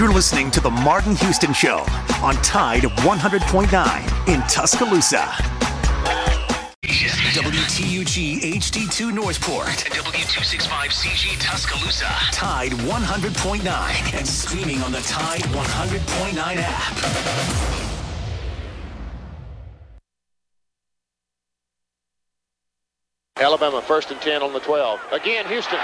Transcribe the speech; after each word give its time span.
You're 0.00 0.14
listening 0.14 0.50
to 0.52 0.60
The 0.62 0.70
Martin 0.70 1.14
Houston 1.16 1.52
Show 1.52 1.84
on 2.22 2.34
Tide 2.36 2.84
100.9 2.84 4.28
in 4.34 4.40
Tuscaloosa. 4.48 5.26
WTUG 7.36 8.40
HD2 8.40 9.12
Northport 9.12 9.68
and 9.68 9.92
W265CG 9.92 11.38
Tuscaloosa. 11.38 12.08
Tide 12.32 12.72
100.9 12.72 14.14
and 14.16 14.26
streaming 14.26 14.80
on 14.80 14.90
the 14.90 15.00
Tide 15.00 15.42
100.9 15.42 16.56
app. 16.56 16.96
Alabama 23.36 23.82
first 23.82 24.10
and 24.10 24.20
10 24.22 24.40
on 24.40 24.54
the 24.54 24.60
12. 24.60 24.98
Again, 25.12 25.46
Houston. 25.48 25.78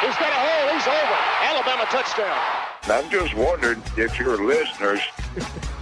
He's 0.00 0.16
got 0.16 0.30
a 0.30 0.34
hole. 0.34 0.74
He's 0.74 0.86
over. 0.86 1.18
Alabama 1.42 1.84
touchdown. 1.90 2.64
I'm 2.86 3.08
just 3.10 3.34
wondering 3.34 3.82
if 3.96 4.18
your 4.18 4.44
listeners 4.44 5.00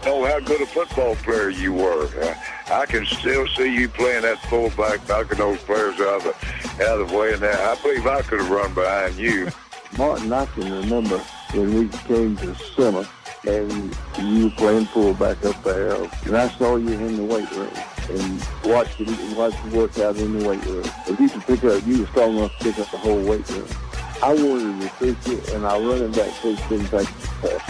know 0.04 0.24
how 0.24 0.38
good 0.38 0.60
a 0.60 0.66
football 0.66 1.16
player 1.16 1.50
you 1.50 1.72
were. 1.72 2.06
Uh, 2.20 2.34
I 2.70 2.86
can 2.86 3.04
still 3.06 3.46
see 3.48 3.74
you 3.74 3.88
playing 3.88 4.22
that 4.22 4.38
fullback, 4.42 5.06
knocking 5.08 5.38
those 5.38 5.58
players 5.60 6.00
out 6.00 6.24
of 6.24 6.24
the, 6.24 6.84
out 6.84 7.00
of 7.00 7.08
the 7.08 7.16
way. 7.16 7.34
And 7.34 7.44
I 7.44 7.74
believe 7.82 8.06
I 8.06 8.22
could 8.22 8.40
have 8.40 8.50
run 8.50 8.72
behind 8.72 9.16
you. 9.16 9.48
Martin, 9.98 10.32
I 10.32 10.46
can 10.46 10.72
remember 10.72 11.18
when 11.52 11.74
we 11.74 11.88
came 11.88 12.36
to 12.36 12.54
summer 12.54 13.04
and 13.48 13.96
you 14.20 14.50
playing 14.50 14.86
fullback 14.86 15.44
up 15.44 15.60
there, 15.64 15.94
and 16.24 16.36
I 16.36 16.48
saw 16.50 16.76
you 16.76 16.92
in 16.92 17.16
the 17.16 17.24
weight 17.24 17.50
room 17.50 17.72
and 18.10 18.48
watched 18.64 19.00
you 19.00 19.36
watched 19.36 19.58
you 19.64 19.70
work 19.72 19.98
out 19.98 20.16
in 20.16 20.38
the 20.38 20.48
weight 20.48 20.64
room. 20.66 20.84
If 21.08 21.18
you 21.18 21.28
could 21.28 21.42
pick 21.42 21.64
up, 21.64 21.84
you 21.86 22.00
were 22.00 22.06
strong 22.06 22.36
enough 22.36 22.56
to 22.58 22.64
pick 22.64 22.78
up 22.78 22.90
the 22.90 22.98
whole 22.98 23.22
weight 23.22 23.48
room. 23.50 23.66
I 24.22 24.34
wanted 24.34 24.78
to 24.78 24.84
recruit 24.84 25.18
you, 25.26 25.42
and 25.52 25.64
our 25.64 25.80
running 25.82 26.12
back 26.12 26.30
coach 26.40 26.68
didn't 26.68 26.86
take 26.86 27.08
the 27.42 27.60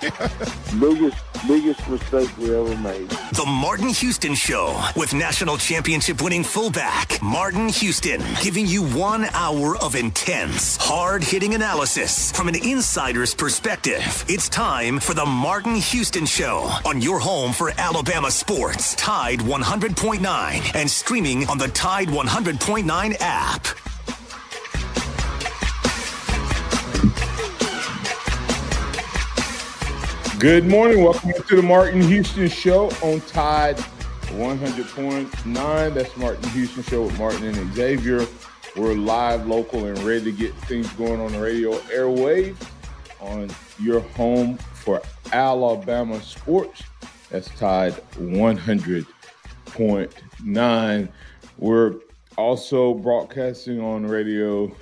biggest, 0.80 1.16
biggest 1.48 1.88
mistake 1.88 2.30
we 2.38 2.54
ever 2.54 2.76
made. 2.76 3.10
The 3.10 3.44
Martin 3.44 3.88
Houston 3.88 4.36
Show 4.36 4.80
with 4.94 5.12
national 5.14 5.58
championship 5.58 6.22
winning 6.22 6.44
fullback 6.44 7.20
Martin 7.20 7.68
Houston, 7.68 8.22
giving 8.40 8.68
you 8.68 8.84
one 8.84 9.24
hour 9.32 9.76
of 9.78 9.96
intense, 9.96 10.76
hard 10.76 11.24
hitting 11.24 11.54
analysis 11.54 12.30
from 12.30 12.46
an 12.46 12.54
insider's 12.54 13.34
perspective. 13.34 14.24
It's 14.28 14.48
time 14.48 15.00
for 15.00 15.14
the 15.14 15.26
Martin 15.26 15.74
Houston 15.74 16.24
Show 16.24 16.70
on 16.86 17.02
your 17.02 17.18
home 17.18 17.52
for 17.52 17.72
Alabama 17.78 18.30
sports, 18.30 18.94
Tide 18.94 19.40
100.9, 19.40 20.76
and 20.76 20.88
streaming 20.88 21.48
on 21.48 21.58
the 21.58 21.68
Tide 21.68 22.06
100.9 22.06 23.16
app. 23.18 23.66
Good 30.40 30.66
morning. 30.66 31.04
Welcome 31.04 31.32
to 31.34 31.56
the 31.56 31.60
Martin 31.60 32.00
Houston 32.00 32.48
Show 32.48 32.86
on 33.02 33.20
Tide 33.20 33.76
100.9. 33.76 35.92
That's 35.92 36.16
Martin 36.16 36.48
Houston 36.48 36.82
Show 36.82 37.02
with 37.02 37.18
Martin 37.18 37.44
and 37.44 37.74
Xavier. 37.74 38.26
We're 38.74 38.94
live, 38.94 39.46
local, 39.46 39.84
and 39.84 39.98
ready 39.98 40.24
to 40.24 40.32
get 40.32 40.54
things 40.64 40.90
going 40.94 41.20
on 41.20 41.32
the 41.32 41.40
radio 41.40 41.72
airwaves 41.90 42.56
on 43.20 43.50
your 43.78 44.00
home 44.00 44.56
for 44.56 45.02
Alabama 45.34 46.22
sports. 46.22 46.84
That's 47.28 47.50
Tide 47.50 47.92
100.9. 48.12 51.08
We're 51.58 51.94
also 52.38 52.94
broadcasting 52.94 53.78
on 53.78 54.06
radio, 54.06 54.74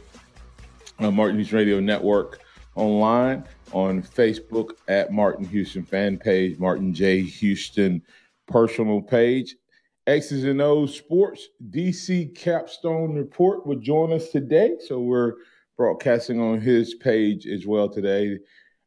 uh, 1.01 1.11
Martin 1.11 1.35
Houston 1.35 1.59
Radio 1.59 1.81
Network 1.81 2.43
online 2.77 3.43
on 3.73 4.03
Facebook 4.03 4.71
at 4.89 5.13
Martin 5.13 5.45
Houston 5.47 5.85
fan 5.85 6.19
page, 6.19 6.59
Martin 6.59 6.95
J. 6.95 7.23
Houston 7.23 8.03
personal 8.47 9.01
page. 9.01 9.57
X's 10.07 10.45
and 10.45 10.63
O's 10.63 10.97
Sports 10.97 11.49
DC 11.71 12.35
Capstone 12.35 13.15
Report 13.15 13.67
will 13.67 13.79
join 13.79 14.11
us 14.13 14.31
today. 14.31 14.77
So 14.87 15.01
we're 15.01 15.35
broadcasting 15.77 16.41
on 16.41 16.61
his 16.61 16.95
page 16.95 17.47
as 17.47 17.67
well 17.67 17.91
today, 17.91 18.39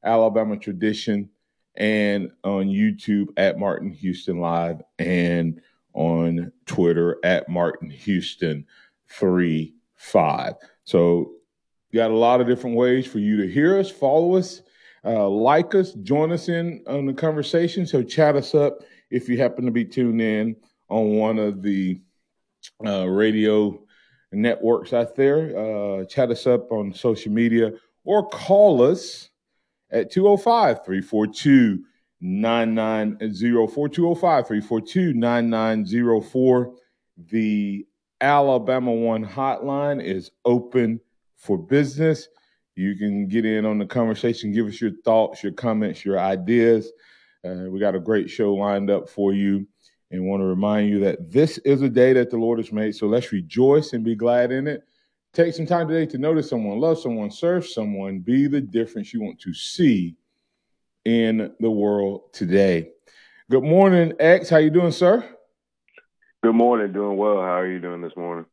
Alabama 0.04 0.58
Tradition, 0.58 1.30
and 1.76 2.32
on 2.44 2.66
YouTube 2.66 3.28
at 3.38 3.60
Martin 3.60 3.92
Houston 3.92 4.40
Live 4.40 4.82
and 4.98 5.62
on 5.94 6.52
Twitter 6.66 7.18
at 7.24 7.48
Martin 7.48 7.90
Houston 7.90 8.66
35. 9.10 10.56
So 10.84 11.34
got 11.94 12.12
a 12.12 12.16
lot 12.16 12.42
of 12.42 12.48
different 12.48 12.76
ways 12.76 13.06
for 13.06 13.20
you 13.20 13.38
to 13.38 13.48
hear 13.52 13.78
us, 13.78 13.92
follow 13.92 14.38
us, 14.38 14.62
uh, 15.04 15.28
like 15.28 15.74
us, 15.76 15.94
join 15.94 16.32
us 16.32 16.50
in 16.50 16.84
on 16.88 17.06
the 17.06 17.14
conversation. 17.14 17.86
So 17.86 18.04
chat 18.04 18.36
us 18.36 18.54
up 18.54 18.80
if 19.10 19.28
you 19.28 19.38
happen 19.38 19.66
to 19.66 19.72
be 19.72 19.86
tuned 19.86 20.22
in 20.22 20.56
on 20.90 21.16
one 21.16 21.40
of 21.40 21.62
the 21.62 22.00
uh, 22.86 23.08
radio 23.08 23.82
networks 24.32 24.94
out 24.94 25.16
there. 25.16 25.58
Uh, 25.58 26.06
chat 26.06 26.30
us 26.30 26.46
up 26.46 26.72
on 26.72 26.94
social 26.94 27.32
media 27.32 27.72
or 28.04 28.28
call 28.30 28.82
us 28.84 29.30
at 29.92 30.12
205 30.12 30.86
342 30.86 31.84
9904. 32.22 33.90
205 33.90 34.48
342 34.48 35.14
9904. 35.14 36.74
The 37.32 37.88
Alabama 38.22 38.92
One 38.94 39.26
hotline 39.26 40.04
is 40.04 40.32
open 40.46 41.00
for 41.36 41.58
business. 41.58 42.28
You 42.76 42.96
can 42.96 43.28
get 43.28 43.46
in 43.46 43.66
on 43.66 43.78
the 43.78 43.86
conversation, 43.86 44.52
give 44.52 44.68
us 44.68 44.80
your 44.80 44.92
thoughts, 45.04 45.44
your 45.44 45.52
comments, 45.52 46.06
your 46.06 46.20
ideas. 46.20 46.92
Uh, 47.46 47.70
we 47.70 47.80
got 47.80 47.96
a 47.96 48.00
great 48.00 48.30
show 48.30 48.54
lined 48.54 48.90
up 48.90 49.10
for 49.10 49.34
you 49.34 49.68
and 50.12 50.26
want 50.26 50.42
to 50.42 50.46
remind 50.46 50.90
you 50.90 51.00
that 51.00 51.32
this 51.32 51.58
is 51.60 51.82
a 51.82 51.90
day 51.90 52.14
that 52.14 52.30
the 52.30 52.38
Lord 52.38 52.60
has 52.60 52.72
made. 52.72 52.96
So 52.96 53.08
let's 53.08 53.32
rejoice 53.32 53.94
and 53.94 54.04
be 54.04 54.16
glad 54.16 54.52
in 54.52 54.68
it. 54.68 54.84
Take 55.34 55.54
some 55.54 55.66
time 55.66 55.88
today 55.88 56.06
to 56.08 56.18
notice 56.18 56.50
someone, 56.50 56.80
love 56.80 57.00
someone, 57.00 57.32
serve 57.32 57.66
someone, 57.66 58.20
be 58.20 58.48
the 58.48 58.60
difference 58.60 59.14
you 59.14 59.22
want 59.22 59.40
to 59.42 59.54
see 59.54 60.16
in 61.06 61.54
the 61.60 61.72
world 61.72 62.34
today. 62.34 62.90
Good 63.50 63.64
morning, 63.64 64.14
X. 64.20 64.50
How 64.50 64.58
you 64.58 64.70
doing, 64.70 64.92
sir? 64.92 65.26
Good 66.44 66.56
morning. 66.56 66.92
Doing 66.92 67.18
well. 67.18 67.38
How 67.38 67.60
are 67.60 67.72
you 67.72 67.80
doing 67.80 68.02
this 68.02 68.16
morning? 68.16 68.46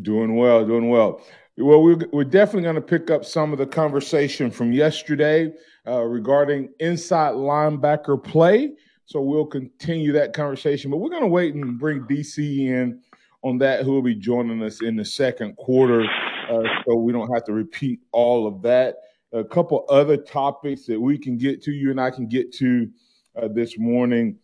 Doing 0.00 0.36
well. 0.36 0.66
Doing 0.66 0.88
well. 0.88 1.22
Well, 1.58 1.82
we're, 1.82 1.98
we're 2.12 2.24
definitely 2.24 2.62
going 2.62 2.76
to 2.76 2.80
pick 2.80 3.10
up 3.10 3.26
some 3.26 3.52
of 3.52 3.58
the 3.58 3.66
conversation 3.66 4.50
from 4.50 4.72
yesterday 4.72 5.52
uh, 5.86 6.00
regarding 6.00 6.70
inside 6.80 7.34
linebacker 7.34 8.22
play. 8.22 8.72
So 9.04 9.20
we'll 9.20 9.46
continue 9.46 10.12
that 10.12 10.32
conversation, 10.32 10.90
but 10.90 10.96
we're 10.96 11.10
going 11.10 11.22
to 11.22 11.28
wait 11.28 11.54
and 11.54 11.78
bring 11.78 12.00
DC 12.02 12.38
in 12.38 13.00
on 13.42 13.58
that, 13.58 13.84
who 13.84 13.92
will 13.92 14.02
be 14.02 14.14
joining 14.14 14.62
us 14.62 14.80
in 14.80 14.96
the 14.96 15.04
second 15.04 15.56
quarter, 15.56 16.04
uh, 16.48 16.62
so 16.86 16.94
we 16.94 17.12
don't 17.12 17.32
have 17.34 17.44
to 17.44 17.52
repeat 17.52 18.00
all 18.12 18.46
of 18.46 18.62
that. 18.62 18.96
A 19.32 19.44
couple 19.44 19.84
other 19.90 20.16
topics 20.16 20.86
that 20.86 20.98
we 20.98 21.18
can 21.18 21.36
get 21.36 21.62
to, 21.64 21.72
you 21.72 21.90
and 21.90 22.00
I 22.00 22.10
can 22.10 22.28
get 22.28 22.52
to 22.54 22.88
uh, 23.36 23.48
this 23.48 23.76
morning, 23.78 24.38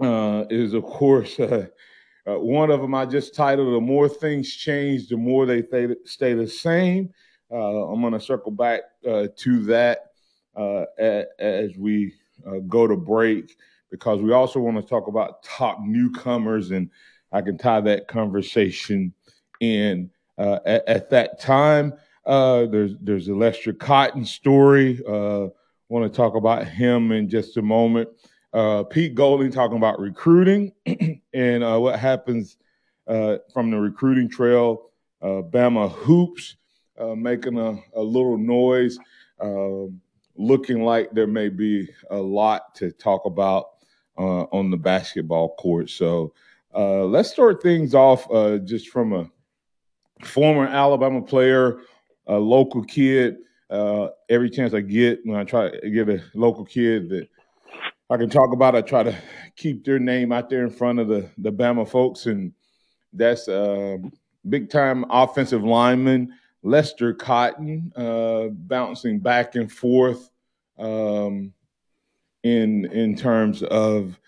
uh, 0.00 0.44
is 0.50 0.74
of 0.74 0.84
course 0.84 1.36
uh, 2.30 2.38
one 2.38 2.70
of 2.70 2.80
them 2.80 2.94
I 2.94 3.06
just 3.06 3.34
titled 3.34 3.74
"The 3.74 3.80
More 3.80 4.08
Things 4.08 4.54
Change, 4.54 5.08
the 5.08 5.16
More 5.16 5.46
They 5.46 5.62
th- 5.62 5.98
Stay 6.04 6.34
the 6.34 6.46
Same." 6.46 7.10
Uh, 7.50 7.90
I'm 7.90 8.00
going 8.00 8.12
to 8.12 8.20
circle 8.20 8.52
back 8.52 8.82
uh, 9.08 9.26
to 9.36 9.62
that 9.64 10.12
uh, 10.56 10.84
as 11.38 11.76
we 11.76 12.14
uh, 12.46 12.58
go 12.68 12.86
to 12.86 12.96
break 12.96 13.56
because 13.90 14.20
we 14.20 14.32
also 14.32 14.60
want 14.60 14.76
to 14.76 14.82
talk 14.82 15.08
about 15.08 15.42
top 15.42 15.78
newcomers, 15.80 16.70
and 16.70 16.90
I 17.32 17.40
can 17.40 17.58
tie 17.58 17.80
that 17.80 18.06
conversation 18.06 19.12
in 19.60 20.10
uh, 20.38 20.60
at, 20.64 20.88
at, 20.88 21.10
that 21.10 21.40
time. 21.40 21.94
there's 22.26 22.92
there's 23.00 23.28
a 23.28 23.34
Lester 23.34 23.72
Cotton 23.72 24.24
story. 24.24 25.00
want 25.06 26.04
to 26.04 26.08
talk 26.08 26.36
about 26.36 26.68
him 26.68 27.10
in 27.10 27.28
just 27.28 27.56
a 27.56 27.62
moment 27.62 28.08
uh, 28.52 28.82
Pete 28.84 29.14
Golding 29.14 29.50
talking 29.50 29.76
about 29.76 30.00
recruiting 30.00 30.72
and 31.32 31.64
uh, 31.64 31.78
what 31.78 31.98
happens 31.98 32.56
uh, 33.06 33.38
from 33.52 33.70
the 33.70 33.78
recruiting 33.78 34.28
trail. 34.28 34.90
Uh, 35.22 35.42
Bama 35.42 35.90
hoops 35.90 36.56
uh, 36.98 37.14
making 37.14 37.58
a, 37.58 37.78
a, 37.94 38.00
little 38.00 38.38
noise, 38.38 38.98
um, 39.40 40.00
looking 40.36 40.82
like 40.82 41.10
there 41.12 41.26
may 41.26 41.48
be 41.48 41.88
a 42.10 42.16
lot 42.16 42.74
to 42.74 42.90
talk 42.92 43.24
about 43.26 43.66
uh, 44.18 44.44
on 44.52 44.70
the 44.70 44.76
basketball 44.76 45.54
court. 45.56 45.90
So 45.90 46.32
let's 46.72 47.30
start 47.30 47.62
things 47.62 47.94
off 47.94 48.26
just 48.64 48.88
from 48.88 49.12
a 49.12 49.30
former 50.24 50.66
Alabama 50.66 51.20
player, 51.20 51.80
a 52.26 52.38
local 52.38 52.82
kid. 52.84 53.36
every 54.28 54.50
chance 54.50 54.72
I 54.72 54.80
get 54.80 55.20
when 55.24 55.38
I 55.38 55.44
try 55.44 55.70
to 55.70 55.90
get 55.90 56.08
a 56.08 56.22
local 56.34 56.64
kid 56.64 57.08
that 57.10 57.28
I 58.10 58.16
can 58.16 58.28
talk 58.28 58.52
about. 58.52 58.74
I 58.74 58.80
try 58.80 59.04
to 59.04 59.16
keep 59.56 59.84
their 59.84 60.00
name 60.00 60.32
out 60.32 60.50
there 60.50 60.64
in 60.64 60.70
front 60.70 60.98
of 60.98 61.06
the 61.06 61.30
the 61.38 61.52
Bama 61.52 61.88
folks, 61.88 62.26
and 62.26 62.52
that's 63.12 63.48
uh, 63.48 63.98
big 64.48 64.68
time 64.68 65.04
offensive 65.10 65.62
lineman 65.62 66.34
Lester 66.62 67.14
Cotton, 67.14 67.92
uh, 67.94 68.48
bouncing 68.48 69.20
back 69.20 69.54
and 69.54 69.70
forth 69.70 70.28
um, 70.76 71.52
in 72.42 72.84
in 72.86 73.14
terms 73.14 73.62
of 73.62 74.18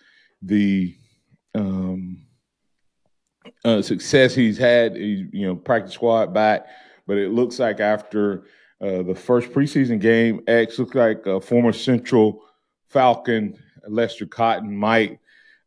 the 0.41 0.95
um, 1.53 2.25
uh, 3.65 3.81
success 3.81 4.33
he's 4.33 4.57
had. 4.57 4.95
He's 4.95 5.27
you 5.33 5.45
know 5.45 5.57
practice 5.57 5.93
squad 5.93 6.33
back, 6.33 6.67
but 7.05 7.17
it 7.17 7.31
looks 7.31 7.59
like 7.59 7.81
after 7.81 8.45
uh, 8.79 9.03
the 9.03 9.15
first 9.15 9.51
preseason 9.51 9.99
game, 9.99 10.41
X 10.47 10.79
looks 10.79 10.95
like 10.95 11.25
a 11.25 11.41
former 11.41 11.73
Central 11.73 12.45
Falcon 12.87 13.57
Lester 13.87 14.25
Cotton 14.25 14.75
might 14.75 15.19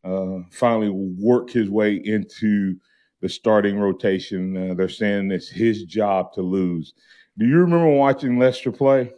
uh, 0.03 0.39
finally 0.51 0.89
work 0.89 1.49
his 1.49 1.69
way 1.69 1.95
into 1.95 2.75
the 3.21 3.29
starting 3.29 3.79
rotation. 3.79 4.71
Uh, 4.71 4.73
they're 4.73 4.89
saying 4.89 5.31
it's 5.31 5.49
his 5.49 5.83
job 5.83 6.33
to 6.33 6.41
lose. 6.41 6.93
Do 7.37 7.45
you 7.45 7.57
remember 7.57 7.89
watching 7.89 8.39
Lester 8.39 8.71
play? 8.71 9.11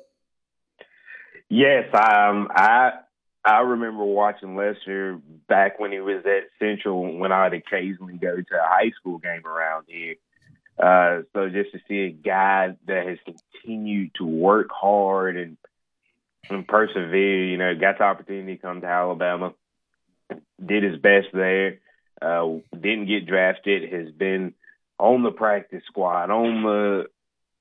Yes, 1.50 1.86
um, 1.94 2.48
I 2.52 2.92
I 3.44 3.62
remember 3.62 4.04
watching 4.04 4.56
Lester 4.56 5.20
back 5.48 5.80
when 5.80 5.92
he 5.92 6.00
was 6.00 6.24
at 6.26 6.50
Central 6.60 7.18
when 7.18 7.32
I'd 7.32 7.54
occasionally 7.54 8.18
go 8.18 8.36
to 8.36 8.56
a 8.56 8.68
high 8.68 8.92
school 9.00 9.18
game 9.18 9.46
around 9.46 9.86
here. 9.88 10.16
Uh, 10.78 11.24
so 11.34 11.50
just 11.50 11.72
to 11.72 11.80
see 11.88 12.00
a 12.02 12.12
guy 12.12 12.76
that 12.88 13.08
has 13.08 13.18
continued 13.26 14.12
to 14.16 14.26
work 14.26 14.70
hard 14.72 15.36
and, 15.38 15.58
and 16.50 16.68
persevere, 16.68 17.46
you 17.46 17.58
know, 17.58 17.76
got 17.76 17.98
the 17.98 18.04
opportunity 18.04 18.56
to 18.56 18.62
come 18.62 18.82
to 18.82 18.88
Alabama, 18.88 19.54
did 20.64 20.84
his 20.84 20.98
best 20.98 21.28
there, 21.34 21.80
uh, 22.22 22.48
didn't 22.74 23.08
get 23.08 23.26
drafted, 23.26 23.92
has 23.92 24.12
been 24.12 24.54
on 24.98 25.24
the 25.24 25.32
practice 25.32 25.84
squad, 25.88 26.30
on 26.30 26.64
the 26.64 27.06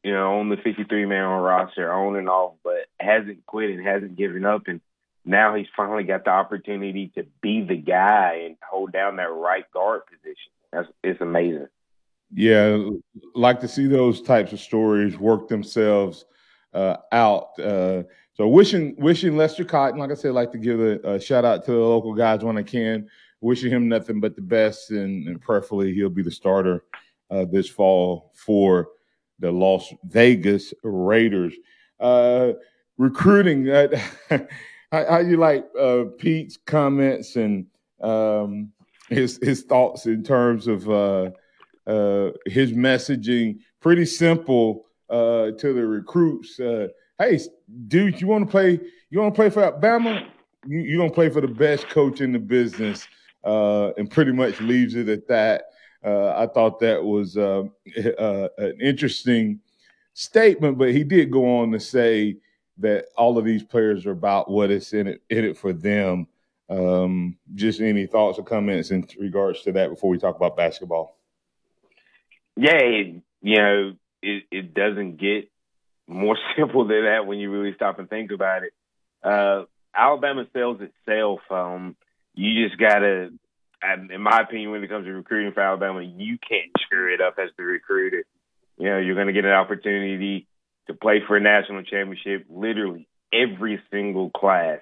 you 0.05 0.13
know, 0.13 0.39
on 0.39 0.49
the 0.49 0.57
53 0.57 1.07
man 1.07 1.25
roster, 1.25 1.93
on 1.93 2.17
and 2.17 2.29
off, 2.29 2.55
but 2.63 2.87
hasn't 3.01 3.45
quit 3.47 3.71
and 3.71 3.87
hasn't 3.87 4.17
given 4.17 4.45
up. 4.45 4.63
And 4.67 4.81
now 5.25 5.55
he's 5.55 5.67
finally 5.77 6.05
got 6.05 6.25
the 6.25 6.31
opportunity 6.31 7.09
to 7.17 7.27
be 7.43 7.63
the 7.63 7.77
guy 7.77 8.45
and 8.47 8.57
hold 8.63 8.93
down 8.93 9.17
that 9.17 9.31
right 9.31 9.71
guard 9.73 10.03
position. 10.07 10.53
That's 10.73 10.89
it's 11.03 11.21
amazing. 11.21 11.69
Yeah, 12.33 12.91
like 13.35 13.61
to 13.61 13.69
see 13.69 13.87
those 13.87 14.21
types 14.21 14.53
of 14.53 14.61
stories 14.61 15.19
work 15.19 15.49
themselves 15.49 16.25
uh, 16.75 16.97
out. 17.11 17.59
Uh, 17.59 18.05
so 18.39 18.47
wishing 18.47 18.95
wishing 18.99 19.37
Lester 19.37 19.65
Cotton, 19.65 19.99
like 19.99 20.13
I 20.13 20.15
said, 20.15 20.33
like 20.33 20.53
to 20.53 20.59
give 20.59 20.79
a, 20.79 21.01
a, 21.15 21.21
shout 21.21 21.45
out 21.45 21.65
to 21.65 21.73
the 21.73 21.79
local 21.79 22.15
guys 22.15 22.45
when 22.45 22.57
I 22.57 22.63
can. 22.63 23.09
Wishing 23.41 23.71
him 23.71 23.89
nothing 23.89 24.21
but 24.21 24.37
the 24.37 24.43
best, 24.43 24.91
and, 24.91 25.27
and 25.27 25.95
he'll 25.95 26.09
be 26.09 26.23
the 26.23 26.31
starter 26.31 26.85
uh, 27.31 27.45
this 27.51 27.69
fall 27.69 28.33
for 28.37 28.91
the 29.41 29.51
Las 29.51 29.93
Vegas 30.05 30.73
Raiders. 30.85 31.53
Uh, 31.99 32.53
recruiting, 32.97 33.69
uh, 33.71 33.89
how, 34.93 35.05
how, 35.09 35.19
you 35.19 35.37
like 35.37 35.67
uh, 35.79 36.05
Pete's 36.19 36.59
comments 36.65 37.35
and 37.35 37.67
um, 38.01 38.73
his 39.09 39.41
his 39.43 39.63
thoughts 39.63 40.07
in 40.07 40.23
terms 40.23 40.69
of 40.69 40.89
uh, 40.89 41.31
uh, 41.89 42.31
his 42.47 42.73
messaging? 42.73 43.59
Pretty 43.81 44.07
simple 44.07 44.87
to 45.11 45.55
the 45.61 45.85
recruits. 45.85 46.61
Hey, 47.19 47.41
dude, 47.89 48.21
you 48.21 48.27
want 48.27 48.47
to 48.47 48.51
play? 48.51 48.81
You 49.11 49.21
want 49.21 49.35
to 49.35 49.39
play 49.39 49.51
for 49.51 49.63
Alabama? 49.63 50.27
You, 50.67 50.81
you 50.81 50.97
don't 50.99 51.15
play 51.15 51.29
for 51.29 51.41
the 51.41 51.49
best 51.49 51.89
coach 51.89 52.21
in 52.21 52.33
the 52.33 52.39
business, 52.39 53.07
and 53.45 54.11
pretty 54.11 54.33
much 54.33 54.61
leaves 54.61 54.95
it 54.95 55.09
at 55.09 55.27
that. 55.29 55.65
Uh, 56.05 56.33
I 56.37 56.47
thought 56.47 56.81
that 56.81 57.03
was 57.03 57.37
uh, 57.37 57.65
uh, 58.19 58.49
an 58.59 58.79
interesting 58.81 59.61
statement, 60.15 60.79
but 60.79 60.93
he 60.93 61.05
did 61.05 61.31
go 61.31 61.59
on 61.59 61.73
to 61.73 61.81
say 61.81 62.37
that 62.79 63.07
all 63.17 63.37
of 63.39 63.45
these 63.45 63.65
players 63.65 64.07
are 64.07 64.13
about 64.13 64.51
what 64.51 64.71
is 64.71 64.93
in 64.93 65.09
it 65.09 65.23
in 65.31 65.45
it 65.45 65.57
for 65.57 65.73
them. 65.73 66.27
Um, 66.71 67.39
just 67.55 67.81
any 67.81 68.07
thoughts 68.07 68.39
or 68.39 68.45
comments 68.45 68.91
in 68.91 69.07
regards 69.19 69.63
to 69.63 69.73
that 69.73 69.89
before 69.89 70.11
we 70.11 70.19
talk 70.19 70.37
about 70.37 70.57
basketball? 70.57 71.17
Yeah, 72.57 72.83
you 73.41 73.57
know, 73.57 73.95
it, 74.23 74.45
it 74.51 74.75
doesn't 74.75 75.17
get 75.17 75.51
more 76.09 76.37
simple 76.57 76.87
than 76.87 77.05
that 77.05 77.27
when 77.27 77.39
you 77.39 77.51
really 77.51 77.75
stop 77.75 77.99
and 77.99 78.09
think 78.09 78.33
about 78.33 78.63
it. 78.65 78.73
Uh, 79.23 79.65
Alabama 79.95 80.47
sells 80.53 80.81
itself. 80.81 81.41
Um, 81.51 81.97
you 82.35 82.67
just 82.67 82.79
gotta 82.81 83.31
in 83.83 84.21
my 84.21 84.41
opinion, 84.43 84.71
when 84.71 84.83
it 84.83 84.89
comes 84.89 85.07
to 85.07 85.13
recruiting 85.13 85.53
for 85.53 85.61
Alabama, 85.61 86.03
you 86.03 86.39
can't 86.39 86.71
screw 86.81 87.15
it 87.15 87.21
up 87.21 87.35
as 87.39 87.51
the 87.57 87.63
recruiter. 87.63 88.25
You 88.77 88.91
know, 88.91 88.99
you're 88.99 89.25
to 89.25 89.33
get 89.33 89.45
an 89.45 89.53
opportunity 89.53 90.47
to 90.87 90.95
play 90.95 91.21
for 91.27 91.37
a 91.37 91.41
national 91.41 91.83
championship. 91.83 92.47
Literally 92.49 93.09
every 93.33 93.81
single 93.91 94.31
class 94.31 94.81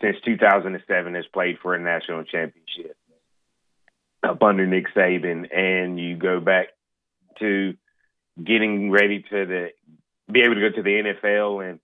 since 0.00 0.16
2007 0.24 1.14
has 1.14 1.24
played 1.32 1.58
for 1.62 1.74
a 1.74 1.80
national 1.80 2.24
championship 2.24 2.96
up 4.22 4.42
under 4.42 4.66
Nick 4.66 4.86
Saban. 4.94 5.54
And 5.56 5.98
you 5.98 6.16
go 6.16 6.40
back 6.40 6.68
to 7.38 7.74
getting 8.42 8.90
ready 8.90 9.22
to 9.22 9.46
the 9.46 9.68
be 10.32 10.42
able 10.42 10.54
to 10.54 10.60
go 10.60 10.70
to 10.76 10.82
the 10.82 11.14
NFL 11.14 11.68
and 11.68 11.80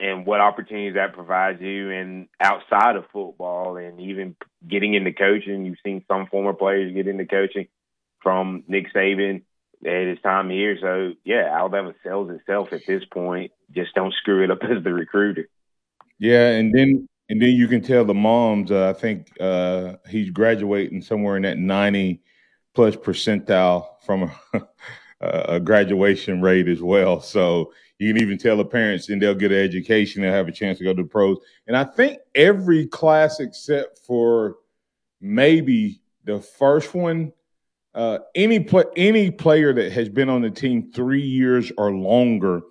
and 0.00 0.26
what 0.26 0.40
opportunities 0.40 0.94
that 0.94 1.14
provides 1.14 1.60
you 1.60 1.90
and 1.90 2.28
outside 2.40 2.96
of 2.96 3.04
football 3.12 3.76
and 3.76 4.00
even 4.00 4.34
getting 4.66 4.94
into 4.94 5.12
coaching. 5.12 5.64
You've 5.64 5.78
seen 5.84 6.04
some 6.08 6.26
former 6.26 6.52
players 6.52 6.92
get 6.92 7.06
into 7.06 7.26
coaching 7.26 7.68
from 8.20 8.64
Nick 8.66 8.92
Saban 8.92 9.42
at 9.86 10.06
his 10.08 10.18
time 10.22 10.50
here. 10.50 10.76
So 10.80 11.12
yeah, 11.24 11.48
Alabama 11.56 11.94
sells 12.02 12.30
itself 12.30 12.72
at 12.72 12.86
this 12.86 13.04
point. 13.04 13.52
Just 13.70 13.94
don't 13.94 14.14
screw 14.14 14.42
it 14.42 14.50
up 14.50 14.62
as 14.62 14.82
the 14.82 14.92
recruiter. 14.92 15.48
Yeah, 16.18 16.50
and 16.50 16.72
then 16.74 17.08
and 17.28 17.40
then 17.40 17.50
you 17.50 17.68
can 17.68 17.80
tell 17.80 18.04
the 18.04 18.14
moms. 18.14 18.70
Uh, 18.70 18.90
I 18.90 18.92
think 18.92 19.30
uh, 19.40 19.94
he's 20.08 20.30
graduating 20.30 21.02
somewhere 21.02 21.36
in 21.36 21.42
that 21.42 21.58
ninety 21.58 22.22
plus 22.74 22.96
percentile 22.96 23.86
from 24.04 24.30
a, 25.24 25.60
graduation 25.60 26.40
rate 26.40 26.68
as 26.68 26.82
well. 26.82 27.20
So 27.20 27.72
you 27.98 28.12
can 28.12 28.22
even 28.22 28.38
tell 28.38 28.56
the 28.56 28.64
parents, 28.64 29.08
and 29.08 29.20
they'll 29.20 29.34
get 29.34 29.52
an 29.52 29.58
education. 29.58 30.22
They'll 30.22 30.32
have 30.32 30.48
a 30.48 30.52
chance 30.52 30.78
to 30.78 30.84
go 30.84 30.94
to 30.94 31.02
the 31.02 31.08
pros. 31.08 31.38
And 31.66 31.76
I 31.76 31.84
think 31.84 32.18
every 32.34 32.86
class 32.86 33.40
except 33.40 34.00
for 34.00 34.56
maybe 35.20 36.00
the 36.24 36.40
first 36.40 36.94
one, 36.94 37.32
uh, 37.94 38.18
any 38.34 38.66
any 38.96 39.30
player 39.30 39.72
that 39.72 39.92
has 39.92 40.08
been 40.08 40.28
on 40.28 40.42
the 40.42 40.50
team 40.50 40.90
three 40.92 41.22
years 41.22 41.70
or 41.78 41.92
longer, 41.92 42.62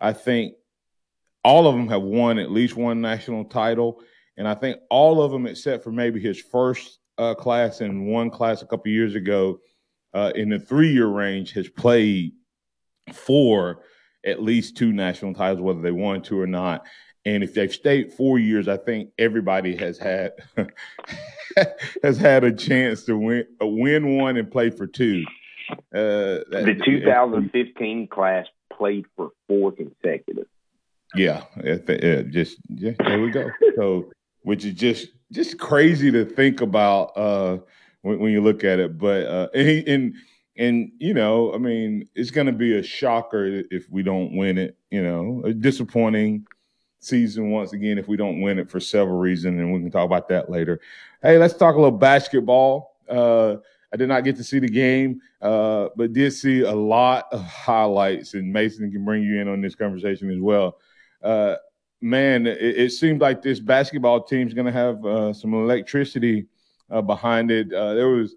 I 0.00 0.12
think 0.12 0.54
all 1.44 1.66
of 1.68 1.76
them 1.76 1.88
have 1.88 2.02
won 2.02 2.38
at 2.38 2.50
least 2.50 2.76
one 2.76 3.00
national 3.00 3.44
title. 3.44 4.00
And 4.36 4.48
I 4.48 4.54
think 4.54 4.78
all 4.90 5.22
of 5.22 5.30
them, 5.30 5.46
except 5.46 5.84
for 5.84 5.92
maybe 5.92 6.18
his 6.20 6.40
first 6.40 6.98
uh, 7.18 7.34
class 7.34 7.80
and 7.80 8.06
one 8.06 8.30
class 8.30 8.62
a 8.62 8.66
couple 8.66 8.90
years 8.90 9.14
ago, 9.14 9.60
uh, 10.14 10.32
in 10.34 10.48
the 10.48 10.58
three 10.58 10.92
year 10.92 11.08
range, 11.08 11.52
has 11.52 11.68
played 11.68 12.32
for 13.12 13.82
at 14.24 14.42
least 14.42 14.76
two 14.76 14.92
national 14.92 15.34
titles, 15.34 15.60
whether 15.60 15.80
they 15.80 15.90
want 15.90 16.24
to 16.26 16.40
or 16.40 16.46
not. 16.46 16.86
And 17.26 17.42
if 17.42 17.54
they've 17.54 17.72
stayed 17.72 18.12
four 18.12 18.38
years, 18.38 18.68
I 18.68 18.76
think 18.76 19.10
everybody 19.18 19.76
has 19.76 19.98
had 19.98 20.32
has 22.02 22.18
had 22.18 22.44
a 22.44 22.52
chance 22.52 23.04
to 23.04 23.16
win 23.16 23.46
uh, 23.62 23.66
win 23.66 24.16
one 24.16 24.36
and 24.36 24.50
play 24.50 24.70
for 24.70 24.86
two. 24.86 25.24
Uh, 25.94 26.44
the 26.50 26.80
2015 26.84 28.08
class 28.08 28.46
played 28.72 29.06
for 29.16 29.30
four 29.48 29.72
consecutive. 29.72 30.46
Yeah, 31.14 31.44
just 32.30 32.58
yeah, 32.68 32.92
there 32.98 33.20
we 33.20 33.30
go. 33.30 33.48
So, 33.76 34.12
which 34.42 34.64
is 34.64 34.74
just 34.74 35.08
just 35.32 35.58
crazy 35.58 36.10
to 36.10 36.24
think 36.24 36.60
about 36.60 37.16
uh, 37.16 37.58
when, 38.04 38.20
when 38.20 38.32
you 38.32 38.40
look 38.40 38.62
at 38.62 38.78
it. 38.78 38.96
But 38.98 39.26
uh, 39.26 39.48
and, 39.54 39.88
and 39.88 40.14
and 40.56 40.92
you 40.98 41.14
know, 41.14 41.52
I 41.52 41.58
mean, 41.58 42.08
it's 42.14 42.30
going 42.30 42.46
to 42.46 42.52
be 42.52 42.76
a 42.78 42.82
shocker 42.82 43.62
if 43.70 43.90
we 43.90 44.02
don't 44.02 44.36
win 44.36 44.58
it. 44.58 44.76
You 44.90 45.02
know, 45.02 45.42
a 45.44 45.52
disappointing 45.52 46.46
season 47.00 47.50
once 47.50 47.72
again 47.72 47.98
if 47.98 48.08
we 48.08 48.16
don't 48.16 48.40
win 48.40 48.58
it 48.58 48.70
for 48.70 48.78
several 48.78 49.18
reasons, 49.18 49.58
and 49.58 49.72
we 49.72 49.80
can 49.80 49.90
talk 49.90 50.06
about 50.06 50.28
that 50.28 50.48
later. 50.48 50.80
Hey, 51.22 51.38
let's 51.38 51.54
talk 51.54 51.74
a 51.74 51.78
little 51.78 51.98
basketball. 51.98 52.96
Uh, 53.08 53.56
I 53.92 53.96
did 53.96 54.08
not 54.08 54.24
get 54.24 54.36
to 54.36 54.44
see 54.44 54.58
the 54.58 54.68
game, 54.68 55.20
uh, 55.40 55.88
but 55.96 56.12
did 56.12 56.32
see 56.32 56.62
a 56.62 56.72
lot 56.72 57.26
of 57.32 57.42
highlights, 57.42 58.34
and 58.34 58.52
Mason 58.52 58.90
can 58.90 59.04
bring 59.04 59.22
you 59.22 59.40
in 59.40 59.48
on 59.48 59.60
this 59.60 59.74
conversation 59.74 60.30
as 60.30 60.40
well. 60.40 60.78
Uh, 61.22 61.56
man, 62.00 62.46
it, 62.46 62.58
it 62.60 62.90
seems 62.92 63.20
like 63.20 63.40
this 63.40 63.60
basketball 63.60 64.22
team 64.22 64.46
is 64.46 64.54
going 64.54 64.66
to 64.66 64.72
have 64.72 65.04
uh, 65.04 65.32
some 65.32 65.54
electricity 65.54 66.46
uh, 66.90 67.02
behind 67.02 67.50
it. 67.50 67.72
Uh, 67.72 67.94
there 67.94 68.08
was 68.08 68.34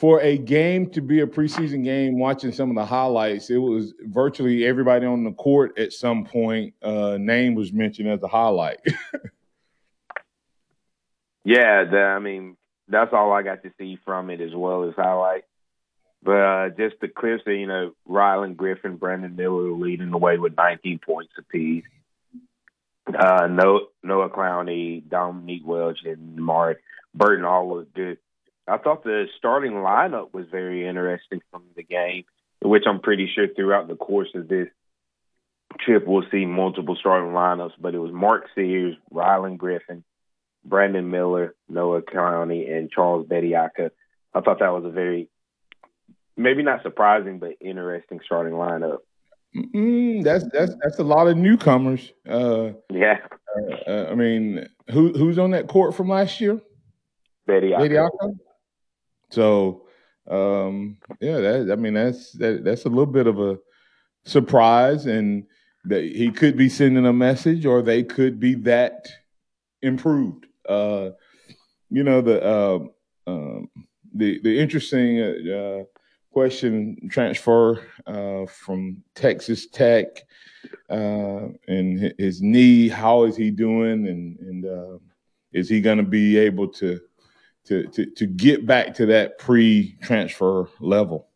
for 0.00 0.20
a 0.22 0.38
game 0.38 0.88
to 0.90 1.02
be 1.02 1.20
a 1.20 1.26
preseason 1.26 1.84
game, 1.84 2.18
watching 2.18 2.52
some 2.52 2.70
of 2.70 2.76
the 2.76 2.86
highlights, 2.86 3.50
it 3.50 3.58
was 3.58 3.92
virtually 4.00 4.64
everybody 4.64 5.04
on 5.04 5.24
the 5.24 5.32
court 5.32 5.78
at 5.78 5.92
some 5.92 6.24
point. 6.24 6.72
Uh, 6.82 7.18
name 7.20 7.54
was 7.54 7.70
mentioned 7.70 8.08
as 8.08 8.22
a 8.22 8.28
highlight. 8.28 8.78
yeah, 11.44 11.84
the, 11.84 11.98
I 11.98 12.18
mean 12.18 12.56
that's 12.88 13.12
all 13.12 13.32
I 13.32 13.42
got 13.42 13.62
to 13.62 13.72
see 13.78 13.98
from 14.04 14.30
it 14.30 14.40
as 14.40 14.54
well 14.54 14.88
as 14.88 14.94
highlight. 14.94 15.44
But 16.22 16.32
uh, 16.32 16.68
just 16.70 16.96
the 17.00 17.08
clips 17.08 17.44
that 17.44 17.54
you 17.54 17.66
know, 17.66 17.92
Rylan 18.08 18.56
Griffin, 18.56 18.96
Brandon 18.96 19.36
Miller 19.36 19.70
leading 19.72 20.10
the 20.10 20.18
way 20.18 20.38
with 20.38 20.56
19 20.56 20.98
points 20.98 21.32
apiece. 21.38 21.84
Uh, 23.14 23.46
Noah, 23.46 24.30
Clowney, 24.30 25.06
Dominick 25.08 25.62
Welch, 25.64 25.98
and 26.04 26.36
Mari 26.36 26.76
Burton 27.14 27.44
all 27.44 27.74
looked 27.74 27.94
good. 27.94 28.18
I 28.68 28.78
thought 28.78 29.02
the 29.02 29.26
starting 29.38 29.72
lineup 29.72 30.32
was 30.32 30.46
very 30.50 30.86
interesting 30.86 31.40
from 31.50 31.64
the 31.76 31.82
game, 31.82 32.24
which 32.62 32.84
I'm 32.86 33.00
pretty 33.00 33.28
sure 33.34 33.48
throughout 33.48 33.88
the 33.88 33.96
course 33.96 34.28
of 34.34 34.48
this 34.48 34.68
trip 35.80 36.06
we'll 36.06 36.24
see 36.30 36.46
multiple 36.46 36.96
starting 36.98 37.30
lineups. 37.30 37.72
But 37.80 37.94
it 37.94 37.98
was 37.98 38.12
Mark 38.12 38.44
Sears, 38.54 38.96
Rylan 39.12 39.56
Griffin, 39.56 40.04
Brandon 40.64 41.10
Miller, 41.10 41.54
Noah 41.68 42.02
Clowney, 42.02 42.70
and 42.70 42.90
Charles 42.90 43.26
Bediako. 43.26 43.90
I 44.32 44.40
thought 44.40 44.60
that 44.60 44.72
was 44.72 44.84
a 44.84 44.90
very 44.90 45.28
maybe 46.36 46.62
not 46.62 46.82
surprising, 46.82 47.38
but 47.38 47.56
interesting 47.60 48.20
starting 48.24 48.54
lineup. 48.54 48.98
Mm, 49.56 50.22
that's 50.22 50.44
that's 50.52 50.74
that's 50.82 50.98
a 50.98 51.04
lot 51.04 51.26
of 51.26 51.36
newcomers. 51.36 52.12
Uh, 52.28 52.70
yeah, 52.90 53.18
uh, 53.86 54.06
I 54.10 54.14
mean, 54.14 54.68
who 54.90 55.12
who's 55.12 55.38
on 55.38 55.50
that 55.50 55.66
court 55.66 55.94
from 55.94 56.08
last 56.08 56.40
year? 56.40 56.60
Bediako. 57.80 58.38
So, 59.30 59.86
um, 60.28 60.98
yeah, 61.20 61.38
that 61.38 61.70
I 61.72 61.76
mean 61.76 61.94
that's 61.94 62.32
that, 62.32 62.64
that's 62.64 62.84
a 62.84 62.88
little 62.88 63.06
bit 63.06 63.26
of 63.26 63.40
a 63.40 63.58
surprise, 64.24 65.06
and 65.06 65.44
that 65.84 66.04
he 66.04 66.30
could 66.30 66.56
be 66.56 66.68
sending 66.68 67.06
a 67.06 67.12
message, 67.12 67.66
or 67.66 67.82
they 67.82 68.04
could 68.04 68.38
be 68.38 68.54
that 68.54 69.08
improved. 69.82 70.46
Uh, 70.68 71.10
you 71.90 72.04
know 72.04 72.20
the 72.20 72.40
uh, 72.44 72.78
um, 73.26 73.68
the 74.14 74.40
the 74.42 74.60
interesting 74.60 75.20
uh, 75.20 75.82
question 76.32 77.08
transfer 77.10 77.86
uh, 78.06 78.46
from 78.46 79.02
Texas 79.14 79.66
Tech 79.66 80.06
uh, 80.88 81.48
and 81.68 82.14
his 82.18 82.40
knee. 82.40 82.88
How 82.88 83.24
is 83.24 83.36
he 83.36 83.50
doing? 83.50 84.06
And 84.06 84.38
and 84.38 84.66
uh, 84.66 84.98
is 85.52 85.68
he 85.68 85.80
going 85.80 85.98
to 85.98 86.04
be 86.04 86.38
able 86.38 86.68
to, 86.68 87.00
to 87.66 87.86
to 87.88 88.06
to 88.06 88.26
get 88.26 88.66
back 88.66 88.94
to 88.94 89.06
that 89.06 89.38
pre-transfer 89.38 90.68
level? 90.80 91.26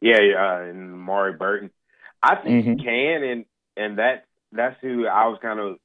Yeah, 0.00 0.16
uh, 0.16 0.68
and 0.68 0.98
Mari 0.98 1.34
Burton, 1.34 1.70
I 2.22 2.36
think 2.36 2.64
mm-hmm. 2.64 2.78
he 2.78 2.84
can, 2.84 3.22
and 3.22 3.44
and 3.76 3.98
that 3.98 4.24
that's 4.50 4.76
who 4.80 5.06
I 5.06 5.26
was 5.26 5.38
kind 5.40 5.60
of 5.60 5.76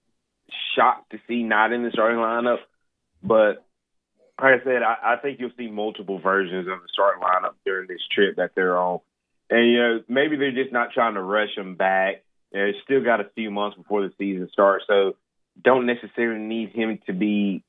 shocked 0.76 1.12
to 1.12 1.20
see 1.28 1.44
not 1.44 1.72
in 1.72 1.84
the 1.84 1.92
starting 1.92 2.18
lineup, 2.18 2.60
but 3.22 3.67
like 4.42 4.62
I 4.62 4.64
said, 4.64 4.84
I, 4.84 5.14
I 5.14 5.16
think 5.18 5.40
you'll 5.40 5.52
see 5.58 5.70
multiple 5.70 6.20
versions 6.20 6.68
of 6.68 6.82
the 6.82 6.88
starting 6.92 7.24
lineup 7.24 7.56
during 7.66 7.88
this 7.88 8.02
trip 8.14 8.36
that 8.38 8.52
they're 8.56 8.78
on. 8.78 9.00
And, 9.50 9.72
you 9.72 9.78
know, 9.78 10.04
maybe 10.08 10.36
they're 10.36 10.52
just 10.52 10.74
not 10.74 10.92
trying 10.94 11.16
to 11.16 11.22
rush 11.22 11.56
them 11.56 11.76
back. 11.76 12.24
You 12.52 12.60
know, 12.60 12.72
still 12.84 13.04
got 13.04 13.22
a 13.22 13.30
few 13.36 13.50
months 13.50 13.78
before 13.78 14.04
the 14.04 14.14
season 14.18 14.50
starts. 14.52 14.86
So 14.88 15.16
don't 15.64 15.86
necessarily 15.86 16.42
need 16.42 16.70
him 16.70 17.00
to 17.08 17.14
be 17.14 17.64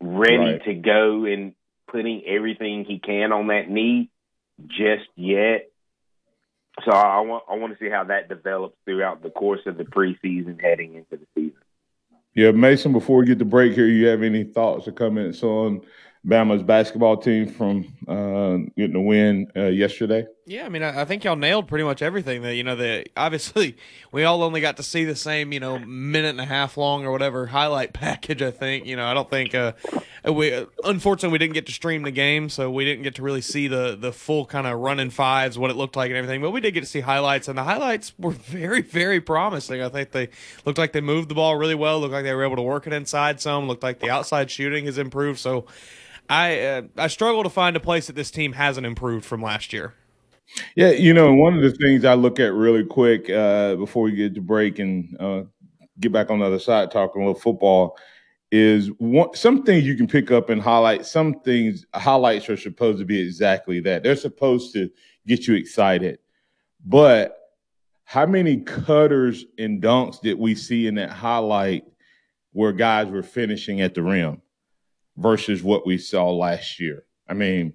ready 0.00 0.36
right. 0.36 0.64
to 0.64 0.74
go 0.74 1.24
and 1.24 1.54
putting 1.90 2.22
everything 2.26 2.84
he 2.84 2.98
can 2.98 3.32
on 3.32 3.48
that 3.48 3.68
knee 3.68 4.10
just 4.68 5.08
yet. 5.16 5.70
So 6.84 6.90
I 6.90 7.20
want 7.20 7.44
I 7.48 7.54
want 7.54 7.72
to 7.72 7.78
see 7.78 7.88
how 7.88 8.04
that 8.04 8.28
develops 8.28 8.76
throughout 8.84 9.22
the 9.22 9.30
course 9.30 9.60
of 9.66 9.76
the 9.76 9.84
preseason 9.84 10.60
heading 10.60 10.94
into 10.94 11.16
the 11.16 11.26
season. 11.34 11.63
Yeah, 12.34 12.50
Mason, 12.50 12.92
before 12.92 13.18
we 13.18 13.26
get 13.26 13.38
the 13.38 13.44
break 13.44 13.74
here, 13.74 13.86
you 13.86 14.06
have 14.06 14.22
any 14.24 14.42
thoughts 14.42 14.88
or 14.88 14.92
comments 14.92 15.42
on 15.44 15.82
Bama's 16.26 16.64
basketball 16.64 17.16
team 17.16 17.46
from 17.46 17.84
uh, 18.08 18.58
getting 18.76 18.94
the 18.94 19.00
win 19.00 19.46
uh, 19.56 19.66
yesterday? 19.66 20.26
Yeah, 20.46 20.66
I 20.66 20.68
mean, 20.68 20.82
I, 20.82 21.02
I, 21.02 21.04
think 21.06 21.24
y'all 21.24 21.36
nailed 21.36 21.68
pretty 21.68 21.84
much 21.84 22.02
everything. 22.02 22.42
That 22.42 22.54
you 22.54 22.64
know, 22.64 22.76
the 22.76 23.06
obviously 23.16 23.78
we 24.12 24.24
all 24.24 24.42
only 24.42 24.60
got 24.60 24.76
to 24.76 24.82
see 24.82 25.04
the 25.04 25.16
same, 25.16 25.52
you 25.52 25.60
know, 25.60 25.78
minute 25.78 26.28
and 26.28 26.40
a 26.40 26.44
half 26.44 26.76
long 26.76 27.06
or 27.06 27.12
whatever 27.12 27.46
highlight 27.46 27.92
package. 27.94 28.42
I 28.42 28.50
think 28.50 28.84
you 28.84 28.94
know, 28.94 29.06
I 29.06 29.14
don't 29.14 29.30
think 29.30 29.54
uh, 29.54 29.72
we 30.30 30.66
unfortunately 30.84 31.32
we 31.32 31.38
didn't 31.38 31.54
get 31.54 31.64
to 31.66 31.72
stream 31.72 32.02
the 32.02 32.10
game, 32.10 32.50
so 32.50 32.70
we 32.70 32.84
didn't 32.84 33.04
get 33.04 33.14
to 33.14 33.22
really 33.22 33.40
see 33.40 33.68
the 33.68 33.96
the 33.98 34.12
full 34.12 34.44
kind 34.44 34.66
of 34.66 34.78
running 34.80 35.08
fives, 35.08 35.58
what 35.58 35.70
it 35.70 35.76
looked 35.76 35.96
like 35.96 36.10
and 36.10 36.16
everything. 36.18 36.42
But 36.42 36.50
we 36.50 36.60
did 36.60 36.74
get 36.74 36.80
to 36.80 36.86
see 36.86 37.00
highlights, 37.00 37.48
and 37.48 37.56
the 37.56 37.64
highlights 37.64 38.12
were 38.18 38.32
very, 38.32 38.82
very 38.82 39.22
promising. 39.22 39.80
I 39.80 39.88
think 39.88 40.10
they 40.10 40.28
looked 40.66 40.78
like 40.78 40.92
they 40.92 41.00
moved 41.00 41.30
the 41.30 41.34
ball 41.34 41.56
really 41.56 41.74
well. 41.74 42.00
Looked 42.00 42.12
like 42.12 42.24
they 42.24 42.34
were 42.34 42.44
able 42.44 42.56
to 42.56 42.62
work 42.62 42.86
it 42.86 42.92
inside 42.92 43.40
some. 43.40 43.66
Looked 43.66 43.82
like 43.82 44.00
the 44.00 44.10
outside 44.10 44.50
shooting 44.50 44.84
has 44.84 44.98
improved. 44.98 45.38
So 45.38 45.64
I 46.28 46.60
uh, 46.60 46.82
I 46.98 47.06
struggle 47.06 47.44
to 47.44 47.50
find 47.50 47.76
a 47.76 47.80
place 47.80 48.08
that 48.08 48.16
this 48.16 48.30
team 48.30 48.52
hasn't 48.52 48.86
improved 48.86 49.24
from 49.24 49.40
last 49.40 49.72
year. 49.72 49.94
Yeah, 50.76 50.90
you 50.90 51.14
know, 51.14 51.32
one 51.34 51.54
of 51.54 51.62
the 51.62 51.72
things 51.72 52.04
I 52.04 52.14
look 52.14 52.38
at 52.38 52.52
really 52.52 52.84
quick 52.84 53.28
uh, 53.30 53.76
before 53.76 54.04
we 54.04 54.12
get 54.12 54.34
to 54.34 54.40
break 54.40 54.78
and 54.78 55.16
uh, 55.18 55.42
get 56.00 56.12
back 56.12 56.30
on 56.30 56.38
the 56.38 56.46
other 56.46 56.58
side 56.58 56.90
talking 56.90 57.22
a 57.22 57.26
little 57.26 57.40
football 57.40 57.96
is 58.52 58.88
one, 58.98 59.34
some 59.34 59.64
things 59.64 59.84
you 59.84 59.96
can 59.96 60.06
pick 60.06 60.30
up 60.30 60.50
and 60.50 60.60
highlight. 60.60 61.06
Some 61.06 61.40
things 61.40 61.86
highlights 61.94 62.48
are 62.48 62.56
supposed 62.56 62.98
to 62.98 63.04
be 63.04 63.20
exactly 63.20 63.80
that. 63.80 64.02
They're 64.02 64.16
supposed 64.16 64.72
to 64.74 64.90
get 65.26 65.46
you 65.46 65.54
excited, 65.54 66.18
but 66.84 67.36
how 68.04 68.26
many 68.26 68.58
cutters 68.58 69.44
and 69.58 69.82
dunks 69.82 70.20
did 70.20 70.38
we 70.38 70.54
see 70.54 70.86
in 70.86 70.96
that 70.96 71.10
highlight 71.10 71.84
where 72.52 72.72
guys 72.72 73.08
were 73.08 73.22
finishing 73.22 73.80
at 73.80 73.94
the 73.94 74.02
rim? 74.02 74.42
versus 75.16 75.62
what 75.62 75.86
we 75.86 75.98
saw 75.98 76.30
last 76.30 76.80
year. 76.80 77.04
I 77.28 77.34
mean, 77.34 77.74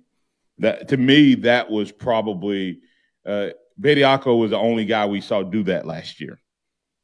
that 0.60 0.88
to 0.90 0.98
me, 0.98 1.36
that 1.36 1.70
was 1.70 1.92
probably 1.92 2.80
uh, 3.26 3.50
Bediako 3.80 4.38
was 4.38 4.52
the 4.52 4.58
only 4.58 4.86
guy 4.86 5.06
we 5.06 5.22
saw 5.22 5.44
do 5.44 5.64
that 5.64 5.86
last 5.86 6.20
year. 6.20 6.40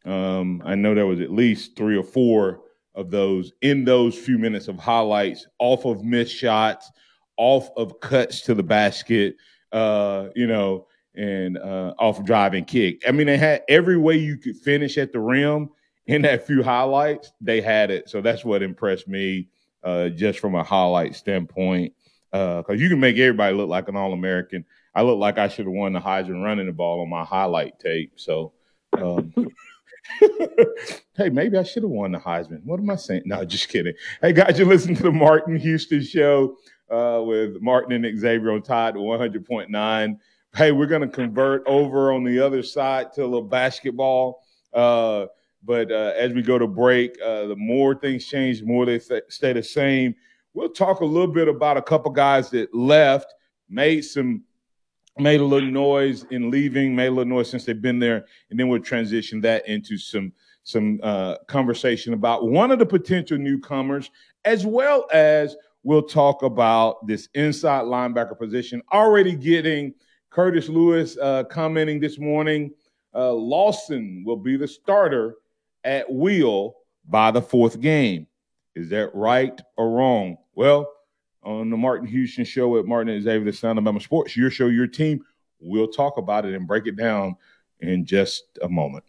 Um, 0.05 0.61
I 0.65 0.75
know 0.75 0.93
there 0.93 1.07
was 1.07 1.19
at 1.19 1.31
least 1.31 1.75
three 1.75 1.97
or 1.97 2.03
four 2.03 2.61
of 2.93 3.11
those 3.11 3.51
in 3.61 3.85
those 3.85 4.17
few 4.17 4.37
minutes 4.37 4.67
of 4.67 4.77
highlights 4.77 5.47
off 5.59 5.85
of 5.85 6.03
missed 6.03 6.35
shots, 6.35 6.91
off 7.37 7.69
of 7.75 7.99
cuts 7.99 8.41
to 8.41 8.53
the 8.53 8.63
basket, 8.63 9.35
uh, 9.71 10.27
you 10.35 10.47
know, 10.47 10.87
and 11.15 11.57
uh, 11.57 11.93
off 11.97 12.23
driving 12.23 12.65
kick. 12.65 13.01
I 13.07 13.11
mean, 13.11 13.27
they 13.27 13.37
had 13.37 13.63
every 13.67 13.97
way 13.97 14.17
you 14.17 14.37
could 14.37 14.57
finish 14.57 14.97
at 14.97 15.11
the 15.11 15.19
rim 15.19 15.69
in 16.07 16.21
that 16.21 16.45
few 16.45 16.61
highlights. 16.61 17.31
They 17.41 17.61
had 17.61 17.89
it, 17.89 18.09
so 18.09 18.21
that's 18.21 18.45
what 18.45 18.61
impressed 18.61 19.07
me 19.07 19.49
uh, 19.83 20.09
just 20.09 20.39
from 20.39 20.55
a 20.55 20.63
highlight 20.63 21.15
standpoint. 21.15 21.93
Because 22.35 22.65
uh, 22.69 22.73
you 22.73 22.89
can 22.89 22.99
make 22.99 23.17
everybody 23.17 23.55
look 23.55 23.69
like 23.69 23.87
an 23.87 23.95
All 23.95 24.11
American. 24.11 24.65
I 24.93 25.03
look 25.03 25.17
like 25.17 25.37
I 25.37 25.47
should 25.47 25.65
have 25.65 25.73
won 25.73 25.93
the 25.93 26.01
Heisman 26.01 26.43
running 26.43 26.65
the 26.65 26.73
ball 26.73 27.01
on 27.01 27.09
my 27.09 27.23
highlight 27.23 27.79
tape. 27.79 28.13
So, 28.17 28.51
um, 28.97 29.33
hey, 31.17 31.29
maybe 31.29 31.57
I 31.57 31.63
should 31.63 31.83
have 31.83 31.91
won 31.91 32.11
the 32.11 32.19
Heisman. 32.19 32.61
What 32.65 32.81
am 32.81 32.89
I 32.89 32.97
saying? 32.97 33.23
No, 33.25 33.45
just 33.45 33.69
kidding. 33.69 33.93
Hey, 34.21 34.33
guys, 34.33 34.59
you 34.59 34.65
listen 34.65 34.95
to 34.95 35.03
the 35.03 35.11
Martin 35.11 35.55
Houston 35.55 36.03
Show 36.03 36.57
uh, 36.91 37.21
with 37.25 37.61
Martin 37.61 38.03
and 38.03 38.19
Xavier 38.19 38.51
on 38.51 38.61
Tide 38.61 38.95
100.9. 38.95 40.19
Hey, 40.55 40.71
we're 40.73 40.87
going 40.87 41.01
to 41.01 41.07
convert 41.07 41.63
over 41.65 42.11
on 42.11 42.25
the 42.25 42.39
other 42.39 42.63
side 42.63 43.13
to 43.13 43.21
a 43.21 43.27
little 43.27 43.47
basketball. 43.47 44.41
Uh, 44.73 45.27
but 45.63 45.89
uh, 45.89 46.11
as 46.17 46.33
we 46.33 46.41
go 46.41 46.59
to 46.59 46.67
break, 46.67 47.17
uh, 47.21 47.47
the 47.47 47.55
more 47.55 47.95
things 47.95 48.25
change, 48.25 48.59
the 48.59 48.65
more 48.65 48.85
they 48.85 48.99
th- 48.99 49.23
stay 49.29 49.53
the 49.53 49.63
same. 49.63 50.15
We'll 50.55 50.69
talk 50.69 51.01
a 51.01 51.05
little 51.05 51.31
bit 51.31 51.49
about 51.49 51.75
a 51.75 51.81
couple 51.81 52.11
guys 52.11 52.49
that 52.51 52.73
left, 52.73 53.33
made 53.69 54.05
some, 54.05 54.43
made 55.17 55.41
a 55.41 55.45
little 55.45 55.69
noise 55.69 56.25
in 56.31 56.49
leaving, 56.49 56.95
made 56.95 57.07
a 57.07 57.11
little 57.11 57.25
noise 57.25 57.49
since 57.49 57.65
they've 57.65 57.81
been 57.81 57.99
there, 57.99 58.25
and 58.49 58.57
then 58.57 58.69
we'll 58.69 58.79
transition 58.79 59.41
that 59.41 59.67
into 59.67 59.97
some 59.97 60.31
some 60.63 60.99
uh, 61.03 61.35
conversation 61.47 62.13
about 62.13 62.47
one 62.47 62.71
of 62.71 62.79
the 62.79 62.85
potential 62.85 63.37
newcomers, 63.37 64.09
as 64.45 64.65
well 64.65 65.05
as 65.11 65.57
we'll 65.83 66.01
talk 66.01 66.41
about 66.41 67.05
this 67.05 67.27
inside 67.35 67.83
linebacker 67.83 68.39
position. 68.39 68.81
Already 68.93 69.35
getting 69.35 69.93
Curtis 70.29 70.69
Lewis 70.69 71.17
uh, 71.21 71.43
commenting 71.43 71.99
this 71.99 72.17
morning. 72.17 72.71
Uh, 73.13 73.33
Lawson 73.33 74.23
will 74.25 74.37
be 74.37 74.55
the 74.55 74.67
starter 74.67 75.35
at 75.83 76.09
will 76.09 76.77
by 77.07 77.29
the 77.29 77.41
fourth 77.41 77.79
game. 77.81 78.25
Is 78.73 78.89
that 78.89 79.13
right 79.13 79.61
or 79.77 79.91
wrong? 79.91 80.37
Well, 80.55 80.91
on 81.43 81.69
the 81.69 81.77
Martin 81.77 82.07
Houston 82.07 82.45
show 82.45 82.77
at 82.79 82.85
Martin 82.85 83.13
and 83.13 83.23
Xavier, 83.23 83.45
the 83.45 83.53
Sound 83.53 83.77
of 83.77 83.85
Bama 83.85 84.01
Sports, 84.01 84.35
your 84.35 84.49
show, 84.49 84.67
your 84.67 84.87
team, 84.87 85.23
we'll 85.59 85.87
talk 85.87 86.17
about 86.17 86.45
it 86.45 86.55
and 86.55 86.65
break 86.65 86.87
it 86.87 86.95
down 86.95 87.35
in 87.81 88.05
just 88.05 88.57
a 88.61 88.69
moment. 88.69 89.03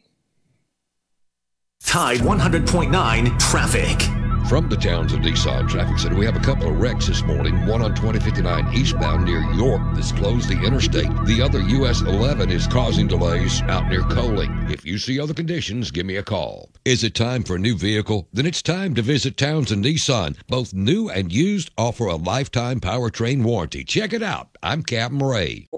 Tide 1.80 2.18
100.9 2.18 3.38
traffic. 3.38 4.15
From 4.48 4.68
the 4.68 4.76
Townsend 4.76 5.24
Nissan 5.24 5.68
Traffic 5.68 5.98
Center, 5.98 6.14
we 6.14 6.24
have 6.24 6.36
a 6.36 6.40
couple 6.40 6.68
of 6.68 6.78
wrecks 6.80 7.08
this 7.08 7.24
morning. 7.24 7.66
One 7.66 7.82
on 7.82 7.96
2059 7.96 8.72
eastbound 8.74 9.24
near 9.24 9.40
York 9.54 9.82
that's 9.92 10.12
closed 10.12 10.48
the 10.48 10.64
interstate. 10.64 11.10
The 11.24 11.42
other 11.42 11.58
US 11.60 12.00
11 12.02 12.52
is 12.52 12.68
causing 12.68 13.08
delays 13.08 13.60
out 13.62 13.88
near 13.88 14.02
Coaling. 14.02 14.70
If 14.70 14.84
you 14.84 14.98
see 14.98 15.18
other 15.18 15.34
conditions, 15.34 15.90
give 15.90 16.06
me 16.06 16.14
a 16.14 16.22
call. 16.22 16.70
Is 16.84 17.02
it 17.02 17.16
time 17.16 17.42
for 17.42 17.56
a 17.56 17.58
new 17.58 17.76
vehicle? 17.76 18.28
Then 18.32 18.46
it's 18.46 18.62
time 18.62 18.94
to 18.94 19.02
visit 19.02 19.36
Townsend 19.36 19.84
Nissan. 19.84 20.36
Both 20.46 20.72
new 20.72 21.10
and 21.10 21.32
used 21.32 21.72
offer 21.76 22.06
a 22.06 22.14
lifetime 22.14 22.78
powertrain 22.78 23.42
warranty. 23.42 23.82
Check 23.82 24.12
it 24.12 24.22
out. 24.22 24.55
I'm 24.66 24.82
Captain 24.82 25.20
Ray. 25.20 25.68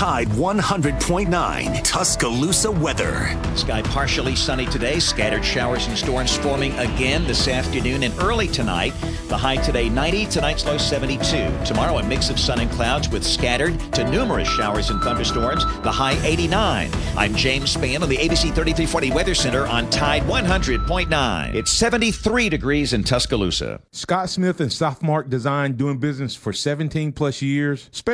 Tide 0.00 0.28
100.9 0.28 1.84
Tuscaloosa 1.84 2.70
weather. 2.70 3.36
Sky 3.54 3.82
partially 3.82 4.34
sunny 4.34 4.64
today. 4.64 4.98
Scattered 4.98 5.44
showers 5.44 5.86
and 5.88 5.98
storms 5.98 6.34
forming 6.38 6.72
again 6.78 7.24
this 7.24 7.48
afternoon 7.48 8.04
and 8.04 8.14
early 8.20 8.46
tonight. 8.46 8.94
The 9.28 9.36
high 9.36 9.56
today 9.56 9.90
90, 9.90 10.26
tonight's 10.26 10.64
low 10.64 10.78
72. 10.78 11.52
Tomorrow 11.66 11.98
a 11.98 12.02
mix 12.02 12.30
of 12.30 12.40
sun 12.40 12.60
and 12.60 12.70
clouds 12.70 13.10
with 13.10 13.22
scattered 13.22 13.78
to 13.92 14.10
numerous 14.10 14.48
showers 14.48 14.88
and 14.88 15.02
thunderstorms. 15.02 15.64
The 15.82 15.92
high 15.92 16.18
89. 16.24 16.90
I'm 17.16 17.34
James 17.34 17.76
Spann 17.76 18.00
on 18.00 18.08
the 18.08 18.16
ABC 18.16 18.54
3340 18.54 19.10
Weather 19.10 19.34
Center 19.34 19.66
on 19.66 19.90
Tide 19.90 20.22
100.9. 20.22 21.54
It's 21.54 21.72
73 21.72 22.48
degrees 22.48 22.94
in 22.94 23.04
Tuscaloosa. 23.04 23.82
Scott 23.92 24.30
Smith 24.30 24.60
and 24.60 24.70
Southmark 24.70 25.28
Design 25.28 25.76
doing 25.76 25.98
business 25.98 26.34
for 26.34 26.54
17 26.54 27.12
plus 27.12 27.42
years, 27.42 27.90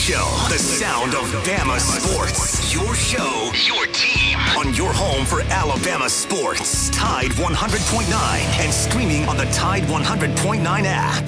Show, 0.00 0.46
the 0.48 0.58
sound 0.58 1.14
of 1.14 1.24
Bama 1.44 1.78
sports. 1.78 2.72
Your 2.72 2.94
show, 2.94 3.52
your 3.66 3.84
team, 3.92 4.38
on 4.56 4.72
your 4.74 4.90
home 4.94 5.26
for 5.26 5.42
Alabama 5.52 6.08
sports. 6.08 6.88
Tide 6.88 7.32
100.9 7.32 8.64
and 8.64 8.72
streaming 8.72 9.28
on 9.28 9.36
the 9.36 9.44
Tide 9.52 9.82
100.9 9.82 10.84
app. 10.86 11.26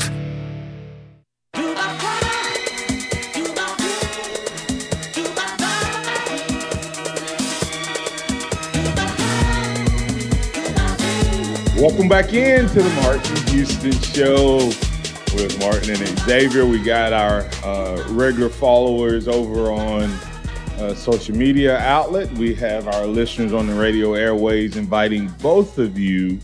Welcome 11.77 12.09
back 12.09 12.33
into 12.33 12.83
the 12.83 12.91
Martin 13.03 13.37
Houston 13.49 13.93
Show 14.01 14.73
with 15.35 15.59
Martin 15.61 15.91
and 16.03 16.19
Xavier. 16.21 16.67
We 16.67 16.83
got 16.83 17.13
our 17.13 17.43
uh, 17.65 18.05
regular 18.11 18.49
followers 18.49 19.29
over 19.29 19.71
on 19.73 20.11
uh, 20.79 20.95
social 20.95 21.37
media 21.37 21.79
outlet. 21.79 22.31
We 22.33 22.55
have 22.55 22.89
our 22.89 23.07
listeners 23.07 23.53
on 23.53 23.67
the 23.67 23.75
radio 23.75 24.15
airways 24.15 24.77
inviting 24.77 25.29
both 25.41 25.79
of 25.79 25.99
you 25.99 26.39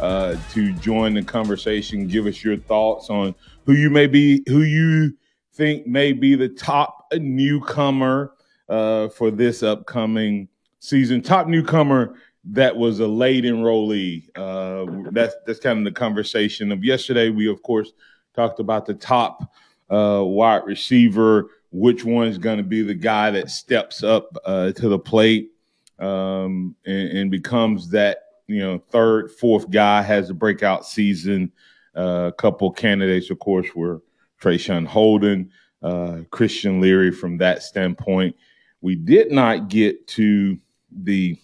uh, 0.00 0.36
to 0.52 0.72
join 0.74 1.14
the 1.14 1.22
conversation. 1.22 2.06
Give 2.06 2.26
us 2.26 2.44
your 2.44 2.56
thoughts 2.56 3.08
on 3.10 3.34
who 3.66 3.72
you 3.72 3.88
may 3.88 4.06
be, 4.06 4.42
who 4.48 4.62
you 4.62 5.16
think 5.54 5.86
may 5.86 6.12
be 6.12 6.34
the 6.34 6.48
top 6.48 7.06
newcomer 7.12 8.32
uh, 8.68 9.08
for 9.08 9.30
this 9.30 9.62
upcoming 9.62 10.48
season. 10.80 11.22
Top 11.22 11.46
newcomer 11.46 12.16
that 12.46 12.76
was 12.76 13.00
a 13.00 13.06
late 13.06 13.44
enrollee. 13.44 14.28
Uh, 14.36 15.10
that's 15.12 15.34
that's 15.46 15.60
kind 15.60 15.78
of 15.78 15.84
the 15.84 15.98
conversation 15.98 16.72
of 16.72 16.84
yesterday. 16.84 17.30
We 17.30 17.48
of 17.48 17.62
course 17.62 17.92
talked 18.34 18.60
about 18.60 18.86
the 18.86 18.94
top 18.94 19.52
uh, 19.90 20.22
wide 20.24 20.64
receiver. 20.66 21.50
Which 21.70 22.04
one's 22.04 22.38
going 22.38 22.58
to 22.58 22.64
be 22.64 22.82
the 22.82 22.94
guy 22.94 23.30
that 23.32 23.50
steps 23.50 24.04
up 24.04 24.36
uh, 24.44 24.72
to 24.72 24.88
the 24.88 24.98
plate 24.98 25.50
um, 25.98 26.76
and, 26.86 27.08
and, 27.18 27.30
becomes 27.30 27.90
that 27.90 28.18
you 28.46 28.60
know 28.60 28.78
third, 28.90 29.32
fourth 29.32 29.70
guy 29.70 30.02
has 30.02 30.30
a 30.30 30.34
breakout 30.34 30.86
season. 30.86 31.50
Uh, 31.96 32.28
a 32.28 32.32
couple 32.32 32.70
candidates, 32.70 33.30
of 33.30 33.38
course, 33.38 33.74
were 33.74 34.02
Traeshon 34.40 34.86
Holden, 34.86 35.50
uh, 35.82 36.18
Christian 36.30 36.80
Leary. 36.80 37.10
From 37.10 37.38
that 37.38 37.62
standpoint, 37.62 38.36
we 38.80 38.94
did 38.94 39.32
not 39.32 39.68
get 39.68 40.06
to 40.08 40.58
the 40.90 41.36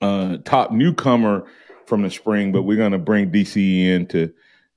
uh, 0.00 0.38
top 0.44 0.72
newcomer 0.72 1.46
from 1.86 2.02
the 2.02 2.10
spring, 2.10 2.52
but 2.52 2.62
we're 2.62 2.76
going 2.76 2.92
to 2.92 2.98
bring 2.98 3.30
DC 3.30 3.84
in 3.84 4.06
to 4.06 4.32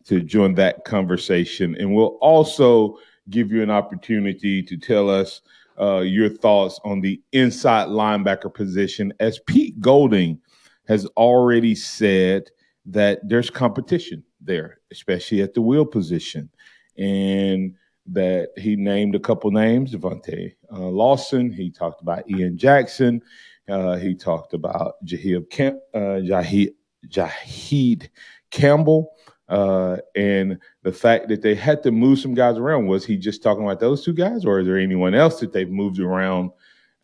to 0.06 0.22
join 0.22 0.56
that 0.56 0.86
conversation, 0.86 1.76
and 1.80 1.94
we'll 1.94 2.18
also 2.22 2.98
give 3.30 3.52
you 3.52 3.62
an 3.64 3.72
opportunity 3.72 4.62
to 4.62 4.78
tell 4.78 5.10
us 5.10 5.42
uh, 5.80 6.00
your 6.00 6.30
thoughts 6.30 6.80
on 6.84 7.02
the 7.02 7.22
inside 7.32 7.88
linebacker 7.88 8.54
position, 8.54 9.14
as 9.20 9.40
Pete 9.48 9.80
Golding 9.80 10.40
has 10.88 11.06
already 11.18 11.74
said 11.74 12.50
that 12.86 13.20
there's 13.28 13.50
competition 13.50 14.24
there, 14.42 14.80
especially 14.92 15.42
at 15.42 15.54
the 15.54 15.62
will 15.62 15.86
position, 15.86 16.50
and 16.98 17.74
that 18.06 18.50
he 18.58 18.76
named 18.76 19.16
a 19.16 19.20
couple 19.20 19.50
names, 19.52 19.96
Deontae 19.96 20.54
uh, 20.72 20.80
Lawson. 20.80 21.52
He 21.52 21.72
talked 21.72 22.02
about 22.02 22.30
Ian 22.30 22.58
Jackson. 22.58 23.22
Uh, 23.70 23.96
he 23.96 24.14
talked 24.14 24.54
about 24.54 24.96
Jihaad, 25.06 25.50
Cam- 25.50 25.80
uh, 25.94 26.20
Campbell 28.52 29.12
uh, 29.54 29.98
and 30.16 30.58
the 30.82 30.92
fact 30.92 31.28
that 31.28 31.44
they 31.44 31.54
had 31.54 31.84
to 31.84 31.92
move 31.92 32.18
some 32.18 32.34
guys 32.34 32.58
around. 32.58 32.88
Was 32.88 33.06
he 33.06 33.18
just 33.18 33.44
talking 33.44 33.64
about 33.64 33.80
those 33.80 34.04
two 34.04 34.14
guys, 34.14 34.46
or 34.46 34.60
is 34.60 34.66
there 34.66 34.80
anyone 34.80 35.14
else 35.14 35.40
that 35.42 35.54
they've 35.54 35.70
moved 35.70 36.00
around 36.00 36.50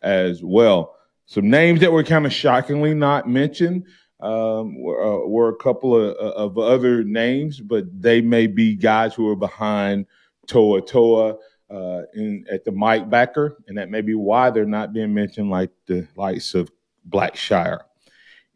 as 0.02 0.42
well? 0.42 0.96
Some 1.26 1.48
names 1.48 1.78
that 1.78 1.92
were 1.92 2.02
kind 2.02 2.26
of 2.26 2.32
shockingly 2.32 2.92
not 2.92 3.28
mentioned 3.28 3.86
um, 4.18 4.82
were, 4.82 5.00
uh, 5.00 5.26
were, 5.28 5.50
a 5.50 5.56
couple 5.56 5.94
of, 5.94 6.16
of, 6.16 6.58
other 6.58 7.04
names, 7.04 7.60
but 7.60 7.84
they 8.02 8.20
may 8.20 8.48
be 8.48 8.74
guys 8.74 9.14
who 9.14 9.28
are 9.28 9.36
behind 9.36 10.06
To'oTo'o 10.48 11.38
uh, 11.70 12.02
in 12.14 12.44
at 12.50 12.64
the 12.64 12.72
Mike 12.72 13.08
backer, 13.08 13.58
and 13.68 13.78
that 13.78 13.90
may 13.90 14.00
be 14.00 14.14
why 14.14 14.50
they're 14.50 14.66
not 14.66 14.92
being 14.92 15.14
mentioned 15.14 15.50
like 15.50 15.70
the 15.86 16.04
likes 16.16 16.54
of 16.54 16.68
Blackshire. 17.08 17.82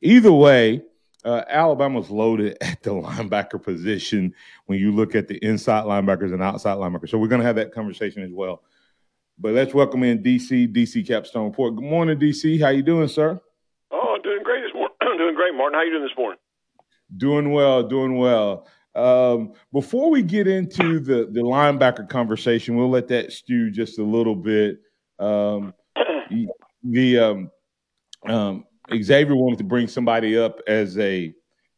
Either 0.03 0.33
way, 0.33 0.83
uh, 1.25 1.45
Alabama's 1.49 2.11
loaded 2.11 2.57
at 2.61 2.83
the 2.83 2.91
linebacker 2.91 3.63
position 3.63 4.35
when 4.67 4.79
you 4.79 4.93
look 4.93 5.15
at 5.15 5.29
the 5.29 5.37
inside 5.45 5.85
linebackers 5.85 6.33
and 6.33 6.43
outside 6.43 6.77
linebackers. 6.77 7.11
So 7.11 7.19
we're 7.19 7.29
going 7.29 7.41
to 7.41 7.47
have 7.47 7.57
that 7.57 7.73
conversation 7.73 8.23
as 8.23 8.33
well. 8.33 8.63
But 9.39 9.53
let's 9.53 9.75
welcome 9.75 10.05
in 10.05 10.23
DC, 10.23 10.73
DC 10.73 11.07
Capstone 11.07 11.47
Report. 11.47 11.75
Good 11.75 11.85
morning, 11.85 12.19
DC. 12.19 12.61
How 12.61 12.69
you 12.69 12.83
doing, 12.83 13.09
sir? 13.09 13.41
Oh, 13.91 14.17
doing 14.23 14.43
great 14.45 14.63
this 14.63 14.75
morning. 14.75 14.95
doing 15.19 15.35
great, 15.35 15.55
Martin. 15.55 15.77
How 15.77 15.83
you 15.83 15.91
doing 15.91 16.05
this 16.05 16.17
morning? 16.17 16.39
Doing 17.17 17.51
well, 17.51 17.83
doing 17.83 18.17
well. 18.17 18.67
Um, 18.95 19.55
before 19.73 20.11
we 20.11 20.23
get 20.23 20.47
into 20.47 21.01
the 21.01 21.29
the 21.31 21.41
linebacker 21.41 22.09
conversation, 22.09 22.77
we'll 22.77 22.91
let 22.91 23.09
that 23.09 23.33
stew 23.33 23.73
just 23.73 23.99
a 23.99 24.05
little 24.05 24.37
bit. 24.37 24.79
Um, 25.19 25.75
the 26.85 27.19
um, 27.19 27.51
um, 28.29 28.65
Xavier 28.93 29.37
wanted 29.37 29.59
to 29.59 29.65
bring 29.65 29.89
somebody 29.89 30.37
up 30.37 30.61
as 30.67 30.99
a 30.99 31.35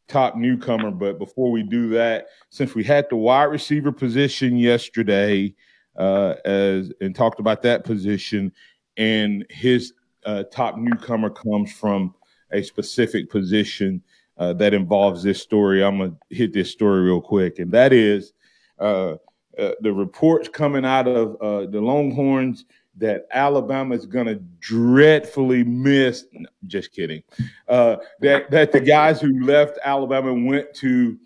top 0.07 0.35
newcomer, 0.35 0.91
but 0.91 1.19
before 1.19 1.51
we 1.51 1.63
do 1.63 1.89
that, 1.89 2.27
since 2.49 2.75
we 2.75 2.83
had 2.83 3.07
the 3.09 3.15
wide 3.15 3.45
receiver 3.45 3.91
position 3.91 4.57
yesterday, 4.57 5.53
uh, 5.97 6.35
as 6.45 6.91
and 7.01 7.15
talked 7.15 7.39
about 7.39 7.61
that 7.63 7.83
position, 7.83 8.51
and 8.97 9.45
his 9.49 9.93
uh, 10.25 10.43
top 10.51 10.77
newcomer 10.77 11.29
comes 11.29 11.71
from 11.71 12.13
a 12.51 12.61
specific 12.61 13.29
position 13.29 14.01
uh, 14.37 14.53
that 14.53 14.73
involves 14.73 15.23
this 15.23 15.41
story. 15.41 15.83
I'm 15.83 15.97
gonna 15.97 16.15
hit 16.29 16.53
this 16.53 16.71
story 16.71 17.01
real 17.01 17.21
quick, 17.21 17.59
and 17.59 17.71
that 17.71 17.93
is 17.93 18.33
uh, 18.79 19.15
uh, 19.57 19.71
the 19.81 19.91
reports 19.91 20.47
coming 20.47 20.85
out 20.85 21.07
of 21.07 21.35
uh, 21.41 21.69
the 21.69 21.81
Longhorns 21.81 22.65
that 22.97 23.27
Alabama 23.31 23.95
is 23.95 24.05
gonna 24.05 24.35
dreadfully 24.59 25.63
miss. 25.63 26.25
No, 26.31 26.49
just 26.65 26.91
kidding. 26.91 27.23
Uh, 27.67 27.97
that 28.21 28.49
that 28.51 28.71
the 28.71 28.79
guys 28.79 29.21
who 29.21 29.43
left 29.45 29.77
Alabama 29.83 30.33
went 30.33 30.73
to 30.75 31.17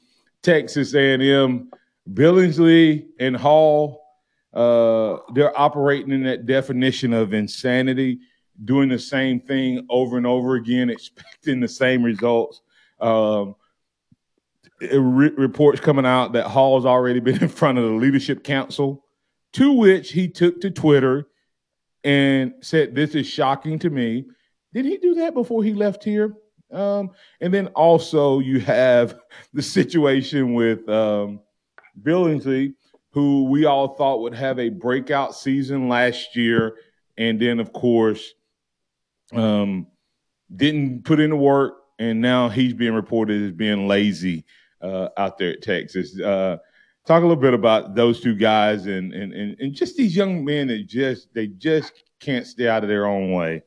Texas 0.41 0.93
A&M, 0.93 1.71
Billingsley 2.13 3.07
and 3.19 3.35
Hall. 3.35 3.99
Uh, 4.53 5.17
they're 5.33 5.57
operating 5.57 6.11
in 6.11 6.23
that 6.23 6.45
definition 6.45 7.13
of 7.13 7.33
insanity, 7.33 8.19
doing 8.65 8.89
the 8.89 8.99
same 8.99 9.39
thing 9.39 9.85
over 9.89 10.17
and 10.17 10.27
over 10.27 10.55
again, 10.55 10.89
expecting 10.89 11.59
the 11.59 11.67
same 11.67 12.03
results. 12.03 12.61
Um, 12.99 13.55
re- 14.81 15.31
reports 15.37 15.79
coming 15.79 16.05
out 16.05 16.33
that 16.33 16.47
Hall's 16.47 16.85
already 16.85 17.19
been 17.19 17.37
in 17.41 17.49
front 17.49 17.77
of 17.77 17.85
the 17.85 17.91
leadership 17.91 18.43
council, 18.43 19.05
to 19.53 19.71
which 19.71 20.11
he 20.11 20.27
took 20.27 20.59
to 20.61 20.69
Twitter 20.69 21.27
and 22.03 22.53
said, 22.61 22.95
"This 22.95 23.15
is 23.15 23.27
shocking 23.27 23.79
to 23.79 23.89
me." 23.89 24.25
Did 24.73 24.85
he 24.85 24.97
do 24.97 25.15
that 25.15 25.33
before 25.33 25.63
he 25.63 25.73
left 25.73 26.03
here? 26.03 26.33
Um, 26.71 27.11
and 27.41 27.53
then 27.53 27.67
also 27.67 28.39
you 28.39 28.59
have 28.61 29.19
the 29.53 29.61
situation 29.61 30.53
with 30.53 30.87
um, 30.87 31.41
Billingsley, 32.01 32.73
who 33.11 33.45
we 33.45 33.65
all 33.65 33.95
thought 33.95 34.21
would 34.21 34.35
have 34.35 34.59
a 34.59 34.69
breakout 34.69 35.35
season 35.35 35.89
last 35.89 36.35
year, 36.35 36.77
and 37.17 37.39
then 37.39 37.59
of 37.59 37.73
course, 37.73 38.33
um, 39.33 39.87
didn't 40.53 41.03
put 41.03 41.19
in 41.19 41.29
the 41.29 41.35
work, 41.35 41.75
and 41.99 42.21
now 42.21 42.49
he's 42.49 42.73
being 42.73 42.93
reported 42.93 43.41
as 43.43 43.51
being 43.51 43.87
lazy 43.87 44.45
uh, 44.81 45.09
out 45.17 45.37
there 45.37 45.51
at 45.51 45.61
Texas. 45.61 46.19
Uh, 46.19 46.57
talk 47.05 47.19
a 47.19 47.25
little 47.25 47.41
bit 47.41 47.53
about 47.53 47.95
those 47.95 48.21
two 48.21 48.35
guys 48.35 48.85
and, 48.85 49.13
and 49.13 49.33
and 49.33 49.59
and 49.59 49.73
just 49.73 49.97
these 49.97 50.15
young 50.15 50.45
men 50.45 50.67
that 50.67 50.87
just 50.87 51.33
they 51.33 51.47
just 51.47 51.93
can't 52.19 52.45
stay 52.45 52.67
out 52.67 52.83
of 52.83 52.89
their 52.89 53.05
own 53.05 53.31
way. 53.31 53.63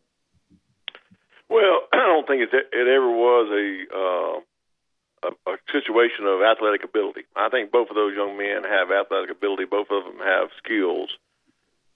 Well, 1.48 1.80
I 1.92 1.96
don't 1.96 2.26
think 2.26 2.42
it, 2.42 2.50
it 2.52 2.88
ever 2.88 3.10
was 3.10 3.48
a, 3.50 3.96
uh, 5.28 5.28
a 5.28 5.50
a 5.52 5.56
situation 5.72 6.26
of 6.26 6.42
athletic 6.42 6.84
ability. 6.84 7.22
I 7.36 7.48
think 7.48 7.72
both 7.72 7.90
of 7.90 7.96
those 7.96 8.14
young 8.14 8.36
men 8.36 8.64
have 8.64 8.90
athletic 8.90 9.30
ability. 9.30 9.64
Both 9.64 9.88
of 9.90 10.04
them 10.04 10.18
have 10.22 10.48
skills. 10.62 11.10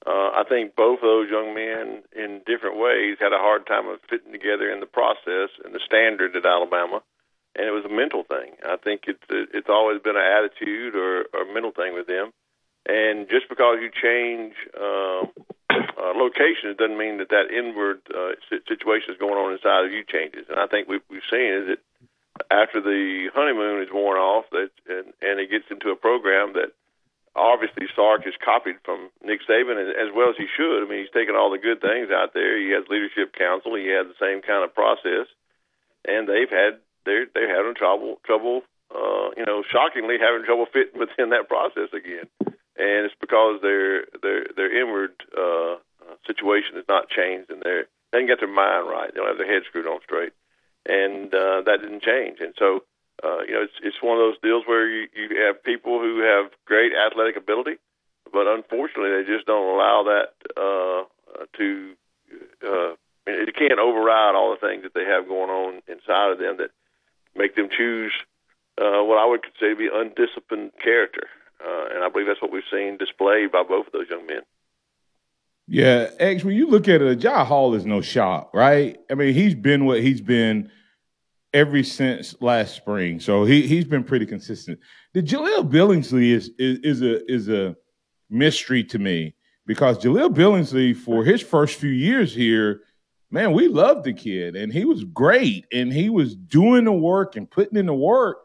Uh, 0.06 0.30
I 0.30 0.44
think 0.48 0.76
both 0.76 1.00
of 1.02 1.10
those 1.10 1.28
young 1.28 1.54
men, 1.54 2.02
in 2.14 2.40
different 2.46 2.78
ways, 2.78 3.18
had 3.20 3.32
a 3.32 3.42
hard 3.42 3.66
time 3.66 3.88
of 3.88 3.98
fitting 4.08 4.32
together 4.32 4.70
in 4.70 4.80
the 4.80 4.86
process 4.86 5.50
and 5.64 5.74
the 5.74 5.80
standard 5.84 6.36
at 6.36 6.46
Alabama 6.46 7.02
and 7.58 7.66
it 7.66 7.74
was 7.74 7.84
a 7.84 7.92
mental 7.92 8.22
thing. 8.22 8.54
I 8.62 8.78
think 8.78 9.10
it's 9.10 9.26
it's 9.28 9.68
always 9.68 10.00
been 10.00 10.14
an 10.14 10.22
attitude 10.22 10.94
or, 10.94 11.26
or 11.34 11.52
mental 11.52 11.74
thing 11.74 11.92
with 11.92 12.06
them. 12.06 12.30
And 12.86 13.28
just 13.28 13.50
because 13.50 13.82
you 13.82 13.90
change 13.90 14.54
uh, 14.72 15.26
uh, 15.68 16.14
location, 16.16 16.70
it 16.70 16.78
doesn't 16.78 16.96
mean 16.96 17.18
that 17.18 17.34
that 17.34 17.50
inward 17.52 18.00
uh, 18.08 18.38
situation 18.70 19.12
is 19.12 19.20
going 19.20 19.36
on 19.36 19.52
inside 19.52 19.84
of 19.84 19.92
you 19.92 20.06
changes. 20.06 20.46
And 20.48 20.56
I 20.56 20.70
think 20.70 20.88
we've, 20.88 21.04
we've 21.10 21.26
seen 21.28 21.52
is 21.52 21.64
that 21.74 21.82
after 22.48 22.80
the 22.80 23.28
honeymoon 23.34 23.82
is 23.82 23.92
worn 23.92 24.16
off, 24.16 24.46
that 24.54 24.70
and, 24.86 25.12
and 25.20 25.42
it 25.42 25.50
gets 25.50 25.66
into 25.68 25.90
a 25.90 25.98
program 25.98 26.54
that 26.54 26.72
obviously 27.34 27.90
Sark 27.92 28.24
has 28.24 28.38
copied 28.38 28.78
from 28.86 29.10
Nick 29.20 29.42
Saban 29.50 29.76
as 29.76 30.14
well 30.14 30.30
as 30.30 30.38
he 30.38 30.46
should. 30.46 30.80
I 30.80 30.88
mean, 30.88 31.02
he's 31.02 31.12
taken 31.12 31.34
all 31.34 31.50
the 31.50 31.58
good 31.58 31.82
things 31.82 32.08
out 32.14 32.32
there. 32.32 32.56
He 32.56 32.70
has 32.70 32.86
leadership 32.88 33.34
council. 33.34 33.74
He 33.74 33.90
has 33.90 34.06
the 34.06 34.22
same 34.22 34.40
kind 34.46 34.62
of 34.62 34.72
process, 34.72 35.26
and 36.06 36.24
they've 36.24 36.48
had 36.48 36.78
they're 37.08 37.26
they're 37.34 37.54
having 37.54 37.74
trouble 37.74 38.20
trouble 38.24 38.62
uh, 38.94 39.32
you 39.36 39.44
know 39.46 39.62
shockingly 39.70 40.16
having 40.20 40.44
trouble 40.44 40.66
fitting 40.72 41.00
within 41.00 41.30
that 41.30 41.48
process 41.48 41.88
again, 41.92 42.28
and 42.76 43.08
it's 43.08 43.14
because 43.20 43.60
their 43.62 44.04
their 44.22 44.46
their 44.54 44.70
inward 44.70 45.12
uh, 45.36 45.76
situation 46.26 46.76
has 46.76 46.84
not 46.88 47.08
changed 47.08 47.50
and 47.50 47.62
they're 47.62 47.86
they 48.12 48.18
didn't 48.18 48.30
get 48.30 48.40
their 48.40 48.48
mind 48.48 48.88
right. 48.88 49.12
They 49.12 49.20
don't 49.20 49.28
have 49.28 49.36
their 49.36 49.52
head 49.52 49.64
screwed 49.68 49.86
on 49.86 50.00
straight, 50.02 50.32
and 50.86 51.32
uh, 51.34 51.62
that 51.66 51.82
didn't 51.82 52.02
change. 52.02 52.38
And 52.40 52.54
so 52.58 52.84
uh, 53.22 53.44
you 53.46 53.52
know 53.52 53.62
it's 53.62 53.78
it's 53.82 54.02
one 54.02 54.16
of 54.16 54.24
those 54.24 54.40
deals 54.42 54.64
where 54.66 54.88
you 54.88 55.08
you 55.14 55.44
have 55.44 55.62
people 55.62 56.00
who 56.00 56.20
have 56.20 56.50
great 56.64 56.92
athletic 56.94 57.36
ability, 57.36 57.76
but 58.32 58.46
unfortunately 58.46 59.12
they 59.12 59.28
just 59.28 59.46
don't 59.46 59.74
allow 59.74 60.04
that 60.04 60.32
uh, 60.56 61.04
to. 61.58 61.92
Uh, 62.64 62.94
it 63.26 63.54
can't 63.54 63.78
override 63.78 64.34
all 64.34 64.56
the 64.56 64.66
things 64.66 64.84
that 64.84 64.94
they 64.94 65.04
have 65.04 65.28
going 65.28 65.50
on 65.50 65.82
inside 65.86 66.32
of 66.32 66.38
them 66.38 66.56
that 66.56 66.70
make 67.38 67.56
them 67.56 67.68
choose 67.74 68.12
uh, 68.80 69.02
what 69.02 69.18
I 69.18 69.26
would 69.26 69.42
consider 69.42 69.74
to 69.74 69.76
be 69.76 69.88
undisciplined 69.92 70.72
character. 70.82 71.26
Uh, 71.64 71.94
and 71.94 72.04
I 72.04 72.08
believe 72.08 72.26
that's 72.26 72.42
what 72.42 72.52
we've 72.52 72.62
seen 72.70 72.98
displayed 72.98 73.50
by 73.50 73.62
both 73.68 73.86
of 73.86 73.92
those 73.92 74.10
young 74.10 74.26
men. 74.26 74.42
Yeah, 75.66 76.08
X, 76.18 76.44
when 76.44 76.54
you 76.54 76.66
look 76.66 76.88
at 76.88 77.02
it, 77.02 77.16
Jai 77.16 77.44
Hall 77.44 77.74
is 77.74 77.84
no 77.84 78.00
shot, 78.00 78.50
right? 78.54 78.98
I 79.10 79.14
mean, 79.14 79.34
he's 79.34 79.54
been 79.54 79.84
what 79.84 80.00
he's 80.00 80.20
been 80.20 80.70
ever 81.52 81.82
since 81.82 82.34
last 82.40 82.74
spring. 82.74 83.20
So 83.20 83.44
he 83.44 83.66
he's 83.66 83.84
been 83.84 84.04
pretty 84.04 84.24
consistent. 84.24 84.78
The 85.12 85.22
Jahleel 85.22 85.70
Billingsley 85.70 86.30
is, 86.30 86.50
is 86.58 86.78
is 86.78 87.02
a 87.02 87.30
is 87.30 87.48
a 87.48 87.76
mystery 88.30 88.84
to 88.84 88.98
me 88.98 89.34
because 89.66 89.98
Jahleel 89.98 90.34
Billingsley 90.34 90.96
for 90.96 91.24
his 91.24 91.42
first 91.42 91.78
few 91.78 91.90
years 91.90 92.34
here 92.34 92.80
man, 93.30 93.52
we 93.52 93.68
loved 93.68 94.04
the 94.04 94.12
kid 94.12 94.56
and 94.56 94.72
he 94.72 94.84
was 94.84 95.04
great 95.04 95.66
and 95.72 95.92
he 95.92 96.10
was 96.10 96.34
doing 96.34 96.84
the 96.84 96.92
work 96.92 97.36
and 97.36 97.50
putting 97.50 97.78
in 97.78 97.86
the 97.86 97.94
work. 97.94 98.38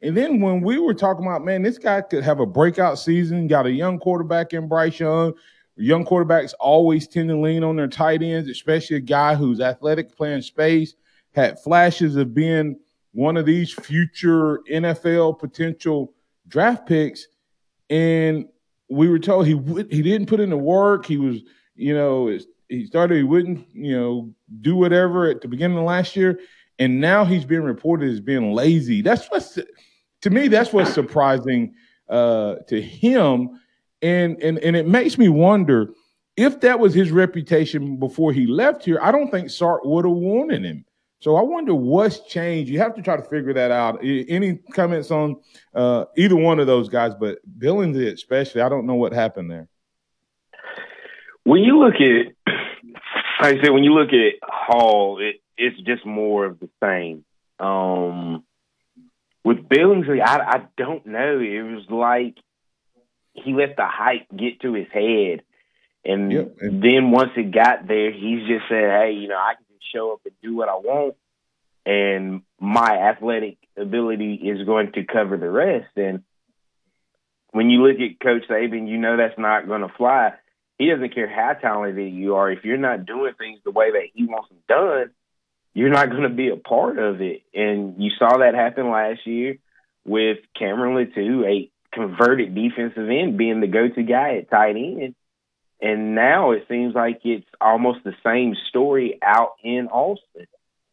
And 0.00 0.16
then 0.16 0.40
when 0.40 0.60
we 0.60 0.78
were 0.78 0.94
talking 0.94 1.26
about, 1.26 1.44
man, 1.44 1.62
this 1.62 1.78
guy 1.78 2.00
could 2.02 2.22
have 2.22 2.38
a 2.38 2.46
breakout 2.46 2.98
season, 2.98 3.48
got 3.48 3.66
a 3.66 3.72
young 3.72 3.98
quarterback 3.98 4.52
in 4.52 4.68
Bryce 4.68 5.00
Young. 5.00 5.34
Young 5.76 6.04
quarterbacks 6.04 6.54
always 6.58 7.06
tend 7.06 7.28
to 7.28 7.40
lean 7.40 7.62
on 7.62 7.76
their 7.76 7.88
tight 7.88 8.22
ends, 8.22 8.48
especially 8.48 8.96
a 8.96 9.00
guy 9.00 9.34
who's 9.34 9.60
athletic, 9.60 10.16
playing 10.16 10.42
space, 10.42 10.94
had 11.32 11.60
flashes 11.60 12.16
of 12.16 12.34
being 12.34 12.78
one 13.12 13.36
of 13.36 13.46
these 13.46 13.72
future 13.72 14.60
NFL 14.70 15.38
potential 15.38 16.14
draft 16.48 16.86
picks. 16.86 17.26
And 17.90 18.46
we 18.88 19.08
were 19.08 19.18
told 19.18 19.46
he 19.46 19.56
he 19.90 20.02
didn't 20.02 20.26
put 20.26 20.40
in 20.40 20.50
the 20.50 20.56
work. 20.56 21.06
He 21.06 21.16
was, 21.16 21.38
you 21.76 21.94
know, 21.94 22.28
he 22.68 22.86
started 22.86 23.16
he 23.16 23.22
wouldn't 23.22 23.66
you 23.72 23.98
know 23.98 24.34
do 24.60 24.76
whatever 24.76 25.26
at 25.26 25.40
the 25.40 25.48
beginning 25.48 25.78
of 25.78 25.84
last 25.84 26.16
year, 26.16 26.40
and 26.78 27.00
now 27.00 27.24
he's 27.24 27.44
being 27.44 27.62
reported 27.62 28.10
as 28.10 28.20
being 28.20 28.52
lazy. 28.52 29.02
That's 29.02 29.26
what's 29.28 29.58
to 30.22 30.30
me 30.30 30.48
that's 30.48 30.72
what's 30.72 30.92
surprising 30.92 31.74
uh, 32.08 32.56
to 32.68 32.80
him, 32.80 33.60
and 34.02 34.42
and 34.42 34.58
and 34.58 34.76
it 34.76 34.86
makes 34.86 35.18
me 35.18 35.28
wonder 35.28 35.90
if 36.36 36.60
that 36.60 36.78
was 36.78 36.94
his 36.94 37.10
reputation 37.10 37.96
before 37.96 38.32
he 38.32 38.46
left 38.46 38.84
here. 38.84 38.98
I 39.02 39.10
don't 39.10 39.30
think 39.30 39.50
Sark 39.50 39.84
would 39.84 40.04
have 40.04 40.14
wanted 40.14 40.64
him. 40.64 40.84
So 41.20 41.34
I 41.34 41.42
wonder 41.42 41.74
what's 41.74 42.20
changed. 42.20 42.70
You 42.70 42.78
have 42.78 42.94
to 42.94 43.02
try 43.02 43.16
to 43.16 43.24
figure 43.24 43.52
that 43.52 43.72
out. 43.72 43.98
Any 44.04 44.56
comments 44.72 45.10
on 45.10 45.36
uh, 45.74 46.04
either 46.16 46.36
one 46.36 46.60
of 46.60 46.68
those 46.68 46.88
guys, 46.88 47.12
but 47.18 47.38
Billings 47.58 47.96
especially, 47.96 48.60
I 48.60 48.68
don't 48.68 48.86
know 48.86 48.94
what 48.94 49.12
happened 49.12 49.50
there. 49.50 49.68
When 51.48 51.62
you 51.62 51.78
look 51.78 51.94
at 51.94 52.34
like 53.40 53.56
I 53.56 53.62
said, 53.62 53.70
when 53.70 53.82
you 53.82 53.94
look 53.94 54.10
at 54.10 54.46
Hall, 54.46 55.18
it 55.18 55.40
it's 55.56 55.80
just 55.80 56.04
more 56.04 56.44
of 56.44 56.60
the 56.60 56.68
same. 56.82 57.24
Um, 57.58 58.44
with 59.44 59.66
Billingsley, 59.66 60.20
I 60.22 60.40
I 60.40 60.62
don't 60.76 61.06
know. 61.06 61.40
It 61.40 61.62
was 61.62 61.86
like 61.88 62.36
he 63.32 63.54
let 63.54 63.76
the 63.76 63.86
hype 63.86 64.26
get 64.36 64.60
to 64.60 64.74
his 64.74 64.88
head, 64.92 65.40
and 66.04 66.30
yep. 66.30 66.54
then 66.60 67.12
once 67.12 67.30
it 67.34 67.50
got 67.50 67.88
there, 67.88 68.12
he's 68.12 68.46
just 68.46 68.68
said, 68.68 68.90
"Hey, 68.90 69.12
you 69.12 69.28
know, 69.28 69.38
I 69.38 69.54
can 69.54 69.64
just 69.72 69.90
show 69.90 70.12
up 70.12 70.20
and 70.26 70.34
do 70.42 70.54
what 70.54 70.68
I 70.68 70.74
want, 70.74 71.14
and 71.86 72.42
my 72.60 73.08
athletic 73.08 73.56
ability 73.74 74.34
is 74.34 74.66
going 74.66 74.92
to 74.92 75.04
cover 75.04 75.38
the 75.38 75.48
rest." 75.48 75.96
And 75.96 76.24
when 77.52 77.70
you 77.70 77.82
look 77.82 77.98
at 78.00 78.20
Coach 78.20 78.42
Saban, 78.50 78.86
you 78.86 78.98
know 78.98 79.16
that's 79.16 79.38
not 79.38 79.66
going 79.66 79.80
to 79.80 79.88
fly 79.96 80.34
he 80.78 80.88
doesn't 80.88 81.14
care 81.14 81.28
how 81.28 81.54
talented 81.54 82.12
you 82.12 82.36
are. 82.36 82.50
If 82.50 82.64
you're 82.64 82.76
not 82.76 83.04
doing 83.04 83.34
things 83.36 83.60
the 83.64 83.70
way 83.70 83.90
that 83.90 84.08
he 84.14 84.24
wants 84.24 84.48
them 84.48 84.58
done, 84.68 85.10
you're 85.74 85.90
not 85.90 86.10
going 86.10 86.22
to 86.22 86.28
be 86.28 86.48
a 86.48 86.56
part 86.56 86.98
of 86.98 87.20
it. 87.20 87.42
And 87.52 88.02
you 88.02 88.10
saw 88.18 88.38
that 88.38 88.54
happen 88.54 88.90
last 88.90 89.26
year 89.26 89.58
with 90.04 90.38
Cameron 90.58 90.94
Latu, 90.94 91.44
a 91.46 91.70
converted 91.92 92.54
defensive 92.54 93.08
end, 93.08 93.36
being 93.36 93.60
the 93.60 93.66
go-to 93.66 94.02
guy 94.02 94.36
at 94.36 94.50
tight 94.50 94.76
end. 94.76 95.14
And 95.80 96.14
now 96.14 96.52
it 96.52 96.64
seems 96.68 96.94
like 96.94 97.20
it's 97.24 97.46
almost 97.60 98.02
the 98.04 98.14
same 98.24 98.54
story 98.68 99.18
out 99.22 99.52
in 99.62 99.88
Austin. 99.88 100.46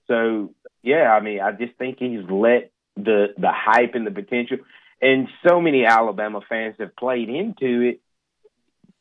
So 0.08 0.54
yeah, 0.84 1.12
I 1.12 1.19
mean, 1.19 1.41
I 1.41 1.52
just 1.52 1.74
think 1.78 1.98
he's 2.00 2.30
let 2.30 2.71
the 2.95 3.34
the 3.38 3.52
hype 3.52 3.95
and 3.95 4.06
the 4.06 4.12
potential, 4.12 4.58
and 5.02 5.28
so 5.45 5.60
many 5.60 5.86
Alabama 5.86 6.41
fans 6.48 6.76
have 6.78 6.95
played 6.95 7.30
into 7.30 7.82
it 7.82 8.02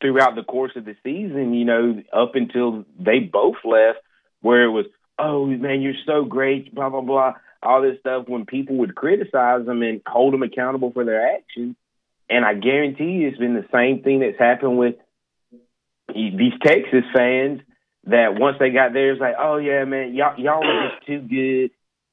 throughout 0.01 0.35
the 0.35 0.43
course 0.43 0.71
of 0.75 0.85
the 0.85 0.95
season, 1.03 1.53
you 1.53 1.65
know, 1.65 2.03
up 2.13 2.35
until 2.35 2.85
they 2.99 3.19
both 3.19 3.55
left, 3.63 3.99
where 4.41 4.63
it 4.63 4.69
was, 4.69 4.85
oh 5.17 5.45
man, 5.45 5.81
you're 5.81 5.93
so 6.05 6.25
great, 6.25 6.73
blah 6.73 6.89
blah 6.89 7.01
blah, 7.01 7.33
all 7.63 7.81
this 7.81 7.99
stuff. 7.99 8.27
When 8.27 8.45
people 8.45 8.77
would 8.77 8.95
criticize 8.95 9.65
them 9.65 9.81
and 9.81 10.01
hold 10.05 10.33
them 10.33 10.43
accountable 10.43 10.91
for 10.91 11.05
their 11.05 11.35
actions, 11.35 11.75
and 12.29 12.45
I 12.45 12.53
guarantee 12.53 13.11
you, 13.11 13.27
it's 13.29 13.37
been 13.37 13.55
the 13.55 13.67
same 13.73 14.03
thing 14.03 14.19
that's 14.19 14.39
happened 14.39 14.77
with 14.77 14.95
these 16.13 16.53
Texas 16.63 17.05
fans. 17.13 17.61
That 18.07 18.39
once 18.39 18.57
they 18.59 18.69
got 18.69 18.93
there, 18.93 19.13
it's 19.13 19.21
like, 19.21 19.33
oh 19.39 19.57
yeah, 19.57 19.83
man, 19.85 20.13
y'all 20.13 20.39
y'all 20.39 20.61
were 20.61 20.89
just 20.89 21.07
too 21.07 21.21
good. 21.21 21.71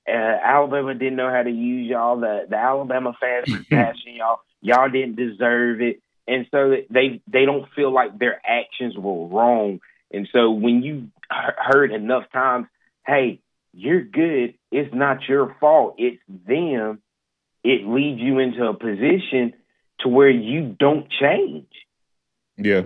Uh, 0.08 0.38
Alabama 0.42 0.94
didn't 0.94 1.16
know 1.16 1.30
how 1.30 1.42
to 1.42 1.50
use 1.50 1.90
y'all. 1.90 2.18
The 2.18 2.46
the 2.48 2.56
Alabama 2.56 3.14
fans 3.20 3.50
were 3.50 3.64
bashing 3.70 4.16
y'all. 4.16 4.40
Y'all 4.62 4.88
didn't 4.88 5.16
deserve 5.16 5.82
it 5.82 6.00
and 6.26 6.46
so 6.50 6.76
they 6.90 7.20
they 7.26 7.44
don't 7.44 7.68
feel 7.74 7.92
like 7.92 8.18
their 8.18 8.40
actions 8.46 8.96
were 8.96 9.26
wrong. 9.26 9.80
And 10.12 10.28
so 10.32 10.50
when 10.50 10.82
you 10.82 11.08
heard 11.56 11.92
enough 11.92 12.24
times, 12.32 12.66
hey, 13.06 13.40
you're 13.72 14.02
good, 14.02 14.54
it's 14.70 14.94
not 14.94 15.28
your 15.28 15.56
fault, 15.60 15.94
it's 15.98 16.20
them. 16.28 17.00
It 17.64 17.86
leads 17.86 18.20
you 18.20 18.38
into 18.38 18.66
a 18.66 18.74
position 18.74 19.54
to 20.00 20.08
where 20.08 20.30
you 20.30 20.76
don't 20.78 21.08
change. 21.10 21.68
Yeah. 22.56 22.82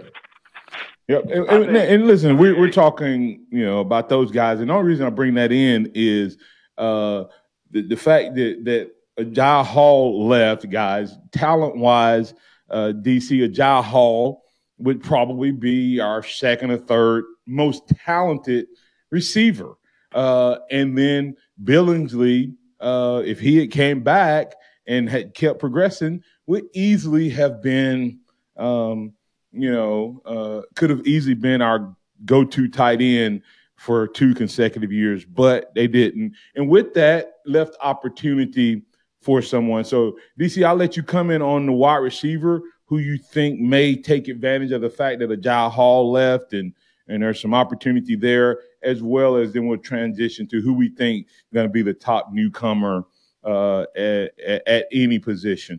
Yep. 1.08 1.24
And, 1.30 1.48
and, 1.48 1.76
and, 1.76 2.06
listen, 2.06 2.36
we're, 2.36 2.58
we're 2.58 2.70
talking, 2.70 3.46
you 3.50 3.64
know, 3.64 3.78
about 3.80 4.08
those 4.08 4.30
guys. 4.32 4.60
And 4.60 4.68
the 4.68 4.74
only 4.74 4.88
reason 4.88 5.06
I 5.06 5.10
bring 5.10 5.34
that 5.34 5.52
in 5.52 5.92
is 5.94 6.36
uh, 6.76 7.24
the, 7.70 7.82
the 7.82 7.96
fact 7.96 8.34
that, 8.34 8.64
that 8.64 9.32
Jai 9.32 9.62
Hall 9.62 10.26
left, 10.26 10.68
guys, 10.68 11.16
talent 11.30 11.76
wise, 11.76 12.34
uh, 12.70 12.92
DC 12.94 13.48
Agiye 13.48 13.84
Hall 13.84 14.42
would 14.78 15.02
probably 15.02 15.50
be 15.52 16.00
our 16.00 16.22
second 16.22 16.70
or 16.70 16.78
third 16.78 17.24
most 17.46 17.88
talented 18.04 18.66
receiver. 19.10 19.74
Uh, 20.12 20.56
and 20.70 20.96
then 20.96 21.36
Billingsley, 21.62 22.54
uh, 22.80 23.22
if 23.24 23.40
he 23.40 23.58
had 23.58 23.70
came 23.70 24.02
back 24.02 24.54
and 24.86 25.08
had 25.08 25.34
kept 25.34 25.58
progressing, 25.58 26.22
would 26.46 26.64
easily 26.74 27.28
have 27.30 27.62
been, 27.62 28.20
um, 28.56 29.12
you 29.52 29.70
know, 29.70 30.22
uh, 30.24 30.62
could 30.74 30.90
have 30.90 31.06
easily 31.06 31.34
been 31.34 31.62
our 31.62 31.94
go-to 32.24 32.68
tight 32.68 33.00
end 33.00 33.42
for 33.76 34.08
two 34.08 34.34
consecutive 34.34 34.92
years, 34.92 35.24
but 35.24 35.74
they 35.74 35.86
didn't. 35.86 36.34
And 36.54 36.68
with 36.68 36.94
that, 36.94 37.34
left 37.44 37.76
opportunity 37.80 38.82
for 39.26 39.42
someone. 39.42 39.84
So, 39.84 40.16
DC, 40.38 40.64
I'll 40.64 40.76
let 40.76 40.96
you 40.96 41.02
come 41.02 41.32
in 41.32 41.42
on 41.42 41.66
the 41.66 41.72
wide 41.72 41.96
receiver 41.96 42.62
who 42.84 42.98
you 42.98 43.18
think 43.18 43.58
may 43.58 43.96
take 43.96 44.28
advantage 44.28 44.70
of 44.70 44.82
the 44.82 44.88
fact 44.88 45.18
that 45.18 45.30
Agiye 45.30 45.70
Hall 45.70 46.12
left 46.12 46.52
and 46.52 46.72
and 47.08 47.22
there's 47.22 47.40
some 47.40 47.54
opportunity 47.54 48.16
there, 48.16 48.58
as 48.82 49.00
well 49.00 49.36
as 49.36 49.52
then 49.52 49.66
we'll 49.66 49.78
transition 49.78 50.46
to 50.48 50.60
who 50.60 50.74
we 50.74 50.88
think 50.88 51.28
going 51.54 51.66
to 51.66 51.72
be 51.72 51.82
the 51.82 51.94
top 51.94 52.32
newcomer 52.32 53.04
uh, 53.44 53.82
at, 53.96 54.32
at, 54.40 54.86
any 54.92 55.20
position. 55.20 55.78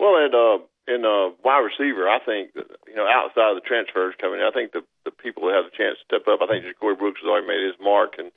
Well, 0.00 0.16
and 0.16 0.34
uh, 0.34 0.64
in 0.88 1.04
uh, 1.04 1.36
wide 1.44 1.60
receiver, 1.60 2.08
I 2.08 2.20
think 2.24 2.50
you 2.86 2.94
know 2.94 3.06
outside 3.06 3.50
of 3.50 3.56
the 3.56 3.66
transfers 3.66 4.14
coming, 4.20 4.40
in, 4.40 4.46
I 4.46 4.50
think 4.50 4.72
the 4.72 4.82
the 5.04 5.10
people 5.10 5.48
that 5.48 5.56
have 5.56 5.64
the 5.64 5.76
chance 5.76 5.96
to 5.98 6.04
step 6.04 6.28
up. 6.28 6.40
I 6.42 6.46
think 6.46 6.64
Corey 6.78 6.96
Brooks 6.96 7.20
has 7.22 7.28
already 7.28 7.46
made 7.46 7.64
his 7.64 7.76
mark 7.80 8.16
and 8.18 8.30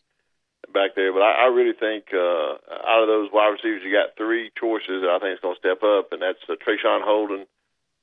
back 0.73 0.95
there, 0.95 1.13
but 1.13 1.21
I, 1.21 1.45
I 1.45 1.53
really 1.53 1.73
think 1.73 2.11
uh, 2.13 2.59
out 2.87 3.03
of 3.03 3.07
those 3.07 3.29
wide 3.31 3.55
receivers, 3.55 3.81
you 3.83 3.91
got 3.91 4.17
three 4.17 4.51
choices 4.59 5.03
that 5.03 5.11
I 5.11 5.19
think 5.19 5.33
is 5.35 5.43
going 5.43 5.55
to 5.55 5.63
step 5.63 5.83
up, 5.83 6.11
and 6.11 6.21
that's 6.21 6.41
uh, 6.47 6.59
Traeshon 6.59 7.03
Holden, 7.03 7.45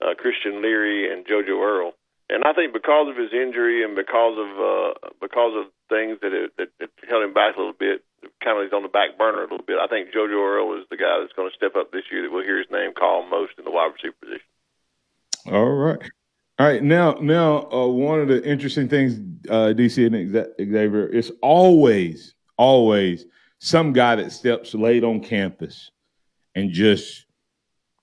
uh, 0.00 0.14
Christian 0.16 0.62
Leary, 0.62 1.12
and 1.12 1.26
JoJo 1.26 1.60
Earle. 1.60 1.92
And 2.30 2.42
I 2.44 2.52
think 2.54 2.72
because 2.72 3.08
of 3.08 3.16
his 3.20 3.32
injury 3.36 3.84
and 3.84 3.94
because 3.94 4.36
of 4.40 4.50
uh, 4.56 4.92
because 5.20 5.52
of 5.60 5.64
things 5.92 6.16
that, 6.24 6.32
it, 6.32 6.56
that, 6.56 6.72
that 6.80 6.90
held 7.04 7.22
him 7.22 7.34
back 7.34 7.56
a 7.56 7.58
little 7.60 7.76
bit, 7.76 8.00
kind 8.42 8.56
of 8.56 8.64
he's 8.64 8.72
on 8.72 8.82
the 8.82 8.88
back 8.88 9.18
burner 9.18 9.44
a 9.44 9.50
little 9.50 9.66
bit. 9.66 9.76
I 9.76 9.86
think 9.86 10.08
JoJo 10.08 10.40
Earle 10.40 10.80
is 10.80 10.88
the 10.88 10.96
guy 10.96 11.20
that's 11.20 11.36
going 11.36 11.50
to 11.50 11.56
step 11.56 11.76
up 11.76 11.92
this 11.92 12.08
year 12.10 12.22
that 12.22 12.32
we'll 12.32 12.42
hear 12.42 12.58
his 12.58 12.72
name 12.72 12.94
called 12.96 13.28
most 13.28 13.52
in 13.58 13.64
the 13.64 13.70
wide 13.70 13.92
receiver 13.92 14.16
position. 14.20 14.48
All 15.52 15.68
right. 15.68 16.00
All 16.56 16.66
right, 16.68 16.84
now, 16.84 17.14
now, 17.20 17.68
uh, 17.72 17.88
one 17.88 18.20
of 18.20 18.28
the 18.28 18.42
interesting 18.44 18.88
things, 18.88 19.14
uh, 19.50 19.74
DC 19.74 20.06
and 20.06 20.32
Xavier, 20.32 21.08
it's 21.08 21.32
always, 21.42 22.33
always 22.56 23.26
some 23.58 23.92
guy 23.92 24.16
that 24.16 24.32
steps 24.32 24.74
late 24.74 25.04
on 25.04 25.20
campus 25.20 25.90
and 26.54 26.70
just 26.70 27.26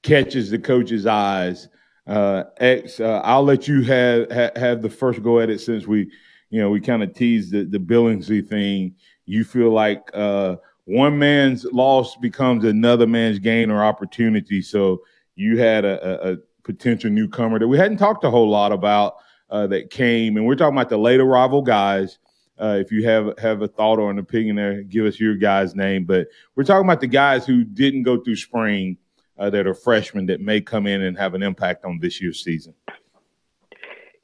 catches 0.03 0.49
the 0.49 0.59
coach's 0.59 1.05
eyes 1.05 1.67
uh, 2.07 2.43
X, 2.57 2.99
uh, 2.99 3.21
I'll 3.23 3.43
let 3.43 3.67
you 3.67 3.83
have 3.83 4.31
ha, 4.31 4.49
have 4.55 4.81
the 4.81 4.89
first 4.89 5.21
go 5.21 5.39
at 5.39 5.49
it 5.49 5.61
since 5.61 5.85
we, 5.87 6.11
you 6.49 6.59
know, 6.59 6.69
we 6.69 6.81
kind 6.81 7.03
of 7.03 7.13
teased 7.13 7.51
the, 7.51 7.63
the 7.63 7.77
Billingsley 7.77 8.45
thing. 8.45 8.95
You 9.25 9.43
feel 9.43 9.71
like 9.71 10.09
uh, 10.13 10.57
one 10.85 11.17
man's 11.17 11.63
loss 11.65 12.15
becomes 12.17 12.65
another 12.65 13.07
man's 13.07 13.39
gain 13.39 13.69
or 13.69 13.83
opportunity. 13.83 14.61
So 14.61 15.03
you 15.35 15.59
had 15.59 15.85
a, 15.85 16.29
a, 16.29 16.33
a 16.33 16.37
potential 16.63 17.09
newcomer 17.09 17.59
that 17.59 17.67
we 17.67 17.77
hadn't 17.77 17.97
talked 17.97 18.23
a 18.23 18.31
whole 18.31 18.49
lot 18.49 18.71
about 18.71 19.15
uh, 19.49 19.67
that 19.67 19.89
came, 19.89 20.37
and 20.37 20.45
we're 20.45 20.55
talking 20.55 20.77
about 20.77 20.89
the 20.89 20.97
late 20.97 21.19
arrival 21.19 21.61
guys. 21.61 22.17
Uh, 22.61 22.77
if 22.79 22.91
you 22.91 23.03
have 23.05 23.37
have 23.39 23.61
a 23.61 23.67
thought 23.67 23.97
or 23.97 24.11
an 24.11 24.19
opinion 24.19 24.55
there, 24.55 24.83
give 24.83 25.05
us 25.05 25.19
your 25.19 25.35
guy's 25.35 25.75
name. 25.75 26.05
But 26.05 26.27
we're 26.55 26.63
talking 26.63 26.85
about 26.85 27.01
the 27.01 27.07
guys 27.07 27.45
who 27.45 27.63
didn't 27.63 28.03
go 28.03 28.21
through 28.21 28.35
spring 28.35 28.97
uh, 29.41 29.49
that 29.49 29.65
are 29.65 29.73
freshmen 29.73 30.27
that 30.27 30.39
may 30.39 30.61
come 30.61 30.85
in 30.85 31.01
and 31.01 31.17
have 31.17 31.33
an 31.33 31.41
impact 31.41 31.83
on 31.83 31.97
this 31.99 32.21
year's 32.21 32.43
season? 32.43 32.75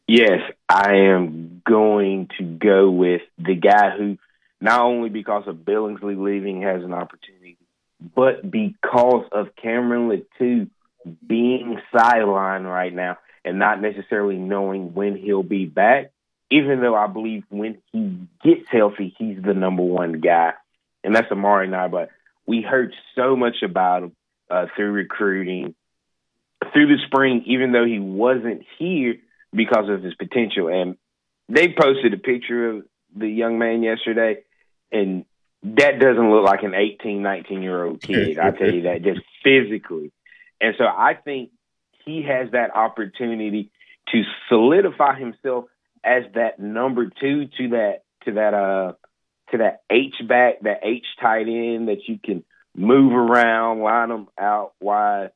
Yes, 0.07 0.39
I 0.69 0.93
am 0.93 1.61
going 1.67 2.29
to 2.37 2.43
go 2.43 2.89
with 2.89 3.21
the 3.37 3.55
guy 3.55 3.97
who, 3.97 4.17
not 4.61 4.81
only 4.81 5.09
because 5.09 5.47
of 5.47 5.55
Billingsley 5.57 6.17
leaving, 6.17 6.61
has 6.61 6.83
an 6.83 6.93
opportunity, 6.93 7.57
but 8.15 8.49
because 8.49 9.25
of 9.31 9.55
Cameron 9.55 10.09
Latu 10.09 10.69
being 11.25 11.79
sidelined 11.93 12.71
right 12.71 12.93
now 12.93 13.17
and 13.43 13.59
not 13.59 13.81
necessarily 13.81 14.35
knowing 14.35 14.93
when 14.93 15.17
he'll 15.17 15.43
be 15.43 15.65
back. 15.65 16.11
Even 16.49 16.81
though 16.81 16.95
I 16.95 17.07
believe 17.07 17.43
when 17.49 17.79
he 17.91 18.27
gets 18.43 18.69
healthy, 18.69 19.13
he's 19.17 19.41
the 19.41 19.53
number 19.53 19.83
one 19.83 20.21
guy, 20.21 20.53
and 21.03 21.15
that's 21.15 21.31
Amari 21.31 21.67
Nye. 21.67 21.89
But 21.89 22.09
we 22.45 22.61
heard 22.61 22.93
so 23.15 23.35
much 23.35 23.57
about 23.63 24.03
him 24.03 24.15
uh, 24.49 24.67
through 24.75 24.91
recruiting, 24.91 25.75
through 26.71 26.87
the 26.87 27.01
spring, 27.05 27.43
even 27.47 27.73
though 27.73 27.85
he 27.85 27.99
wasn't 27.99 28.63
here 28.79 29.15
because 29.53 29.89
of 29.89 30.01
his 30.01 30.15
potential. 30.15 30.69
And 30.69 30.97
they 31.49 31.73
posted 31.73 32.13
a 32.13 32.17
picture 32.17 32.69
of 32.69 32.85
the 33.15 33.27
young 33.27 33.59
man 33.59 33.83
yesterday, 33.83 34.43
and 34.91 35.25
that 35.63 35.99
doesn't 35.99 36.31
look 36.31 36.45
like 36.45 36.63
an 36.63 36.73
18, 36.73 37.21
19 37.21 37.61
year 37.61 37.85
old 37.85 38.01
kid. 38.01 38.39
I 38.39 38.51
tell 38.51 38.73
you 38.73 38.83
that 38.83 39.03
just 39.03 39.21
physically. 39.43 40.11
And 40.61 40.75
so 40.77 40.85
I 40.85 41.13
think 41.13 41.51
he 42.05 42.23
has 42.23 42.51
that 42.51 42.75
opportunity 42.75 43.71
to 44.09 44.23
solidify 44.49 45.19
himself 45.19 45.65
as 46.07 46.23
that 46.33 46.59
number 46.59 47.11
two 47.19 47.47
to 47.57 47.69
that 47.69 48.03
to 48.25 48.33
that 48.33 48.53
uh 48.53 48.93
to 49.51 49.57
that 49.59 49.81
H 49.89 50.15
back, 50.27 50.61
that 50.61 50.79
H 50.83 51.05
tight 51.21 51.47
end 51.47 51.87
that 51.87 52.07
you 52.07 52.19
can 52.23 52.43
move 52.75 53.13
around, 53.13 53.81
line 53.81 54.11
him 54.11 54.27
out 54.37 54.73
wide. 54.79 55.31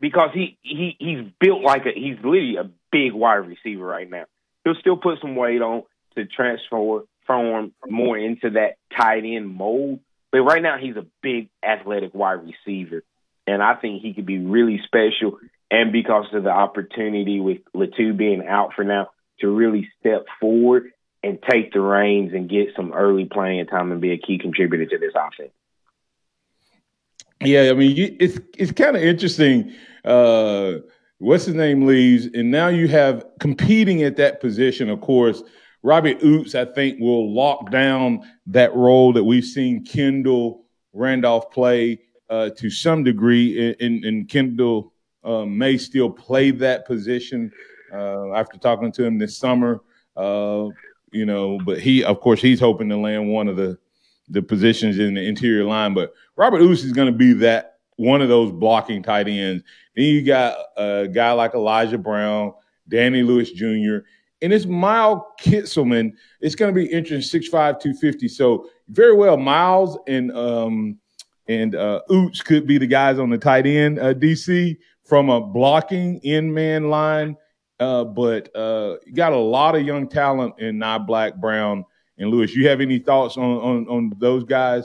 Because 0.00 0.30
he, 0.34 0.58
he 0.62 0.96
he's 0.98 1.24
built 1.40 1.62
like 1.62 1.86
a 1.86 1.92
he's 1.94 2.16
literally 2.16 2.56
a 2.56 2.70
big 2.90 3.12
wide 3.12 3.46
receiver 3.46 3.84
right 3.84 4.08
now. 4.08 4.24
He'll 4.64 4.74
still 4.80 4.96
put 4.96 5.20
some 5.20 5.36
weight 5.36 5.62
on 5.62 5.84
to 6.16 6.26
transform 6.26 7.04
form 7.26 7.72
more 7.86 8.18
into 8.18 8.50
that 8.50 8.76
tight 8.96 9.24
end 9.24 9.48
mold. 9.48 10.00
But 10.32 10.40
right 10.40 10.62
now 10.62 10.78
he's 10.78 10.96
a 10.96 11.06
big 11.22 11.48
athletic 11.64 12.12
wide 12.12 12.40
receiver. 12.44 13.02
And 13.46 13.62
I 13.62 13.74
think 13.74 14.02
he 14.02 14.14
could 14.14 14.26
be 14.26 14.38
really 14.38 14.80
special. 14.84 15.38
And 15.70 15.92
because 15.92 16.26
of 16.32 16.42
the 16.42 16.50
opportunity 16.50 17.40
with 17.40 17.58
Latu 17.74 18.16
being 18.16 18.44
out 18.46 18.72
for 18.74 18.84
now 18.84 19.10
to 19.40 19.48
really 19.48 19.88
step 20.00 20.26
forward 20.40 20.90
and 21.22 21.38
take 21.50 21.72
the 21.72 21.80
reins 21.80 22.32
and 22.34 22.48
get 22.48 22.68
some 22.76 22.92
early 22.92 23.24
playing 23.24 23.66
time 23.66 23.90
and 23.92 24.00
be 24.00 24.12
a 24.12 24.18
key 24.18 24.38
contributor 24.38 24.86
to 24.86 24.98
this 24.98 25.12
offense. 25.14 25.52
Yeah, 27.40 27.70
I 27.70 27.74
mean, 27.74 28.16
it's 28.20 28.38
it's 28.56 28.72
kind 28.72 28.96
of 28.96 29.02
interesting. 29.02 29.72
Uh, 30.04 30.74
what's 31.18 31.44
his 31.44 31.54
name 31.54 31.86
leaves, 31.86 32.26
and 32.26 32.50
now 32.50 32.68
you 32.68 32.88
have 32.88 33.24
competing 33.40 34.02
at 34.02 34.16
that 34.16 34.40
position. 34.40 34.88
Of 34.88 35.00
course, 35.00 35.42
Robbie 35.82 36.14
Ouzts, 36.16 36.54
I 36.54 36.64
think, 36.72 37.00
will 37.00 37.34
lock 37.34 37.70
down 37.70 38.20
that 38.46 38.74
role 38.74 39.12
that 39.12 39.24
we've 39.24 39.44
seen 39.44 39.84
Kendall 39.84 40.64
Randolph 40.92 41.50
play 41.50 42.00
uh, 42.30 42.50
to 42.50 42.70
some 42.70 43.02
degree, 43.02 43.74
and, 43.80 44.04
and 44.04 44.28
Kendall 44.28 44.92
uh, 45.24 45.44
may 45.44 45.76
still 45.76 46.10
play 46.10 46.50
that 46.50 46.86
position 46.86 47.52
uh, 47.94 48.34
after 48.34 48.58
talking 48.58 48.92
to 48.92 49.04
him 49.04 49.18
this 49.18 49.36
summer. 49.36 49.80
Uh, 50.16 50.68
you 51.12 51.24
know, 51.24 51.58
but 51.64 51.80
he, 51.80 52.02
of 52.04 52.20
course, 52.20 52.42
he's 52.42 52.60
hoping 52.60 52.88
to 52.88 52.96
land 52.96 53.28
one 53.30 53.48
of 53.48 53.56
the 53.56 53.78
the 54.28 54.42
positions 54.42 54.98
in 54.98 55.14
the 55.14 55.20
interior 55.20 55.64
line. 55.64 55.94
But 55.94 56.14
Robert 56.36 56.60
Ouzts 56.60 56.84
is 56.84 56.92
going 56.92 57.12
to 57.12 57.16
be 57.16 57.32
that 57.34 57.78
one 57.96 58.22
of 58.22 58.28
those 58.28 58.52
blocking 58.52 59.02
tight 59.02 59.28
ends. 59.28 59.62
Then 59.94 60.06
you 60.06 60.22
got 60.22 60.56
a 60.76 61.06
guy 61.06 61.32
like 61.32 61.54
Elijah 61.54 61.98
Brown, 61.98 62.54
Danny 62.88 63.22
Lewis 63.22 63.52
Jr., 63.52 63.98
and 64.42 64.52
it's 64.52 64.66
Miles 64.66 65.22
Kitselman. 65.40 66.12
It's 66.40 66.54
going 66.54 66.74
to 66.74 66.78
be 66.78 66.86
interesting, 66.86 67.40
6'5", 67.40 67.50
250. 67.80 68.28
So 68.28 68.68
very 68.88 69.14
well, 69.14 69.36
Miles 69.36 69.98
and 70.06 70.32
um, 70.32 70.98
and 71.46 71.74
uh, 71.74 72.00
Ouzts 72.10 72.44
could 72.44 72.66
be 72.66 72.78
the 72.78 72.86
guys 72.86 73.18
on 73.18 73.30
the 73.30 73.38
tight 73.38 73.66
end, 73.66 73.98
uh, 73.98 74.14
DC, 74.14 74.76
from 75.04 75.28
a 75.28 75.40
blocking 75.40 76.18
in 76.18 76.52
man 76.52 76.90
line. 76.90 77.36
Uh, 77.80 78.04
but 78.04 78.54
uh, 78.54 78.96
you 79.04 79.12
got 79.14 79.32
a 79.32 79.38
lot 79.38 79.74
of 79.74 79.82
young 79.82 80.08
talent 80.08 80.54
in 80.58 80.78
Niblack 80.78 81.40
Brown 81.40 81.84
and 82.18 82.30
Lewis. 82.30 82.54
You 82.54 82.68
have 82.68 82.80
any 82.80 82.98
thoughts 82.98 83.36
on 83.36 83.44
on, 83.44 83.88
on 83.88 84.12
those 84.18 84.44
guys? 84.44 84.84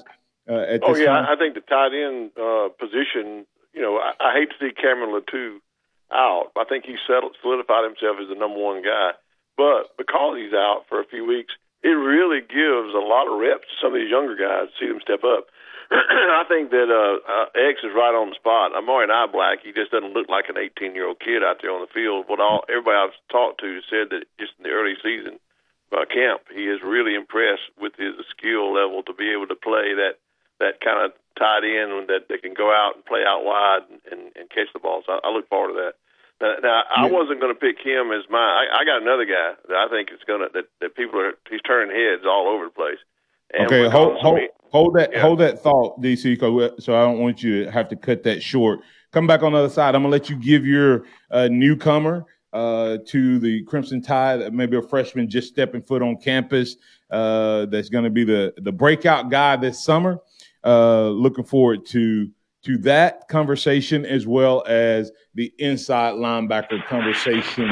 Uh, 0.50 0.80
oh 0.82 0.96
yeah, 0.96 1.06
time? 1.06 1.26
I 1.30 1.36
think 1.36 1.54
the 1.54 1.62
tight 1.62 1.94
end 1.94 2.32
uh, 2.36 2.70
position. 2.80 3.46
You 3.74 3.82
know, 3.82 3.98
I, 3.98 4.14
I 4.20 4.34
hate 4.34 4.50
to 4.50 4.56
see 4.60 4.74
Cameron 4.74 5.12
Latu 5.12 5.60
out. 6.12 6.52
I 6.58 6.66
think 6.66 6.86
he 6.86 6.96
settled, 7.06 7.38
solidified 7.42 7.84
himself 7.86 8.18
as 8.22 8.28
the 8.30 8.36
number 8.36 8.60
one 8.60 8.82
guy. 8.82 9.12
But 9.58 9.96
because 9.98 10.38
he's 10.38 10.54
out 10.54 10.86
for 10.90 11.00
a 11.00 11.06
few 11.06 11.26
weeks, 11.26 11.54
it 11.84 11.94
really 11.94 12.42
gives 12.42 12.96
a 12.96 13.04
lot 13.04 13.28
of 13.28 13.40
reps 13.40 13.68
to 13.70 13.76
some 13.82 13.94
of 13.94 14.02
these 14.02 14.10
younger 14.10 14.36
guys 14.36 14.72
to 14.72 14.76
see 14.80 14.88
them 14.90 15.00
step 15.02 15.24
up. 15.24 15.48
I 15.92 16.46
think 16.48 16.70
that 16.70 16.86
uh, 16.86 17.18
uh, 17.26 17.46
X 17.58 17.82
is 17.82 17.90
right 17.98 18.14
on 18.14 18.30
the 18.30 18.38
spot. 18.38 18.78
I'm 18.78 18.86
Amari 18.86 19.10
Niblack. 19.10 19.66
He 19.66 19.74
just 19.74 19.90
doesn't 19.90 20.14
look 20.14 20.30
like 20.30 20.46
an 20.50 20.58
18 20.58 20.94
year 20.94 21.08
old 21.08 21.20
kid 21.20 21.42
out 21.42 21.58
there 21.62 21.74
on 21.74 21.82
the 21.82 21.90
field. 21.90 22.30
What 22.30 22.40
all 22.40 22.64
everybody 22.70 22.98
I've 22.98 23.18
talked 23.32 23.60
to 23.62 23.82
said 23.90 24.14
that 24.14 24.30
just 24.38 24.54
in 24.62 24.70
the 24.70 24.76
early 24.76 24.94
season, 25.02 25.42
uh, 25.92 26.06
camp. 26.06 26.46
He 26.54 26.70
is 26.70 26.82
really 26.86 27.16
impressed 27.16 27.74
with 27.82 27.94
his 27.98 28.14
skill 28.30 28.74
level 28.74 29.02
to 29.04 29.14
be 29.14 29.34
able 29.34 29.48
to 29.48 29.58
play 29.58 29.98
that 29.98 30.22
that 30.60 30.82
kind 30.84 31.00
of 31.02 31.16
tight 31.40 31.64
end 31.64 32.12
that, 32.12 32.28
that 32.28 32.44
can 32.44 32.54
go 32.54 32.68
out 32.68 32.94
and 32.96 33.06
play 33.06 33.24
out 33.24 33.48
wide 33.48 33.88
and, 33.90 34.02
and, 34.12 34.22
and 34.36 34.50
catch 34.52 34.68
the 34.74 34.80
ball. 34.80 35.02
So 35.08 35.18
I, 35.18 35.20
I 35.24 35.32
look 35.32 35.48
forward 35.48 35.74
to 35.74 35.80
that. 35.80 35.96
Now, 36.44 36.54
now 36.62 36.84
I 36.84 37.08
wasn't 37.08 37.40
going 37.40 37.54
to 37.54 37.60
pick 37.60 37.80
him 37.80 38.12
as 38.12 38.28
my. 38.30 38.38
I, 38.38 38.82
I 38.82 38.86
got 38.86 39.02
another 39.02 39.26
guy 39.26 39.56
that 39.68 39.78
I 39.78 39.88
think 39.90 40.12
is 40.12 40.24
going 40.28 40.46
to 40.46 40.50
that, 40.54 40.68
that 40.82 40.96
people 40.96 41.20
are. 41.20 41.34
He's 41.50 41.64
turning 41.66 41.96
heads 41.96 42.28
all 42.28 42.48
over 42.48 42.66
the 42.66 42.76
place. 42.76 43.00
And 43.54 43.66
okay, 43.66 43.90
hold 43.90 44.18
hold, 44.18 44.40
hold 44.72 44.94
that 44.96 45.12
yeah. 45.12 45.22
hold 45.22 45.40
that 45.40 45.62
thought, 45.62 46.02
DC. 46.02 46.40
So 46.82 46.96
I 46.96 47.02
don't 47.02 47.20
want 47.20 47.44
you 47.44 47.66
to 47.66 47.72
have 47.72 47.90
to 47.90 47.96
cut 47.96 48.24
that 48.24 48.42
short. 48.42 48.80
Come 49.12 49.28
back 49.28 49.42
on 49.42 49.54
the 49.54 49.60
other 49.60 49.70
side. 49.70 49.96
I'm 49.96 50.04
gonna 50.04 50.12
let 50.12 50.30
you 50.30 50.36
give 50.36 50.66
your 50.66 51.06
uh, 51.32 51.48
newcomer 51.52 52.26
uh, 52.54 52.98
to 53.08 53.40
the 53.40 53.64
Crimson 53.64 54.02
Tide, 54.02 54.54
maybe 54.54 54.78
a 54.78 54.82
freshman 54.82 55.30
just 55.30 55.48
stepping 55.50 55.82
foot 55.82 56.02
on 56.02 56.18
campus. 56.18 56.76
Uh, 57.10 57.66
that's 57.68 57.90
going 57.90 58.04
to 58.04 58.10
be 58.10 58.24
the 58.24 58.54
the 58.58 58.72
breakout 58.72 59.30
guy 59.30 59.56
this 59.56 59.84
summer. 59.84 60.20
Uh, 60.64 61.08
looking 61.10 61.44
forward 61.44 61.86
to 61.88 62.30
to 62.64 62.78
that 62.78 63.28
conversation 63.30 64.06
as 64.06 64.28
well 64.28 64.64
as 64.68 65.12
the 65.34 65.52
inside 65.60 66.14
linebacker 66.16 66.86
conversation 66.88 67.70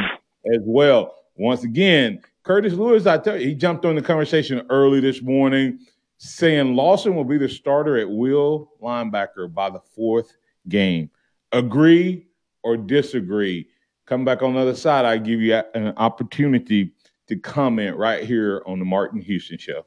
as 0.54 0.62
well. 0.64 1.14
Once 1.36 1.64
again, 1.64 2.22
Curtis 2.48 2.72
Lewis, 2.72 3.06
I 3.06 3.18
tell 3.18 3.38
you, 3.38 3.50
he 3.50 3.54
jumped 3.54 3.84
on 3.84 3.96
the 3.96 4.02
conversation 4.02 4.66
early 4.70 5.02
this 5.02 5.22
morning, 5.22 5.80
saying 6.18 6.78
Lawson 6.78 7.14
will 7.14 7.26
be 7.26 7.38
the 7.38 7.50
starter 7.50 7.98
at 7.98 8.10
will 8.10 8.72
linebacker 8.82 9.54
by 9.54 9.70
the 9.70 9.82
fourth 9.82 10.38
game. 10.70 11.10
Agree 11.52 12.26
or 12.64 12.78
disagree? 12.78 13.68
Come 14.06 14.24
back 14.24 14.42
on 14.44 14.54
the 14.54 14.62
other 14.62 14.76
side. 14.76 15.04
I 15.04 15.18
give 15.18 15.42
you 15.42 15.62
an 15.76 15.94
opportunity 15.98 16.94
to 17.28 17.36
comment 17.36 17.98
right 17.98 18.24
here 18.24 18.64
on 18.66 18.80
the 18.80 18.86
Martin 18.86 19.20
Houston 19.20 19.58
Show. 19.58 19.86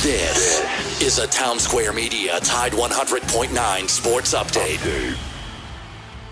This 0.00 1.02
is 1.02 1.18
a 1.18 1.26
Town 1.26 1.58
Square 1.58 1.92
Media 1.92 2.40
Tide 2.40 2.72
100.9 2.72 3.88
Sports 3.90 4.32
Update. 4.32 5.18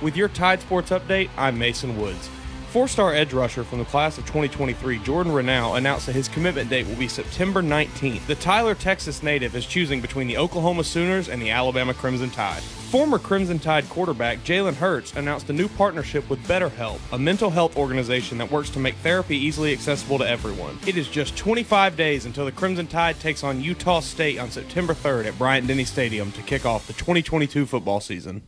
With 0.01 0.17
your 0.17 0.29
Tide 0.29 0.63
Sports 0.63 0.89
Update, 0.89 1.29
I'm 1.37 1.59
Mason 1.59 1.99
Woods. 1.99 2.31
Four 2.75 2.89
star 2.89 3.15
edge 3.15 3.33
rusher 3.33 3.63
from 3.63 3.79
the 3.79 3.85
class 3.85 4.19
of 4.19 4.25
2023, 4.25 4.99
Jordan 4.99 5.31
Renaud, 5.31 5.75
announced 5.75 6.07
that 6.07 6.17
his 6.17 6.27
commitment 6.27 6.69
date 6.69 6.89
will 6.89 6.97
be 6.97 7.07
September 7.07 7.63
19th. 7.63 8.27
The 8.27 8.35
Tyler, 8.35 8.75
Texas 8.75 9.23
native 9.23 9.55
is 9.55 9.65
choosing 9.65 10.01
between 10.01 10.27
the 10.27 10.37
Oklahoma 10.37 10.83
Sooners 10.83 11.29
and 11.29 11.41
the 11.41 11.51
Alabama 11.51 11.95
Crimson 11.95 12.31
Tide. 12.31 12.65
Former 12.65 13.21
Crimson 13.21 13.61
Tide 13.61 13.89
quarterback 13.89 14.39
Jalen 14.39 14.75
Hurts 14.75 15.15
announced 15.15 15.49
a 15.51 15.53
new 15.53 15.69
partnership 15.69 16.29
with 16.29 16.45
BetterHelp, 16.49 16.99
a 17.13 17.19
mental 17.19 17.49
health 17.49 17.77
organization 17.77 18.39
that 18.39 18.51
works 18.51 18.71
to 18.71 18.81
make 18.81 18.97
therapy 18.97 19.37
easily 19.37 19.73
accessible 19.73 20.19
to 20.19 20.29
everyone. 20.29 20.77
It 20.85 20.97
is 20.97 21.07
just 21.07 21.37
25 21.37 21.97
days 21.97 22.27
until 22.27 22.45
the 22.45 22.51
Crimson 22.51 22.89
Tide 22.89 23.21
takes 23.21 23.45
on 23.45 23.61
Utah 23.61 24.01
State 24.01 24.41
on 24.41 24.51
September 24.51 24.95
3rd 24.95 25.27
at 25.27 25.39
Bryant 25.39 25.69
Denny 25.69 25.85
Stadium 25.85 26.33
to 26.33 26.43
kick 26.43 26.67
off 26.67 26.89
the 26.89 26.93
2022 26.95 27.67
football 27.67 28.01
season. 28.01 28.43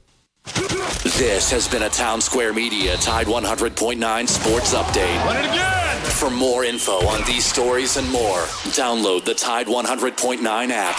This 1.19 1.51
has 1.51 1.67
been 1.67 1.83
a 1.83 1.89
Town 1.89 2.21
Square 2.21 2.53
Media 2.55 2.97
Tide 2.99 3.27
100.9 3.27 4.29
Sports 4.29 4.75
Update. 4.75 5.25
Run 5.25 5.37
it 5.37 5.49
again! 5.49 6.03
For 6.03 6.31
more 6.31 6.65
info 6.65 7.07
on 7.07 7.25
these 7.25 7.45
stories 7.45 7.97
and 7.97 8.11
more, 8.11 8.43
download 8.73 9.25
the 9.25 9.35
Tide 9.35 9.67
100.9 9.67 10.71
app. 10.71 10.97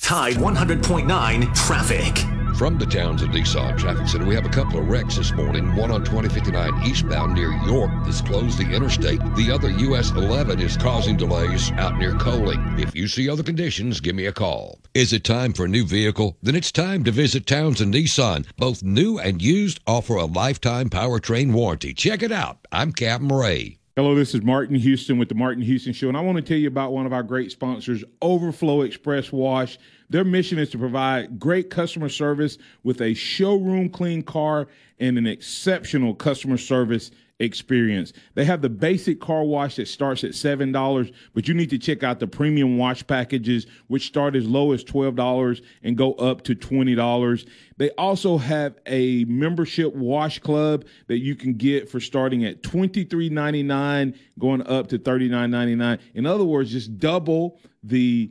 Tide 0.00 0.36
100.9 0.36 1.54
Traffic. 1.54 2.41
From 2.62 2.78
the 2.78 2.86
Townsend 2.86 3.32
Nissan 3.32 3.76
Traffic 3.76 4.06
Center, 4.06 4.24
we 4.24 4.36
have 4.36 4.46
a 4.46 4.48
couple 4.48 4.78
of 4.78 4.86
wrecks 4.86 5.16
this 5.16 5.32
morning. 5.32 5.74
One 5.74 5.90
on 5.90 6.04
2059 6.04 6.86
eastbound 6.86 7.34
near 7.34 7.50
York 7.66 7.90
that's 8.04 8.20
closed 8.20 8.56
the 8.56 8.72
interstate. 8.72 9.18
The 9.34 9.50
other 9.50 9.68
US 9.68 10.12
11 10.12 10.60
is 10.60 10.76
causing 10.76 11.16
delays 11.16 11.72
out 11.72 11.98
near 11.98 12.14
Coaling. 12.14 12.78
If 12.78 12.94
you 12.94 13.08
see 13.08 13.28
other 13.28 13.42
conditions, 13.42 13.98
give 13.98 14.14
me 14.14 14.26
a 14.26 14.32
call. 14.32 14.78
Is 14.94 15.12
it 15.12 15.24
time 15.24 15.54
for 15.54 15.64
a 15.64 15.68
new 15.68 15.84
vehicle? 15.84 16.36
Then 16.40 16.54
it's 16.54 16.70
time 16.70 17.02
to 17.02 17.10
visit 17.10 17.48
Townsend 17.48 17.94
Nissan. 17.94 18.46
Both 18.56 18.84
new 18.84 19.18
and 19.18 19.42
used 19.42 19.80
offer 19.84 20.14
a 20.14 20.26
lifetime 20.26 20.88
powertrain 20.88 21.52
warranty. 21.52 21.92
Check 21.92 22.22
it 22.22 22.30
out. 22.30 22.58
I'm 22.70 22.92
Captain 22.92 23.26
Ray. 23.26 23.80
Hello, 23.94 24.14
this 24.14 24.34
is 24.34 24.40
Martin 24.40 24.76
Houston 24.76 25.18
with 25.18 25.28
the 25.28 25.34
Martin 25.34 25.62
Houston 25.62 25.92
Show, 25.92 26.08
and 26.08 26.16
I 26.16 26.22
want 26.22 26.36
to 26.36 26.42
tell 26.42 26.56
you 26.56 26.66
about 26.66 26.92
one 26.92 27.04
of 27.04 27.12
our 27.12 27.22
great 27.22 27.52
sponsors, 27.52 28.02
Overflow 28.22 28.80
Express 28.82 29.30
Wash. 29.30 29.78
Their 30.12 30.24
mission 30.24 30.58
is 30.58 30.68
to 30.70 30.78
provide 30.78 31.38
great 31.38 31.70
customer 31.70 32.10
service 32.10 32.58
with 32.82 33.00
a 33.00 33.14
showroom 33.14 33.88
clean 33.88 34.22
car 34.22 34.68
and 35.00 35.16
an 35.16 35.26
exceptional 35.26 36.14
customer 36.14 36.58
service 36.58 37.10
experience. 37.40 38.12
They 38.34 38.44
have 38.44 38.60
the 38.60 38.68
basic 38.68 39.22
car 39.22 39.42
wash 39.42 39.76
that 39.76 39.88
starts 39.88 40.22
at 40.22 40.32
$7, 40.32 41.14
but 41.32 41.48
you 41.48 41.54
need 41.54 41.70
to 41.70 41.78
check 41.78 42.02
out 42.02 42.20
the 42.20 42.26
premium 42.26 42.76
wash 42.76 43.06
packages, 43.06 43.66
which 43.86 44.06
start 44.06 44.36
as 44.36 44.46
low 44.46 44.72
as 44.72 44.84
$12 44.84 45.62
and 45.82 45.96
go 45.96 46.12
up 46.14 46.42
to 46.42 46.54
$20. 46.54 47.48
They 47.78 47.88
also 47.92 48.36
have 48.36 48.74
a 48.84 49.24
membership 49.24 49.94
wash 49.94 50.40
club 50.40 50.84
that 51.06 51.20
you 51.20 51.34
can 51.34 51.54
get 51.54 51.88
for 51.88 52.00
starting 52.00 52.44
at 52.44 52.62
$23.99, 52.62 54.14
going 54.38 54.66
up 54.66 54.88
to 54.88 54.98
$39.99. 54.98 56.00
In 56.14 56.26
other 56.26 56.44
words, 56.44 56.70
just 56.70 56.98
double 56.98 57.58
the 57.82 58.30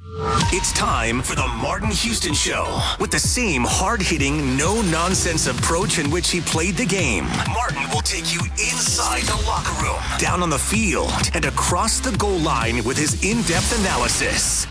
It's 0.13 0.73
time 0.73 1.21
for 1.21 1.35
the 1.35 1.47
Martin 1.47 1.89
Houston 1.89 2.33
Show. 2.33 2.81
With 2.99 3.11
the 3.11 3.19
same 3.19 3.63
hard 3.63 4.01
hitting, 4.01 4.57
no 4.57 4.81
nonsense 4.81 5.47
approach 5.47 5.99
in 5.99 6.11
which 6.11 6.29
he 6.29 6.41
played 6.41 6.75
the 6.75 6.85
game, 6.85 7.25
Martin 7.53 7.89
will 7.91 8.01
take 8.01 8.33
you 8.33 8.41
inside 8.51 9.23
the 9.23 9.41
locker 9.47 9.71
room, 9.81 10.01
down 10.19 10.43
on 10.43 10.49
the 10.49 10.59
field, 10.59 11.11
and 11.33 11.45
across 11.45 12.01
the 12.01 12.15
goal 12.17 12.39
line 12.39 12.83
with 12.83 12.97
his 12.97 13.23
in 13.23 13.41
depth 13.43 13.77
analysis. 13.79 14.67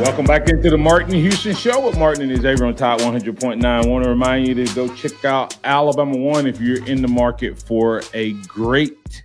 Welcome 0.00 0.26
back 0.26 0.48
into 0.48 0.70
the 0.70 0.78
Martin 0.78 1.14
Houston 1.14 1.56
Show 1.56 1.84
with 1.84 1.98
Martin 1.98 2.22
and 2.22 2.30
his 2.30 2.42
Xavier 2.42 2.66
on 2.66 2.76
Top 2.76 3.00
100.9. 3.00 3.64
I 3.64 3.84
want 3.84 4.04
to 4.04 4.10
remind 4.10 4.46
you 4.46 4.54
to 4.54 4.64
go 4.72 4.86
check 4.94 5.24
out 5.24 5.56
Alabama 5.64 6.16
One 6.16 6.46
if 6.46 6.60
you're 6.60 6.86
in 6.86 7.02
the 7.02 7.08
market 7.08 7.60
for 7.60 8.02
a 8.14 8.34
great 8.44 9.24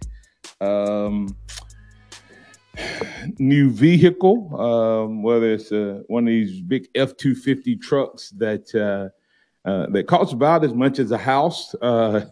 um, 0.60 1.38
new 3.38 3.70
vehicle, 3.70 4.60
um, 4.60 5.22
whether 5.22 5.54
it's 5.54 5.72
uh, 5.72 6.02
one 6.08 6.24
of 6.24 6.30
these 6.30 6.60
big 6.62 6.88
F 6.96 7.16
250 7.18 7.76
trucks 7.76 8.32
that 8.32 8.74
uh, 8.74 9.70
uh, 9.70 9.86
that 9.92 10.08
costs 10.08 10.34
about 10.34 10.66
as 10.66 10.74
much 10.74 10.98
as 10.98 11.12
a 11.12 11.20
house. 11.20 11.76
Uh, 11.84 12.26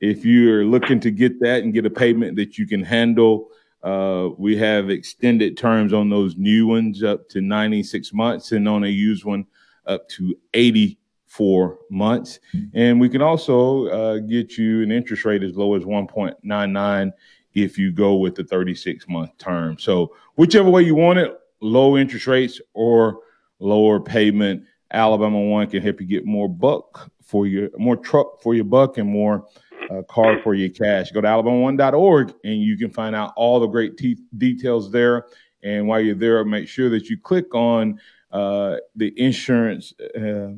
if 0.00 0.24
you're 0.24 0.64
looking 0.64 0.98
to 0.98 1.12
get 1.12 1.38
that 1.38 1.62
and 1.62 1.72
get 1.72 1.86
a 1.86 1.90
payment 1.90 2.34
that 2.34 2.58
you 2.58 2.66
can 2.66 2.82
handle, 2.82 3.48
Uh, 3.82 4.30
we 4.36 4.56
have 4.56 4.90
extended 4.90 5.56
terms 5.56 5.92
on 5.92 6.10
those 6.10 6.36
new 6.36 6.66
ones 6.66 7.02
up 7.02 7.28
to 7.28 7.40
96 7.40 8.12
months 8.12 8.52
and 8.52 8.68
on 8.68 8.84
a 8.84 8.88
used 8.88 9.24
one 9.24 9.46
up 9.86 10.08
to 10.08 10.36
84 10.54 11.78
months. 11.90 12.40
And 12.74 13.00
we 13.00 13.08
can 13.08 13.22
also 13.22 13.86
uh, 13.86 14.18
get 14.18 14.58
you 14.58 14.82
an 14.82 14.90
interest 14.90 15.24
rate 15.24 15.42
as 15.42 15.56
low 15.56 15.74
as 15.74 15.84
1.99 15.84 17.12
if 17.54 17.78
you 17.78 17.92
go 17.92 18.16
with 18.16 18.34
the 18.34 18.44
36 18.44 19.06
month 19.08 19.36
term. 19.38 19.78
So, 19.78 20.14
whichever 20.36 20.70
way 20.70 20.82
you 20.82 20.94
want 20.94 21.18
it, 21.18 21.38
low 21.60 21.96
interest 21.96 22.26
rates 22.26 22.60
or 22.74 23.20
lower 23.58 24.00
payment, 24.00 24.64
Alabama 24.92 25.40
One 25.40 25.66
can 25.66 25.82
help 25.82 26.00
you 26.00 26.06
get 26.06 26.26
more 26.26 26.48
buck 26.48 27.10
for 27.22 27.46
your 27.46 27.70
more 27.76 27.96
truck 27.96 28.40
for 28.40 28.54
your 28.54 28.64
buck 28.64 28.98
and 28.98 29.08
more 29.08 29.46
uh, 29.90 30.02
car 30.02 30.40
for 30.42 30.54
your 30.54 30.68
cash. 30.68 31.10
Go 31.10 31.20
to 31.20 31.28
alabama1.org 31.28 32.34
and 32.44 32.60
you 32.60 32.76
can 32.76 32.90
find 32.90 33.14
out 33.14 33.32
all 33.36 33.60
the 33.60 33.66
great 33.66 33.96
te- 33.96 34.18
details 34.36 34.90
there. 34.90 35.26
And 35.62 35.88
while 35.88 36.00
you're 36.00 36.14
there, 36.14 36.44
make 36.44 36.68
sure 36.68 36.90
that 36.90 37.08
you 37.08 37.18
click 37.18 37.54
on 37.54 38.00
uh, 38.30 38.76
the 38.94 39.12
insurance 39.16 39.92
uh, 40.00 40.50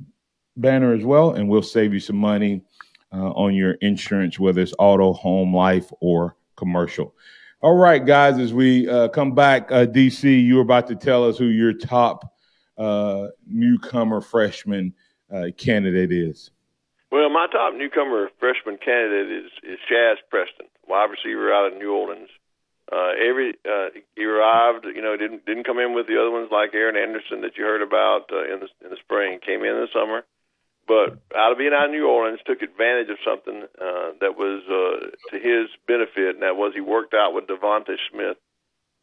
banner 0.57 0.93
as 0.93 1.05
well, 1.05 1.35
and 1.35 1.49
we'll 1.49 1.62
save 1.62 1.95
you 1.95 2.01
some 2.01 2.16
money 2.16 2.62
uh, 3.12 3.31
on 3.33 3.55
your 3.55 3.72
insurance, 3.74 4.39
whether 4.39 4.61
it's 4.61 4.74
auto, 4.79 5.12
home, 5.12 5.55
life, 5.55 5.91
or 6.01 6.37
commercial. 6.57 7.14
All 7.61 7.76
right, 7.76 8.05
guys, 8.05 8.39
as 8.39 8.53
we 8.53 8.89
uh, 8.89 9.09
come 9.09 9.35
back, 9.35 9.70
uh, 9.70 9.87
DC, 9.87 10.45
you 10.45 10.57
were 10.57 10.62
about 10.62 10.87
to 10.89 10.97
tell 10.97 11.24
us 11.24 11.39
who 11.39 11.47
your 11.47 11.72
top 11.72 12.35
newcomer 13.47 14.20
freshman 14.20 14.95
candidate 15.57 16.12
is. 16.12 16.51
Well, 17.11 17.31
my 17.31 17.47
top 17.51 17.75
newcomer 17.75 18.29
freshman 18.39 18.77
candidate 18.77 19.45
is 19.45 19.51
is 19.65 19.79
Shazz 19.89 20.21
Preston, 20.29 20.67
wide 20.87 21.09
receiver 21.11 21.53
out 21.53 21.73
of 21.73 21.79
New 21.79 21.93
Orleans. 21.93 22.29
Uh, 22.91 23.13
every 23.17 23.53
uh, 23.65 23.89
he 24.17 24.25
arrived, 24.25 24.85
you 24.85 25.01
know, 25.01 25.17
didn't 25.17 25.45
didn't 25.47 25.65
come 25.65 25.79
in 25.79 25.95
with 25.95 26.07
the 26.07 26.21
other 26.21 26.31
ones 26.31 26.49
like 26.53 26.75
Aaron 26.75 26.97
Anderson 26.97 27.41
that 27.43 27.57
you 27.57 27.65
heard 27.65 27.83
about 27.83 28.29
uh, 28.33 28.45
in 28.45 28.61
the 28.61 28.69
in 28.85 28.91
the 28.91 29.01
spring. 29.01 29.41
Came 29.45 29.65
in 29.65 29.73
in 29.77 29.89
the 29.89 29.93
summer, 29.93 30.25
but 30.87 31.17
out 31.37 31.53
of 31.53 31.59
being 31.59 31.73
out 31.73 31.87
of 31.87 31.91
New 31.93 32.07
Orleans, 32.07 32.41
took 32.45 32.61
advantage 32.61 33.09
of 33.09 33.19
something 33.25 33.65
uh, 33.81 34.13
that 34.21 34.37
was 34.37 34.65
uh, 34.69 35.13
to 35.33 35.37
his 35.37 35.69
benefit, 35.87 36.37
and 36.37 36.43
that 36.43 36.57
was 36.57 36.73
he 36.75 36.81
worked 36.81 37.15
out 37.15 37.33
with 37.33 37.47
DeVonta 37.47 37.97
Smith 38.13 38.37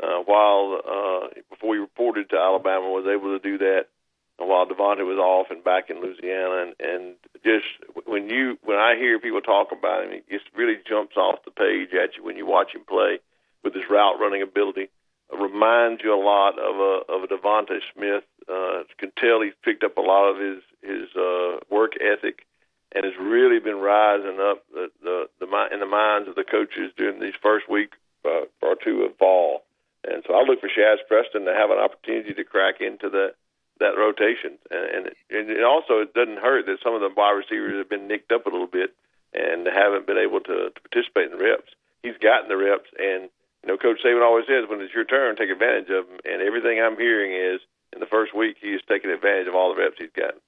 uh, 0.02 0.22
while 0.26 0.82
uh, 0.82 1.28
before 1.50 1.74
he 1.74 1.82
reported 1.82 2.30
to 2.30 2.38
Alabama. 2.38 2.90
Was 2.90 3.10
able 3.10 3.38
to 3.38 3.42
do 3.42 3.58
that 3.60 3.90
while 4.38 4.66
DeVonta 4.66 5.06
was 5.06 5.18
off 5.18 5.48
and 5.50 5.64
back 5.64 5.90
in 5.90 6.02
Louisiana, 6.02 6.68
and, 6.68 6.76
and 6.80 7.16
just 7.44 7.66
when 8.06 8.30
you 8.30 8.58
when 8.64 8.78
I 8.78 8.96
hear 8.96 9.20
people 9.20 9.42
talk 9.42 9.72
about 9.72 10.04
him, 10.04 10.12
it 10.12 10.30
just 10.30 10.46
really 10.56 10.78
jumps 10.88 11.16
off 11.16 11.46
the 11.46 11.52
page 11.52 11.90
at 11.94 12.18
you 12.18 12.24
when 12.24 12.36
you 12.36 12.46
watch 12.46 12.76
him 12.76 12.84
play 12.88 13.20
with 13.64 13.74
his 13.74 13.90
route 13.90 14.20
running 14.20 14.42
ability. 14.42 14.90
It 15.32 15.40
reminds 15.40 16.04
you 16.04 16.14
a 16.14 16.22
lot 16.22 16.60
of 16.60 16.76
a 16.76 17.12
of 17.12 17.24
a 17.24 17.28
DeVonta 17.28 17.80
Smith. 17.94 18.24
Uh, 18.48 18.84
can 18.98 19.12
tell 19.18 19.42
he's 19.42 19.54
picked 19.64 19.84
up 19.84 19.98
a 19.98 20.02
lot 20.02 20.30
of 20.30 20.38
his 20.38 20.62
his 20.82 21.08
uh, 21.16 21.60
work 21.70 21.94
ethic, 22.02 22.46
and 22.94 23.06
has 23.06 23.14
really 23.20 23.60
been 23.60 23.78
rising 23.78 24.40
up 24.40 24.64
the 24.74 24.90
the, 25.02 25.30
the 25.40 25.48
in 25.72 25.80
the 25.80 25.86
minds 25.86 26.28
of 26.28 26.36
the 26.36 26.44
coaches 26.44 26.92
during 26.98 27.22
these 27.22 27.34
first 27.42 27.70
week 27.70 27.94
uh, 28.26 28.46
or 28.62 28.76
two 28.76 29.04
of 29.04 29.18
fall. 29.18 29.64
And 30.08 30.24
so 30.28 30.36
I 30.36 30.44
look 30.44 30.62
for 30.62 30.70
Shazz 30.70 30.98
Preston 31.08 31.46
to 31.46 31.54
have 31.54 31.72
an 31.72 31.80
opportunity 31.80 32.34
to 32.34 32.44
crack 32.44 32.82
into 32.82 33.10
the 33.10 33.34
that 33.80 33.98
rotation. 33.98 34.58
And, 34.72 35.12
and 35.30 35.50
it 35.50 35.64
also 35.64 36.00
it 36.00 36.14
doesn't 36.14 36.40
hurt 36.40 36.66
that 36.66 36.80
some 36.84 36.96
of 36.96 37.02
the 37.02 37.10
wide 37.16 37.32
receivers 37.32 37.78
have 37.78 37.90
been 37.90 38.08
nicked 38.08 38.32
up 38.32 38.46
a 38.46 38.50
little 38.50 38.68
bit 38.68 38.96
and 39.34 39.68
haven't 39.68 40.08
been 40.08 40.18
able 40.18 40.40
to, 40.40 40.70
to 40.72 40.80
participate 40.90 41.32
in 41.32 41.38
the 41.38 41.44
reps. 41.44 41.72
He's 42.04 42.18
gotten 42.22 42.48
the 42.48 42.58
reps, 42.58 42.90
and 43.00 43.30
you 43.66 43.72
know, 43.72 43.78
Coach 43.78 43.98
Saban 44.06 44.24
always 44.24 44.46
says, 44.48 44.70
when 44.70 44.80
it's 44.80 44.94
your 44.94 45.06
turn, 45.06 45.36
take 45.36 45.50
advantage 45.50 45.90
of 45.90 46.08
them. 46.08 46.20
And 46.24 46.42
everything 46.42 46.80
I'm 46.80 46.98
hearing 46.98 47.34
is, 47.34 47.62
in 47.94 48.00
the 48.00 48.06
first 48.06 48.36
week, 48.36 48.58
he's 48.62 48.80
taking 48.88 49.10
advantage 49.10 49.48
of 49.48 49.56
all 49.56 49.74
the 49.74 49.82
reps 49.82 49.96
he's 49.98 50.12
gotten. 50.16 50.40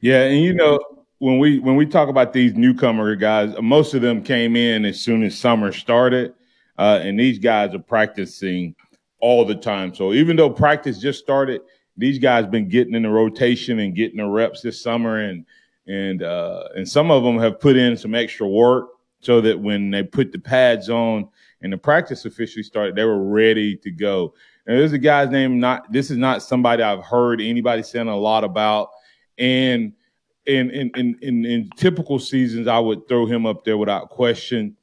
Yeah, 0.00 0.22
and 0.22 0.42
you 0.42 0.54
know, 0.54 0.80
when 1.18 1.38
we 1.38 1.58
when 1.58 1.76
we 1.76 1.84
talk 1.84 2.08
about 2.08 2.32
these 2.32 2.54
newcomer 2.54 3.14
guys, 3.14 3.54
most 3.60 3.92
of 3.92 4.00
them 4.00 4.22
came 4.22 4.56
in 4.56 4.86
as 4.86 4.98
soon 4.98 5.22
as 5.22 5.38
summer 5.38 5.70
started, 5.72 6.32
uh, 6.78 7.00
and 7.02 7.20
these 7.20 7.38
guys 7.38 7.74
are 7.74 7.80
practicing 7.80 8.74
all 9.20 9.44
the 9.44 9.54
time. 9.54 9.94
So 9.94 10.14
even 10.14 10.36
though 10.36 10.48
practice 10.48 10.98
just 10.98 11.18
started, 11.18 11.60
these 12.00 12.18
guys 12.18 12.46
been 12.46 12.68
getting 12.68 12.94
in 12.94 13.02
the 13.02 13.10
rotation 13.10 13.78
and 13.78 13.94
getting 13.94 14.16
the 14.16 14.26
reps 14.26 14.62
this 14.62 14.82
summer, 14.82 15.20
and 15.20 15.44
and 15.86 16.22
uh, 16.22 16.64
and 16.74 16.88
some 16.88 17.10
of 17.10 17.22
them 17.22 17.38
have 17.38 17.60
put 17.60 17.76
in 17.76 17.96
some 17.96 18.14
extra 18.14 18.48
work 18.48 18.88
so 19.20 19.40
that 19.42 19.60
when 19.60 19.90
they 19.90 20.02
put 20.02 20.32
the 20.32 20.38
pads 20.38 20.88
on 20.88 21.28
and 21.60 21.72
the 21.72 21.78
practice 21.78 22.24
officially 22.24 22.62
started, 22.62 22.96
they 22.96 23.04
were 23.04 23.22
ready 23.22 23.76
to 23.76 23.90
go. 23.90 24.32
And 24.66 24.78
there's 24.78 24.92
a 24.92 24.98
guy's 24.98 25.30
name. 25.30 25.60
Not 25.60 25.92
this 25.92 26.10
is 26.10 26.16
not 26.16 26.42
somebody 26.42 26.82
I've 26.82 27.04
heard 27.04 27.40
anybody 27.40 27.82
saying 27.82 28.08
a 28.08 28.16
lot 28.16 28.44
about, 28.44 28.90
and 29.38 29.92
in 30.46 30.70
in 30.70 30.90
in 30.96 31.18
in, 31.20 31.44
in 31.44 31.70
typical 31.76 32.18
seasons, 32.18 32.66
I 32.66 32.78
would 32.78 33.08
throw 33.08 33.26
him 33.26 33.46
up 33.46 33.64
there 33.64 33.76
without 33.76 34.08
question. 34.08 34.76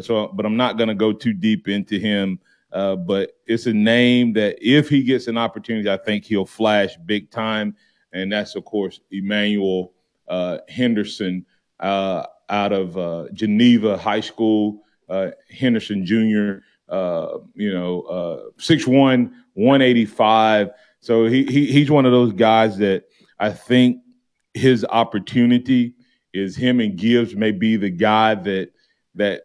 So, 0.00 0.28
but 0.34 0.44
I'm 0.44 0.56
not 0.56 0.76
going 0.76 0.88
to 0.88 0.94
go 0.94 1.12
too 1.12 1.32
deep 1.32 1.68
into 1.68 2.00
him. 2.00 2.40
Uh, 2.74 2.96
but 2.96 3.30
it's 3.46 3.66
a 3.66 3.72
name 3.72 4.32
that 4.32 4.56
if 4.60 4.88
he 4.88 5.04
gets 5.04 5.28
an 5.28 5.38
opportunity, 5.38 5.88
I 5.88 5.96
think 5.96 6.24
he'll 6.24 6.44
flash 6.44 6.96
big 7.06 7.30
time. 7.30 7.76
And 8.12 8.32
that's, 8.32 8.56
of 8.56 8.64
course, 8.64 9.00
Emmanuel 9.12 9.92
uh, 10.28 10.58
Henderson 10.68 11.46
uh, 11.80 12.26
out 12.48 12.72
of 12.72 12.98
uh, 12.98 13.26
Geneva 13.32 13.96
High 13.96 14.20
School. 14.20 14.82
Uh, 15.08 15.30
Henderson 15.50 16.04
Jr., 16.04 16.62
you 17.54 17.72
know, 17.72 18.42
6'1, 18.58 19.30
185. 19.54 20.70
So 21.00 21.26
he, 21.26 21.44
he 21.44 21.66
he's 21.70 21.90
one 21.90 22.06
of 22.06 22.12
those 22.12 22.32
guys 22.32 22.78
that 22.78 23.04
I 23.38 23.50
think 23.50 23.98
his 24.54 24.84
opportunity 24.86 25.94
is 26.32 26.56
him 26.56 26.80
and 26.80 26.96
Gibbs 26.96 27.36
may 27.36 27.50
be 27.50 27.76
the 27.76 27.90
guy 27.90 28.34
that 28.34 28.70
that 29.14 29.42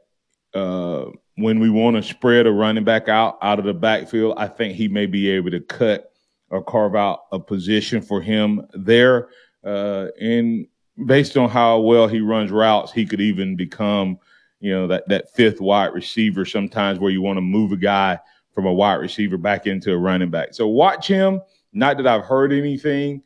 when 1.40 1.60
we 1.60 1.70
want 1.70 1.96
to 1.96 2.04
spread 2.04 2.48
a 2.48 2.52
running 2.52 2.84
back 2.84 3.08
out 3.08 3.38
out 3.42 3.60
of 3.60 3.66
the 3.66 3.74
backfield, 3.74 4.36
I 4.38 4.48
think 4.48 4.76
he 4.76 4.88
may 4.88 5.06
be 5.06 5.30
able 5.30 5.52
to 5.52 5.60
cut 5.60 6.12
or 6.50 6.64
carve 6.64 6.96
out 6.96 7.26
a 7.32 7.40
position 7.40 8.02
for 8.02 8.22
him 8.22 8.66
there. 8.74 9.30
Uh, 9.64 10.08
and 10.20 10.68
based 11.06 11.38
on 11.38 11.50
how 11.50 11.80
well 11.80 12.08
he 12.08 12.20
runs 12.20 12.52
routes, 12.52 12.92
he 12.92 13.06
could 13.06 13.22
even 13.22 13.56
become, 13.56 14.18
you 14.60 14.72
know, 14.72 14.88
that 14.88 15.08
that 15.08 15.34
fifth 15.34 15.62
wide 15.62 15.94
receiver 15.94 16.46
sometimes 16.46 17.00
where 17.00 17.12
you 17.12 17.22
want 17.22 17.38
to 17.38 17.42
move 17.42 17.72
a 17.72 17.78
guy 17.78 18.20
from 18.54 18.66
a 18.66 18.74
wide 18.74 18.96
receiver 18.96 19.38
back 19.38 19.68
into 19.68 19.94
a 19.94 19.98
running 19.98 20.30
back. 20.30 20.54
So 20.54 20.68
watch 20.68 21.08
him. 21.08 21.42
Not 21.72 21.98
that 21.98 22.08
I've 22.08 22.26
heard 22.26 22.52
anything, 22.52 23.22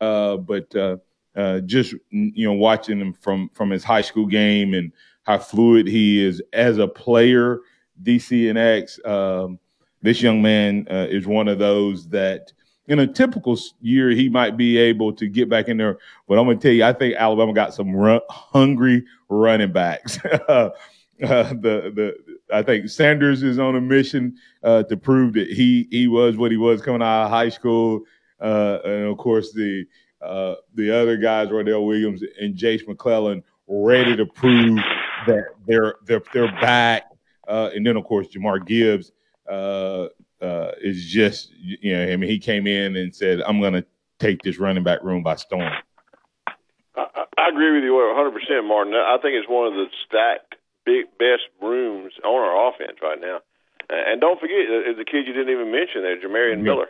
uh, 0.00 0.36
but 0.38 0.74
uh, 0.74 0.96
uh, 1.36 1.60
just 1.60 1.94
you 2.10 2.46
know 2.46 2.54
watching 2.54 2.98
him 2.98 3.12
from 3.12 3.50
from 3.52 3.70
his 3.70 3.84
high 3.84 4.00
school 4.00 4.26
game 4.26 4.74
and 4.74 4.92
how 5.28 5.38
fluid 5.38 5.86
he 5.86 6.24
is 6.24 6.42
as 6.54 6.78
a 6.78 6.88
player. 6.88 7.60
DC 8.02 8.48
and 8.48 8.58
X, 8.58 8.98
um, 9.04 9.58
this 10.00 10.22
young 10.22 10.40
man 10.40 10.86
uh, 10.90 11.06
is 11.10 11.26
one 11.26 11.48
of 11.48 11.58
those 11.58 12.08
that 12.08 12.50
in 12.86 13.00
a 13.00 13.06
typical 13.06 13.58
year 13.82 14.08
he 14.10 14.30
might 14.30 14.56
be 14.56 14.78
able 14.78 15.12
to 15.12 15.26
get 15.28 15.50
back 15.50 15.68
in 15.68 15.76
there. 15.76 15.98
But 16.26 16.38
I'm 16.38 16.46
going 16.46 16.58
to 16.58 16.62
tell 16.62 16.72
you, 16.72 16.84
I 16.84 16.94
think 16.94 17.16
Alabama 17.16 17.52
got 17.52 17.74
some 17.74 17.94
run, 17.94 18.20
hungry 18.30 19.04
running 19.28 19.70
backs. 19.70 20.18
uh, 20.48 20.70
the 21.20 21.92
the 21.94 22.16
I 22.50 22.62
think 22.62 22.88
Sanders 22.88 23.42
is 23.42 23.58
on 23.58 23.76
a 23.76 23.82
mission 23.82 24.34
uh, 24.62 24.84
to 24.84 24.96
prove 24.96 25.34
that 25.34 25.50
he 25.50 25.88
he 25.90 26.08
was 26.08 26.38
what 26.38 26.52
he 26.52 26.56
was 26.56 26.80
coming 26.80 27.02
out 27.02 27.24
of 27.24 27.30
high 27.30 27.50
school, 27.50 28.00
uh, 28.40 28.78
and 28.82 29.04
of 29.08 29.18
course 29.18 29.52
the 29.52 29.84
uh, 30.22 30.54
the 30.74 30.90
other 30.90 31.18
guys, 31.18 31.48
Roydell 31.48 31.86
Williams 31.86 32.22
and 32.40 32.54
Jase 32.54 32.82
McClellan, 32.88 33.42
ready 33.68 34.16
to 34.16 34.26
prove 34.26 34.78
that 35.26 35.44
they're 35.66 35.94
they're 36.06 36.22
they're 36.32 36.52
back. 36.60 37.04
Uh, 37.46 37.70
and 37.74 37.86
then 37.86 37.96
of 37.96 38.04
course 38.04 38.28
Jahmyr 38.28 38.64
Gibbs 38.66 39.12
uh, 39.48 40.08
uh, 40.40 40.72
is 40.80 41.04
just 41.06 41.52
you 41.58 41.94
know 41.94 42.02
I 42.04 42.16
mean 42.16 42.28
he 42.28 42.38
came 42.38 42.66
in 42.66 42.96
and 42.96 43.14
said 43.14 43.40
I'm 43.42 43.60
going 43.60 43.74
to 43.74 43.84
take 44.18 44.42
this 44.42 44.58
running 44.58 44.84
back 44.84 45.02
room 45.02 45.22
by 45.22 45.36
storm. 45.36 45.72
I, 46.96 47.24
I 47.36 47.48
agree 47.48 47.74
with 47.74 47.84
you 47.84 47.94
100 47.94 48.32
percent, 48.32 48.66
Martin. 48.66 48.94
I 48.94 49.18
think 49.22 49.34
it's 49.34 49.48
one 49.48 49.68
of 49.68 49.74
the 49.74 49.86
stacked 50.06 50.56
big 50.84 51.06
best 51.18 51.44
rooms 51.60 52.14
on 52.24 52.34
our 52.34 52.68
offense 52.70 52.98
right 53.02 53.20
now. 53.20 53.40
And 53.90 54.20
don't 54.20 54.40
forget 54.40 54.68
the 54.68 55.04
kid 55.04 55.26
you 55.26 55.32
didn't 55.32 55.52
even 55.52 55.72
mention 55.72 56.02
there, 56.02 56.16
Jamarion 56.20 56.60
mm-hmm. 56.60 56.64
Miller. 56.64 56.88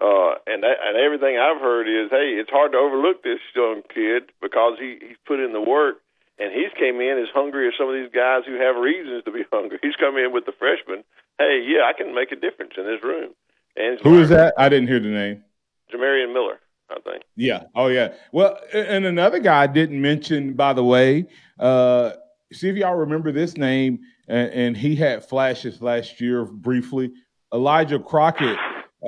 Uh, 0.00 0.38
and 0.46 0.62
that, 0.62 0.76
and 0.80 0.96
everything 0.96 1.36
I've 1.36 1.60
heard 1.60 1.88
is, 1.88 2.08
hey, 2.08 2.38
it's 2.38 2.48
hard 2.48 2.72
to 2.72 2.78
overlook 2.78 3.22
this 3.22 3.40
young 3.54 3.82
kid 3.92 4.30
because 4.40 4.78
he 4.78 4.96
he's 5.00 5.18
put 5.26 5.40
in 5.40 5.52
the 5.52 5.60
work 5.60 6.00
and 6.38 6.52
he's 6.52 6.72
came 6.78 7.00
in 7.00 7.18
as 7.18 7.28
hungry 7.34 7.68
as 7.68 7.74
some 7.78 7.88
of 7.88 7.94
these 7.94 8.10
guys 8.14 8.42
who 8.46 8.54
have 8.54 8.76
reasons 8.76 9.24
to 9.24 9.32
be 9.32 9.42
hungry. 9.52 9.78
He's 9.82 9.96
come 9.96 10.16
in 10.16 10.32
with 10.32 10.46
the 10.46 10.52
freshman. 10.58 11.04
Hey, 11.38 11.64
yeah, 11.66 11.84
I 11.84 11.92
can 11.96 12.14
make 12.14 12.32
a 12.32 12.36
difference 12.36 12.72
in 12.76 12.84
this 12.84 13.02
room. 13.02 13.30
And 13.76 13.98
who 14.02 14.20
is 14.20 14.28
that? 14.30 14.54
I 14.58 14.68
didn't 14.68 14.88
hear 14.88 15.00
the 15.00 15.08
name. 15.08 15.44
Jamarion 15.92 16.32
Miller, 16.32 16.58
I 16.90 17.00
think. 17.00 17.22
Yeah. 17.36 17.64
Oh, 17.74 17.86
yeah. 17.86 18.14
Well, 18.32 18.58
and 18.72 19.04
another 19.04 19.38
guy 19.38 19.62
I 19.62 19.66
didn't 19.66 20.00
mention, 20.00 20.54
by 20.54 20.72
the 20.72 20.84
way. 20.84 21.26
Uh, 21.58 22.12
see 22.52 22.68
if 22.68 22.76
y'all 22.76 22.96
remember 22.96 23.30
this 23.32 23.56
name. 23.56 24.00
and, 24.28 24.50
and 24.52 24.76
he 24.76 24.96
had 24.96 25.24
flashes 25.24 25.80
last 25.80 26.20
year 26.20 26.44
briefly. 26.44 27.12
Elijah 27.52 27.98
Crockett, 27.98 28.58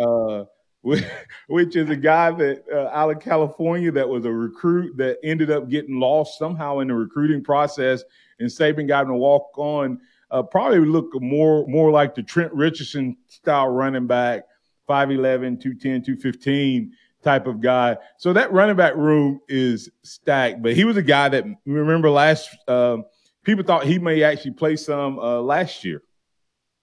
uh, 0.01 0.45
which 1.49 1.77
is 1.77 1.91
a 1.91 1.97
guy 1.97 2.31
that 2.31 2.65
uh, 2.73 2.89
out 2.89 3.11
of 3.11 3.21
California 3.21 3.93
that 3.93 4.09
was 4.09 4.25
a 4.25 4.33
recruit 4.33 4.97
that 4.97 5.19
ended 5.23 5.51
up 5.51 5.69
getting 5.69 6.01
lost 6.01 6.39
somehow 6.39 6.79
in 6.79 6.89
the 6.89 6.95
recruiting 6.95 7.45
process, 7.45 8.03
and 8.39 8.49
Saban 8.49 8.89
got 8.89 9.03
him 9.03 9.09
to 9.09 9.15
walk 9.15 9.51
on. 9.57 10.01
Uh, 10.31 10.43
probably 10.43 10.79
look 10.79 11.11
more 11.21 11.67
more 11.67 11.91
like 11.91 12.15
the 12.15 12.23
Trent 12.23 12.53
Richardson 12.55 13.17
style 13.29 13.69
running 13.69 14.07
back, 14.07 14.45
5'11, 14.89 15.61
210, 15.61 16.03
215 16.03 16.93
type 17.23 17.47
of 17.47 17.61
guy. 17.61 17.97
So 18.19 18.33
that 18.33 18.53
running 18.53 18.77
back 18.77 18.95
room 18.95 19.41
is 19.49 19.91
stacked. 20.03 20.63
But 20.63 20.75
he 20.75 20.85
was 20.85 20.97
a 20.97 21.03
guy 21.03 21.29
that 21.29 21.45
remember 21.67 22.11
last 22.11 22.49
uh, 22.67 22.99
people 23.45 23.65
thought 23.65 23.85
he 23.85 23.99
may 23.99 24.23
actually 24.23 24.53
play 24.53 24.77
some 24.77 25.19
uh, 25.19 25.41
last 25.41 25.85
year. 25.85 26.03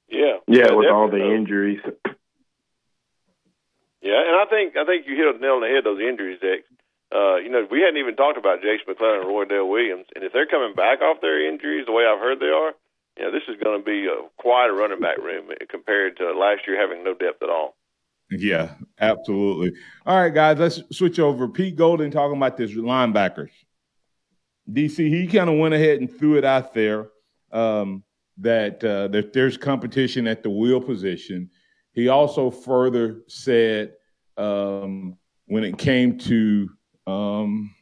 Yeah, 0.10 0.38
yeah, 0.48 0.72
with 0.72 0.88
all 0.90 1.10
the 1.10 1.18
injuries. 1.18 1.80
Yeah, 4.08 4.24
and 4.24 4.40
I 4.40 4.48
think 4.48 4.80
I 4.80 4.88
think 4.88 5.04
you 5.04 5.20
hit 5.20 5.28
a 5.28 5.36
nail 5.36 5.60
on 5.60 5.62
the 5.62 5.68
head. 5.68 5.84
Those 5.84 6.00
injuries, 6.00 6.40
Dex. 6.40 6.64
Uh, 7.12 7.44
you 7.44 7.52
know, 7.52 7.68
we 7.70 7.84
hadn't 7.84 8.00
even 8.00 8.16
talked 8.16 8.40
about 8.40 8.64
Jase 8.64 8.80
McClellan 8.88 9.28
and 9.28 9.28
Roydell 9.28 9.68
Williams, 9.68 10.08
and 10.16 10.24
if 10.24 10.32
they're 10.32 10.48
coming 10.48 10.76
back 10.76 11.02
off 11.02 11.20
their 11.20 11.44
injuries 11.44 11.86
the 11.86 11.92
way 11.92 12.08
I've 12.08 12.20
heard 12.20 12.40
they 12.40 12.52
are, 12.52 12.72
you 13.18 13.24
know, 13.24 13.32
this 13.32 13.44
is 13.48 13.60
going 13.62 13.80
to 13.80 13.84
be 13.84 14.08
a, 14.08 14.28
quite 14.40 14.68
a 14.70 14.74
running 14.74 15.00
back 15.00 15.18
room 15.18 15.52
compared 15.70 16.18
to 16.18 16.32
last 16.32 16.68
year 16.68 16.80
having 16.80 17.04
no 17.04 17.14
depth 17.14 17.44
at 17.44 17.50
all. 17.50 17.76
Yeah, 18.30 18.76
absolutely. 19.00 19.72
All 20.06 20.20
right, 20.20 20.34
guys, 20.34 20.58
let's 20.58 20.82
switch 20.96 21.20
over. 21.20 21.48
Pete 21.48 21.76
Golding 21.76 22.12
talking 22.12 22.38
about 22.38 22.56
this 22.56 22.72
linebackers. 22.72 23.52
DC, 24.70 24.98
he 24.98 25.28
kind 25.28 25.50
of 25.50 25.58
went 25.60 25.74
ahead 25.74 26.00
and 26.00 26.12
threw 26.12 26.38
it 26.38 26.44
out 26.44 26.74
there 26.74 27.08
um, 27.52 28.04
that 28.38 28.84
uh, 28.84 29.08
that 29.10 29.34
there's 29.34 29.58
competition 29.58 30.28
at 30.28 30.44
the 30.44 30.50
will 30.50 30.82
position. 30.82 31.50
He 31.98 32.10
also 32.10 32.52
further 32.52 33.24
said 33.26 33.94
um, 34.38 35.18
when 35.48 35.64
it 35.64 35.80
came 35.80 36.20
to 36.20 36.70
um, 37.08 37.74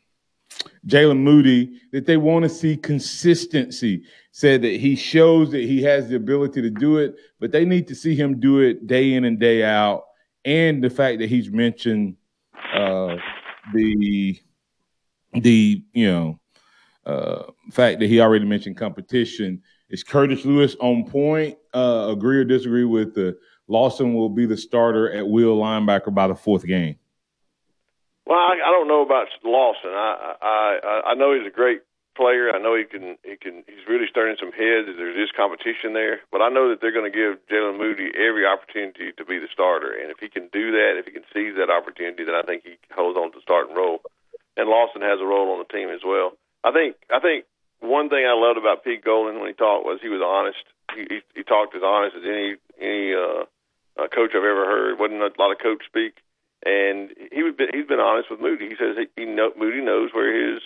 Jaylen 0.88 1.18
Moody 1.18 1.82
that 1.92 2.06
they 2.06 2.16
want 2.16 2.44
to 2.44 2.50
see 2.50 2.78
consistency. 2.78 4.04
Said 4.32 4.62
that 4.62 4.80
he 4.80 4.96
shows 4.96 5.52
that 5.52 5.66
he 5.66 5.84
has 5.84 6.08
the 6.08 6.16
ability 6.16 6.62
to 6.62 6.70
do 6.70 6.98
it, 6.98 7.16
but 7.42 7.52
they 7.52 7.66
need 7.66 7.90
to 7.90 7.96
see 7.96 8.16
him 8.16 8.40
do 8.40 8.60
it 8.60 8.88
day 8.88 9.16
in 9.16 9.26
and 9.26 9.38
day 9.38 9.66
out. 9.66 10.06
And 10.46 10.82
the 10.82 10.90
fact 10.90 11.20
that 11.20 11.28
he's 11.28 11.52
mentioned 11.52 12.16
uh, 12.74 13.18
the 13.74 14.40
the 15.34 15.84
you 15.92 16.08
know 16.08 16.40
uh, 17.06 17.52
fact 17.70 18.00
that 18.00 18.08
he 18.08 18.22
already 18.22 18.46
mentioned 18.46 18.78
competition 18.78 19.62
is 19.90 20.06
Curtis 20.06 20.46
Lewis 20.46 20.78
on 20.80 21.04
point. 21.04 21.58
Uh, 21.74 22.08
agree 22.12 22.38
or 22.38 22.46
disagree 22.46 22.86
with 22.86 23.14
the 23.14 23.38
Lawson 23.68 24.14
will 24.14 24.30
be 24.30 24.46
the 24.46 24.58
starter 24.58 25.12
at 25.12 25.28
will 25.28 25.58
linebacker 25.58 26.14
by 26.14 26.28
the 26.28 26.36
fourth 26.36 26.66
game. 26.66 26.98
Well, 28.26 28.40
I, 28.40 28.58
I 28.66 28.72
don't 28.72 28.88
know 28.88 29.02
about 29.02 29.28
Lawson. 29.44 29.92
I, 29.92 30.36
I 30.42 31.02
I 31.12 31.14
know 31.14 31.38
he's 31.38 31.46
a 31.46 31.54
great 31.54 31.82
player. 32.16 32.50
I 32.50 32.58
know 32.58 32.74
he 32.76 32.86
can 32.86 33.18
he 33.24 33.36
can 33.36 33.64
he's 33.68 33.86
really 33.88 34.08
starting 34.10 34.36
some 34.40 34.52
heads. 34.52 34.90
There's 34.98 35.16
this 35.16 35.36
competition 35.36 35.94
there, 35.94 36.22
but 36.32 36.42
I 36.42 36.50
know 36.50 36.70
that 36.70 36.82
they're 36.82 36.96
going 36.96 37.12
to 37.12 37.14
give 37.14 37.38
Jaylen 37.52 37.78
Moody 37.78 38.10
every 38.16 38.48
opportunity 38.48 39.12
to 39.14 39.24
be 39.26 39.38
the 39.38 39.52
starter. 39.52 39.94
And 39.94 40.10
if 40.10 40.18
he 40.18 40.30
can 40.30 40.50
do 40.50 40.72
that, 40.72 40.98
if 40.98 41.06
he 41.06 41.12
can 41.12 41.28
seize 41.34 41.54
that 41.60 41.70
opportunity, 41.70 42.24
then 42.24 42.34
I 42.34 42.42
think 42.42 42.64
he 42.64 42.80
holds 42.90 43.18
on 43.18 43.32
to 43.32 43.38
the 43.38 43.46
starting 43.46 43.76
role. 43.76 44.02
And 44.58 44.70
Lawson 44.70 45.04
has 45.04 45.20
a 45.20 45.28
role 45.28 45.52
on 45.52 45.60
the 45.60 45.70
team 45.70 45.90
as 45.90 46.02
well. 46.02 46.34
I 46.64 46.72
think 46.72 46.96
I 47.14 47.20
think 47.20 47.46
one 47.80 48.10
thing 48.10 48.26
I 48.26 48.34
loved 48.34 48.58
about 48.58 48.84
Pete 48.84 49.04
Golden 49.04 49.38
when 49.38 49.52
he 49.52 49.54
talked 49.54 49.86
was 49.86 50.00
he 50.02 50.10
was 50.10 50.24
honest. 50.24 50.64
He 50.96 51.06
he, 51.06 51.20
he 51.36 51.44
talked 51.44 51.76
as 51.76 51.84
honest 51.84 52.16
as 52.16 52.26
any 52.26 52.56
any 52.82 53.14
uh, 53.14 53.46
uh, 53.98 54.08
coach 54.08 54.32
I've 54.32 54.44
ever 54.44 54.66
heard. 54.66 55.00
wasn't 55.00 55.22
a 55.22 55.32
lot 55.40 55.52
of 55.52 55.60
coach 55.60 55.84
speak 55.86 56.22
and 56.66 57.14
he 57.32 57.44
was 57.46 57.54
he's 57.74 57.86
been 57.86 58.02
honest 58.02 58.30
with 58.30 58.42
Moody. 58.42 58.70
He 58.70 58.76
says 58.76 58.98
he, 58.98 59.08
he 59.16 59.26
know, 59.30 59.54
Moody 59.56 59.86
knows 59.86 60.10
where 60.14 60.34
his 60.34 60.62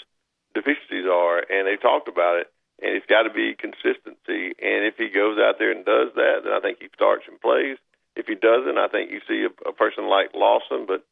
deficiencies 0.55 1.05
are, 1.05 1.43
and 1.43 1.67
they 1.67 1.75
talked 1.75 2.07
about 2.07 2.39
it. 2.39 2.47
And 2.81 2.95
it's 2.95 3.05
got 3.11 3.27
to 3.27 3.33
be 3.33 3.59
consistency. 3.59 4.55
And 4.55 4.87
if 4.87 4.95
he 4.95 5.11
goes 5.11 5.35
out 5.35 5.59
there 5.59 5.75
and 5.75 5.83
does 5.83 6.15
that, 6.15 6.47
then 6.47 6.53
I 6.55 6.63
think 6.63 6.79
he 6.79 6.87
starts 6.95 7.27
and 7.27 7.35
plays. 7.41 7.75
If 8.15 8.31
he 8.31 8.39
doesn't, 8.39 8.79
I 8.79 8.87
think 8.87 9.11
you 9.11 9.19
see 9.27 9.43
a, 9.43 9.51
a 9.67 9.73
person 9.73 10.07
like 10.07 10.31
Lawson. 10.31 10.87
But 10.87 11.03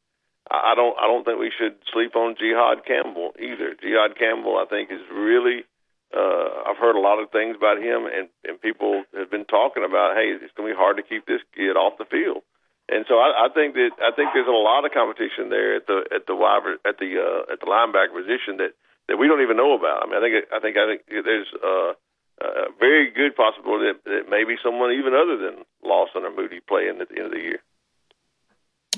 I 0.48 0.74
don't 0.80 0.96
I 0.96 1.12
don't 1.12 1.28
think 1.28 1.40
we 1.40 1.52
should 1.52 1.76
sleep 1.92 2.16
on 2.16 2.40
Jihaad 2.40 2.88
Campbell 2.88 3.36
either. 3.36 3.76
Jihaad 3.76 4.16
Campbell, 4.18 4.56
I 4.56 4.66
think, 4.70 4.92
is 4.92 5.04
really. 5.12 5.68
Uh, 6.16 6.64
I've 6.72 6.78
heard 6.78 6.96
a 6.96 7.04
lot 7.04 7.22
of 7.22 7.32
things 7.32 7.58
about 7.58 7.78
him, 7.78 8.08
and 8.08 8.30
and 8.48 8.62
people 8.62 9.04
have 9.16 9.30
been 9.30 9.46
talking 9.46 9.84
about, 9.84 10.16
hey, 10.16 10.32
it's 10.32 10.54
going 10.56 10.70
to 10.70 10.74
be 10.74 10.80
hard 10.80 10.98
to 10.98 11.04
keep 11.04 11.26
this 11.26 11.42
kid 11.56 11.76
off 11.76 12.00
the 12.00 12.06
field. 12.06 12.44
And 12.90 13.04
so 13.10 13.20
I, 13.20 13.48
I 13.48 13.48
think 13.54 13.76
that 13.76 13.92
I 14.00 14.16
think 14.16 14.32
there's 14.34 14.48
a 14.48 14.52
lot 14.52 14.86
of 14.86 14.92
competition 14.96 15.50
there 15.50 15.76
at 15.76 15.88
the 15.88 16.08
at 16.16 16.26
the 16.26 16.36
wide 16.36 16.64
at 16.88 16.98
the 16.98 17.20
uh, 17.20 17.52
at 17.52 17.60
the 17.60 17.68
linebacker 17.68 18.16
position 18.16 18.58
that, 18.64 18.72
that 19.10 19.18
we 19.18 19.28
don't 19.28 19.42
even 19.42 19.58
know 19.58 19.76
about. 19.76 20.04
I 20.04 20.06
mean, 20.08 20.16
I 20.16 20.22
think 20.24 20.34
I 20.56 20.60
think 20.60 20.78
I 20.78 20.86
think 20.88 21.02
there's 21.12 21.52
uh, 21.60 21.92
a 22.40 22.72
very 22.80 23.12
good 23.12 23.36
possibility 23.36 23.92
that, 23.92 24.04
that 24.06 24.30
maybe 24.30 24.56
someone 24.64 24.94
even 24.94 25.14
other 25.14 25.36
than 25.36 25.66
Lawson 25.84 26.24
or 26.24 26.32
Moody 26.32 26.62
playing 26.62 27.02
at 27.02 27.10
the 27.10 27.18
end 27.18 27.26
of 27.26 27.32
the 27.32 27.44
year. 27.44 27.60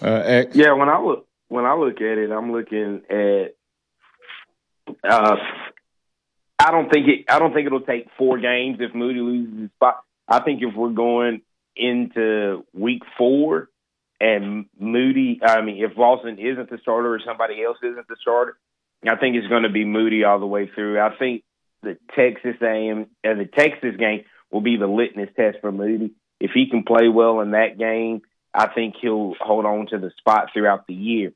Uh, 0.02 0.46
yeah, 0.54 0.74
when 0.74 0.90
I 0.90 1.00
look 1.02 1.26
when 1.48 1.66
I 1.66 1.74
look 1.74 1.98
at 1.98 2.18
it, 2.20 2.30
I'm 2.30 2.52
looking 2.52 3.02
at. 3.10 3.56
Uh, 5.04 5.36
I 6.70 6.72
don't 6.72 6.92
think 6.92 7.08
it. 7.08 7.26
I 7.28 7.40
don't 7.40 7.52
think 7.52 7.66
it'll 7.66 7.82
take 7.82 8.08
four 8.16 8.38
games 8.38 8.78
if 8.80 8.94
Moody 8.94 9.22
loses 9.22 9.60
his 9.62 9.70
spot. 9.72 10.04
I 10.28 10.40
think 10.44 10.62
if 10.62 10.76
we're 10.76 10.92
going 10.92 11.42
into 11.76 12.64
week 12.74 13.02
four, 13.18 13.70
and 14.20 14.68
Moody, 14.80 15.40
I 15.44 15.62
mean, 15.62 15.84
if 15.84 15.98
Lawson 15.98 16.38
isn't 16.38 16.70
the 16.70 16.78
starter 16.80 17.12
or 17.12 17.20
somebody 17.26 17.64
else 17.64 17.78
isn't 17.82 18.08
the 18.08 18.18
starter, 18.22 18.56
I 19.08 19.16
think 19.16 19.36
it's 19.36 19.48
going 19.48 19.64
to 19.64 19.70
be 19.70 19.84
Moody 19.84 20.24
all 20.24 20.40
the 20.40 20.46
way 20.46 20.70
through. 20.70 21.00
I 21.00 21.16
think 21.18 21.44
the 21.82 21.98
Texas 22.16 22.62
A&M 22.62 23.08
and 23.24 23.40
uh, 23.40 23.44
the 23.44 23.50
Texas 23.52 23.96
game 23.98 24.26
will 24.52 24.62
be 24.62 24.78
the 24.78 24.86
litmus 24.86 25.30
test 25.36 25.58
for 25.62 25.72
Moody. 25.72 26.12
If 26.40 26.52
he 26.54 26.70
can 26.70 26.84
play 26.84 27.08
well 27.08 27.40
in 27.40 27.52
that 27.52 27.80
game, 27.80 28.22
I 28.54 28.68
think 28.68 28.96
he'll 29.02 29.34
hold 29.40 29.66
on 29.66 29.88
to 29.88 29.98
the 29.98 30.12
spot 30.20 30.50
throughout 30.54 30.86
the 30.86 30.94
year. 30.94 31.34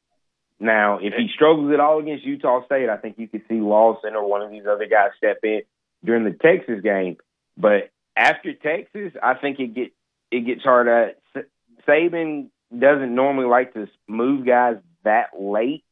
Now, 0.63 0.99
if 0.99 1.13
he 1.13 1.27
struggles 1.33 1.73
at 1.73 1.81
all 1.81 1.99
against 1.99 2.23
Utah 2.23 2.65
State, 2.65 2.87
I 2.87 2.95
think 2.95 3.19
you 3.19 3.27
could 3.27 3.41
see 3.49 3.59
Lawson 3.59 4.15
or 4.15 4.25
one 4.25 4.41
of 4.41 4.49
these 4.49 4.63
other 4.65 4.87
guys 4.87 5.09
step 5.17 5.39
in 5.43 5.63
during 6.05 6.23
the 6.23 6.31
Texas 6.31 6.81
game. 6.81 7.17
But 7.57 7.91
after 8.15 8.53
Texas, 8.53 9.11
I 9.21 9.33
think 9.33 9.59
it 9.59 9.73
get 9.75 9.91
it 10.31 10.45
gets 10.45 10.63
hard. 10.63 10.87
Uh, 10.87 11.41
Saban 11.85 12.47
doesn't 12.71 13.13
normally 13.13 13.47
like 13.47 13.73
to 13.73 13.89
move 14.07 14.45
guys 14.45 14.77
that 15.03 15.31
late 15.37 15.83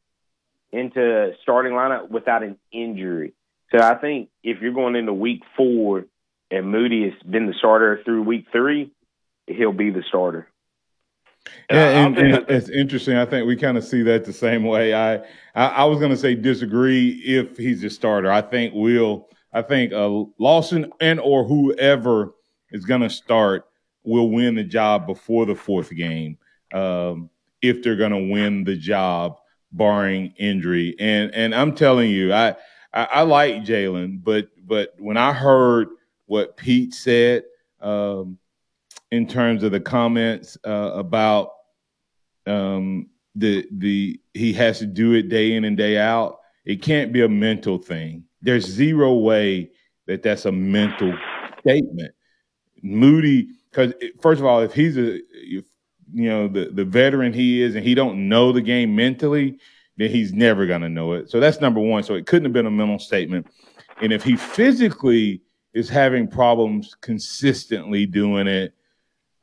into 0.72 1.32
starting 1.42 1.72
lineup 1.72 2.10
without 2.10 2.42
an 2.42 2.56
injury. 2.72 3.34
So 3.72 3.82
I 3.82 3.96
think 3.96 4.30
if 4.42 4.62
you're 4.62 4.72
going 4.72 4.96
into 4.96 5.12
week 5.12 5.42
four 5.54 6.06
and 6.50 6.66
Moody 6.66 7.10
has 7.10 7.30
been 7.30 7.46
the 7.46 7.54
starter 7.58 8.00
through 8.06 8.22
week 8.22 8.46
three, 8.50 8.90
he'll 9.46 9.72
be 9.72 9.90
the 9.90 10.02
starter. 10.08 10.48
Yeah, 11.70 12.06
and, 12.06 12.18
and 12.18 12.44
it's 12.48 12.68
interesting. 12.68 13.16
I 13.16 13.24
think 13.24 13.46
we 13.46 13.56
kind 13.56 13.76
of 13.76 13.84
see 13.84 14.02
that 14.02 14.24
the 14.24 14.32
same 14.32 14.64
way. 14.64 14.94
I 14.94 15.16
I, 15.54 15.66
I 15.66 15.84
was 15.84 15.98
going 15.98 16.10
to 16.10 16.16
say 16.16 16.34
disagree 16.34 17.10
if 17.24 17.56
he's 17.56 17.82
a 17.84 17.90
starter. 17.90 18.30
I 18.30 18.42
think 18.42 18.74
will 18.74 19.28
I 19.52 19.62
think 19.62 19.92
uh, 19.92 20.24
Lawson 20.38 20.92
and 21.00 21.20
or 21.20 21.44
whoever 21.44 22.34
is 22.70 22.84
going 22.84 23.00
to 23.02 23.10
start 23.10 23.66
will 24.04 24.30
win 24.30 24.54
the 24.54 24.64
job 24.64 25.06
before 25.06 25.46
the 25.46 25.54
fourth 25.54 25.90
game 25.90 26.38
um, 26.72 27.30
if 27.60 27.82
they're 27.82 27.96
going 27.96 28.12
to 28.12 28.32
win 28.32 28.64
the 28.64 28.76
job, 28.76 29.36
barring 29.72 30.34
injury. 30.38 30.94
And 30.98 31.34
and 31.34 31.54
I'm 31.54 31.74
telling 31.74 32.10
you, 32.10 32.32
I 32.32 32.50
I, 32.92 33.04
I 33.04 33.22
like 33.22 33.64
Jaylen, 33.64 34.22
but 34.22 34.48
but 34.64 34.94
when 34.98 35.16
I 35.16 35.32
heard 35.32 35.88
what 36.26 36.56
Pete 36.56 36.94
said 36.94 37.44
um, 37.80 38.38
in 39.12 39.26
terms 39.26 39.62
of 39.62 39.70
the 39.70 39.80
comments 39.80 40.56
uh, 40.64 40.90
about 40.94 41.50
um, 42.46 43.10
the 43.36 43.68
the 43.70 44.18
he 44.32 44.54
has 44.54 44.78
to 44.78 44.86
do 44.86 45.12
it 45.12 45.28
day 45.28 45.52
in 45.52 45.64
and 45.64 45.76
day 45.76 45.98
out, 45.98 46.40
it 46.64 46.82
can't 46.82 47.12
be 47.12 47.20
a 47.20 47.28
mental 47.28 47.78
thing. 47.78 48.24
There's 48.40 48.66
zero 48.66 49.14
way 49.14 49.70
that 50.06 50.22
that's 50.22 50.46
a 50.46 50.52
mental 50.52 51.16
statement. 51.60 52.14
Moody, 52.82 53.50
because 53.70 53.92
first 54.20 54.40
of 54.40 54.46
all, 54.46 54.60
if 54.62 54.72
he's 54.72 54.96
a 54.96 55.20
if 55.30 55.64
you 56.12 56.28
know 56.30 56.48
the 56.48 56.70
the 56.72 56.84
veteran 56.84 57.34
he 57.34 57.60
is 57.60 57.76
and 57.76 57.84
he 57.84 57.94
don't 57.94 58.28
know 58.30 58.50
the 58.50 58.62
game 58.62 58.96
mentally, 58.96 59.58
then 59.98 60.08
he's 60.08 60.32
never 60.32 60.64
gonna 60.64 60.88
know 60.88 61.12
it. 61.12 61.30
So 61.30 61.38
that's 61.38 61.60
number 61.60 61.80
one. 61.80 62.02
So 62.02 62.14
it 62.14 62.26
couldn't 62.26 62.46
have 62.46 62.54
been 62.54 62.66
a 62.66 62.70
mental 62.70 62.98
statement. 62.98 63.46
And 64.00 64.10
if 64.10 64.24
he 64.24 64.36
physically 64.36 65.42
is 65.74 65.90
having 65.90 66.28
problems 66.28 66.96
consistently 67.02 68.06
doing 68.06 68.46
it, 68.46 68.74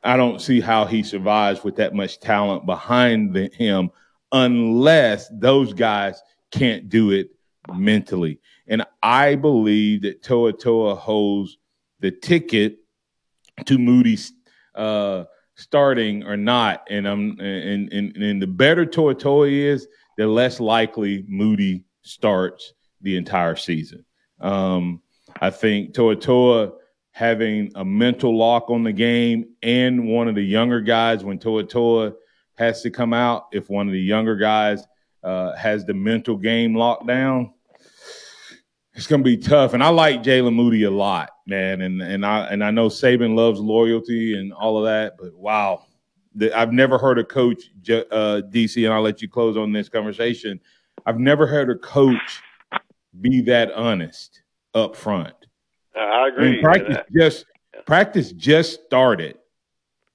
I 0.04 0.18
don't 0.18 0.42
see 0.42 0.62
how 0.62 0.86
he 0.86 1.04
survives 1.04 1.64
with 1.64 1.76
that 1.76 1.94
much 1.94 2.20
talent 2.20 2.66
behind 2.66 3.34
the, 3.34 3.50
him 3.54 3.92
unless 4.32 5.30
those 5.32 5.74
guys 5.74 6.22
can't 6.52 6.90
do 6.90 7.12
it 7.12 7.32
mentally. 7.74 8.40
And 8.68 8.86
I 9.04 9.36
believe 9.36 10.04
that 10.04 10.24
To'oTo'o 10.24 10.98
holds 10.98 11.58
the 12.00 12.12
ticket 12.12 12.78
to 13.66 13.78
Moody 13.78 14.18
uh, 14.76 15.26
starting 15.56 16.24
or 16.24 16.38
not, 16.38 16.88
and 16.90 17.08
I'm 17.08 17.38
and, 17.40 17.92
and 17.92 18.16
and 18.16 18.42
the 18.42 18.48
better 18.48 18.86
To'oTo'o 18.86 19.52
is, 19.52 19.88
the 20.18 20.28
less 20.28 20.60
likely 20.60 21.26
Moody 21.28 21.84
starts 22.02 22.74
the 23.02 23.18
entire 23.18 23.56
season. 23.56 24.06
Um, 24.40 25.02
I 25.42 25.50
think 25.50 25.94
To'oTo'o 25.94 26.74
having 27.20 27.70
a 27.76 27.84
mental 27.84 28.38
lock 28.38 28.70
on 28.70 28.82
the 28.82 28.94
game 28.94 29.44
and 29.62 30.08
one 30.08 30.30
of 30.30 30.36
the 30.36 30.42
younger 30.42 30.80
guys 30.80 31.22
when 31.22 31.38
To'oTo'o 31.38 32.14
has 32.56 32.82
to 32.82 32.90
come 32.90 33.14
out, 33.14 33.48
if 33.52 33.70
one 33.70 33.88
of 33.88 33.92
the 33.92 34.00
younger 34.00 34.38
guys 34.38 34.88
uh, 35.26 35.54
has 35.58 35.84
the 35.84 35.94
mental 35.94 36.38
game 36.38 36.74
locked 36.74 37.06
down, 37.08 37.54
it's 38.94 39.06
going 39.06 39.22
to 39.22 39.26
be 39.26 39.36
tough. 39.36 39.74
And 39.74 39.84
I 39.84 39.90
like 39.90 40.24
Jaylen 40.24 40.56
Moody 40.56 40.84
a 40.84 40.92
lot, 40.92 41.32
man. 41.46 41.82
And 41.82 42.02
and 42.02 42.26
I 42.26 42.48
and 42.48 42.64
I 42.64 42.72
know 42.72 42.88
Saban 42.88 43.36
loves 43.36 43.60
loyalty 43.60 44.40
and 44.40 44.54
all 44.54 44.78
of 44.78 44.86
that, 44.86 45.18
but 45.20 45.36
wow, 45.36 45.84
I've 46.56 46.72
never 46.72 46.98
heard 46.98 47.20
a 47.20 47.26
coach, 47.26 47.64
uh, 47.90 48.44
DC, 48.50 48.86
and 48.86 48.94
I'll 48.94 49.02
let 49.02 49.22
you 49.22 49.28
close 49.28 49.58
on 49.58 49.74
this 49.74 49.90
conversation. 49.90 50.58
I've 51.06 51.20
never 51.20 51.46
heard 51.46 51.70
a 51.70 51.76
coach 51.76 52.42
be 53.20 53.42
that 53.42 53.74
honest 53.74 54.42
up 54.74 54.96
front. 54.96 55.34
I 55.96 56.28
agree. 56.28 56.48
I 56.48 56.52
mean, 56.52 56.62
practice 56.62 56.98
just 57.16 57.46
practice 57.86 58.32
just 58.32 58.86
started, 58.86 59.38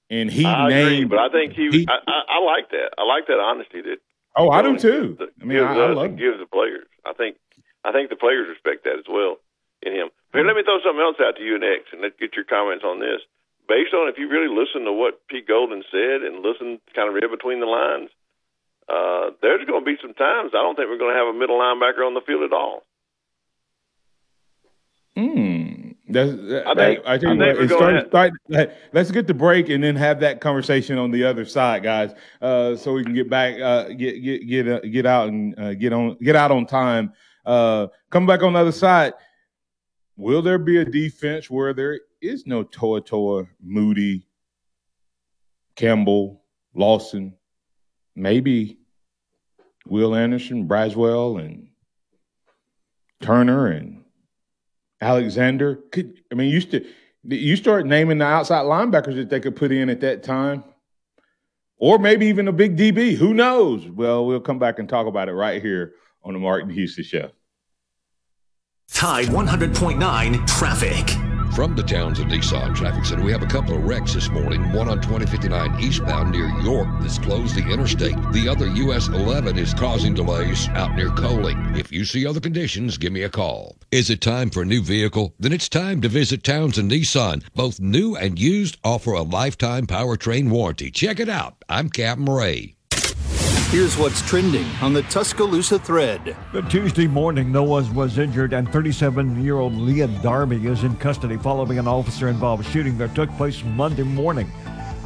and 0.09 0.31
he 0.31 0.45
I 0.45 0.69
named. 0.69 0.91
Agree, 0.91 1.05
but 1.05 1.19
I 1.19 1.29
think 1.29 1.53
he. 1.53 1.69
he 1.69 1.87
I, 1.89 1.99
I, 2.07 2.21
I, 2.37 2.43
like 2.43 2.69
that. 2.71 2.91
I 2.97 3.03
like 3.03 3.27
that 3.27 3.39
honesty. 3.39 3.81
That 3.81 3.97
oh, 4.35 4.49
I 4.49 4.61
do 4.61 4.77
too. 4.77 5.17
I 5.41 5.45
mean, 5.45 5.59
I, 5.59 5.73
I 5.73 5.91
love 5.91 6.17
gives 6.17 6.39
the 6.39 6.47
players. 6.47 6.87
I 7.05 7.13
think. 7.13 7.37
I 7.83 7.91
think 7.91 8.09
the 8.09 8.15
players 8.15 8.49
respect 8.49 8.83
that 8.85 8.97
as 8.97 9.05
well 9.07 9.37
in 9.85 9.93
him. 9.93 10.09
But 10.33 10.45
let 10.45 10.55
me 10.55 10.63
throw 10.63 10.81
something 10.81 10.99
else 10.99 11.21
out 11.21 11.37
to 11.37 11.43
you 11.43 11.59
next, 11.59 11.93
and 11.93 12.01
let's 12.01 12.17
get 12.19 12.35
your 12.35 12.45
comments 12.45 12.83
on 12.83 12.99
this. 12.99 13.21
Based 13.69 13.93
on 13.93 14.09
if 14.09 14.17
you 14.17 14.27
really 14.27 14.49
listen 14.49 14.85
to 14.85 14.93
what 14.93 15.25
Pete 15.27 15.47
Golding 15.47 15.83
said 15.91 16.21
and 16.21 16.41
listen, 16.41 16.81
kind 16.93 17.09
of 17.09 17.15
read 17.15 17.29
between 17.29 17.59
the 17.59 17.69
lines, 17.69 18.09
uh, 18.89 19.33
there's 19.41 19.65
going 19.65 19.81
to 19.81 19.85
be 19.85 19.97
some 20.01 20.13
times 20.13 20.51
I 20.53 20.61
don't 20.61 20.75
think 20.75 20.89
we're 20.89 21.01
going 21.01 21.13
to 21.13 21.19
have 21.19 21.33
a 21.33 21.37
middle 21.37 21.57
linebacker 21.57 22.05
on 22.05 22.13
the 22.13 22.21
field 22.21 22.43
at 22.43 22.53
all. 22.53 22.83
Hmm. 25.15 25.64
That's, 26.07 26.31
I 26.67 26.75
think, 26.75 26.99
I, 27.05 27.13
I 27.13 27.17
tell 27.17 27.35
you 27.35 27.43
I 27.43 27.53
what, 27.53 27.67
start, 27.67 28.07
start, 28.47 28.71
let's 28.93 29.09
get 29.09 29.25
the 29.25 29.33
break 29.33 29.69
and 29.69 29.83
then 29.83 29.95
have 29.95 30.19
that 30.19 30.39
conversation 30.39 30.99
on 30.99 31.09
the 31.09 31.23
other 31.23 31.45
side, 31.45 31.81
guys, 31.81 32.13
uh, 32.43 32.75
so 32.75 32.93
we 32.93 33.03
can 33.03 33.15
get 33.15 33.27
back, 33.27 33.59
uh, 33.59 33.87
get 33.89 34.21
get 34.21 34.47
get 34.47 34.67
uh, 34.67 34.79
get 34.81 35.07
out 35.07 35.29
and 35.29 35.59
uh, 35.59 35.73
get 35.73 35.93
on 35.93 36.15
get 36.21 36.35
out 36.35 36.51
on 36.51 36.67
time. 36.67 37.11
Uh, 37.43 37.87
come 38.11 38.27
back 38.27 38.43
on 38.43 38.53
the 38.53 38.59
other 38.59 38.71
side. 38.71 39.13
Will 40.15 40.43
there 40.43 40.59
be 40.59 40.77
a 40.77 40.85
defense 40.85 41.49
where 41.49 41.73
there 41.73 41.99
is 42.21 42.45
no 42.45 42.63
To'oTo'o, 42.63 43.47
Moody, 43.61 44.27
Campbell, 45.75 46.43
Lawson, 46.75 47.33
maybe 48.15 48.77
Will 49.87 50.15
Anderson, 50.15 50.67
Braswell, 50.67 51.43
and 51.43 51.67
Turner 53.21 53.67
and 53.67 54.04
Alexander. 55.01 55.75
Could 55.91 56.21
I 56.31 56.35
mean, 56.35 56.49
used 56.49 56.71
to 56.71 56.85
you 57.23 57.55
start 57.55 57.85
naming 57.85 58.19
the 58.19 58.25
outside 58.25 58.63
linebackers 58.63 59.15
that 59.15 59.29
they 59.29 59.39
could 59.39 59.55
put 59.55 59.71
in 59.71 59.89
at 59.89 60.01
that 60.01 60.23
time, 60.23 60.63
or 61.77 61.97
maybe 61.97 62.27
even 62.27 62.47
a 62.47 62.53
big 62.53 62.77
DB. 62.77 63.15
Who 63.15 63.33
knows? 63.33 63.87
Well, 63.87 64.25
we'll 64.25 64.39
come 64.39 64.59
back 64.59 64.79
and 64.79 64.87
talk 64.87 65.07
about 65.07 65.29
it 65.29 65.33
right 65.33 65.61
here 65.61 65.93
on 66.23 66.33
the 66.33 66.39
Martin 66.39 66.69
Houston 66.69 67.03
Show. 67.03 67.31
Tide 68.91 69.27
100.9 69.27 70.47
traffic. 70.47 71.34
From 71.53 71.75
the 71.75 71.83
Townsend 71.83 72.31
Nissan 72.31 72.75
Traffic 72.75 73.05
Center, 73.05 73.23
we 73.23 73.31
have 73.31 73.43
a 73.43 73.47
couple 73.47 73.75
of 73.75 73.83
wrecks 73.83 74.13
this 74.13 74.29
morning. 74.29 74.73
One 74.73 74.89
on 74.89 75.01
2059 75.01 75.79
eastbound 75.79 76.31
near 76.31 76.47
York 76.61 76.87
that's 76.99 77.19
closed 77.19 77.55
the 77.55 77.69
interstate. 77.71 78.17
The 78.33 78.49
other 78.49 78.67
US 78.67 79.07
11 79.07 79.57
is 79.57 79.73
causing 79.73 80.13
delays 80.13 80.67
out 80.69 80.95
near 80.95 81.09
Coaling. 81.09 81.75
If 81.75 81.91
you 81.91 82.03
see 82.05 82.25
other 82.25 82.39
conditions, 82.39 82.97
give 82.97 83.13
me 83.13 83.23
a 83.23 83.29
call. 83.29 83.77
Is 83.91 84.09
it 84.09 84.19
time 84.19 84.49
for 84.49 84.63
a 84.63 84.65
new 84.65 84.81
vehicle? 84.81 85.33
Then 85.39 85.53
it's 85.53 85.69
time 85.69 86.01
to 86.01 86.09
visit 86.09 86.43
towns 86.43 86.55
Townsend 86.65 86.91
Nissan. 86.91 87.43
Both 87.53 87.79
new 87.79 88.15
and 88.15 88.39
used 88.39 88.77
offer 88.83 89.13
a 89.13 89.21
lifetime 89.21 89.85
powertrain 89.87 90.49
warranty. 90.49 90.89
Check 90.89 91.19
it 91.19 91.29
out. 91.29 91.63
I'm 91.69 91.89
Captain 91.89 92.25
Ray. 92.25 92.74
Here's 93.75 93.97
what's 93.97 94.21
trending 94.21 94.65
on 94.81 94.93
the 94.93 95.01
Tuscaloosa 95.01 95.77
thread. 95.79 96.37
The 96.53 96.61
Tuesday 96.61 97.07
morning, 97.07 97.51
no 97.51 97.63
one 97.63 97.93
was 97.93 98.17
injured, 98.17 98.53
and 98.53 98.71
37 98.71 99.43
year 99.43 99.57
old 99.57 99.75
Leah 99.75 100.07
Darby 100.23 100.65
is 100.65 100.85
in 100.85 100.95
custody 100.95 101.35
following 101.35 101.77
an 101.77 101.85
officer 101.85 102.29
involved 102.29 102.65
shooting 102.67 102.97
that 102.99 103.13
took 103.13 103.29
place 103.31 103.65
Monday 103.65 104.03
morning. 104.03 104.49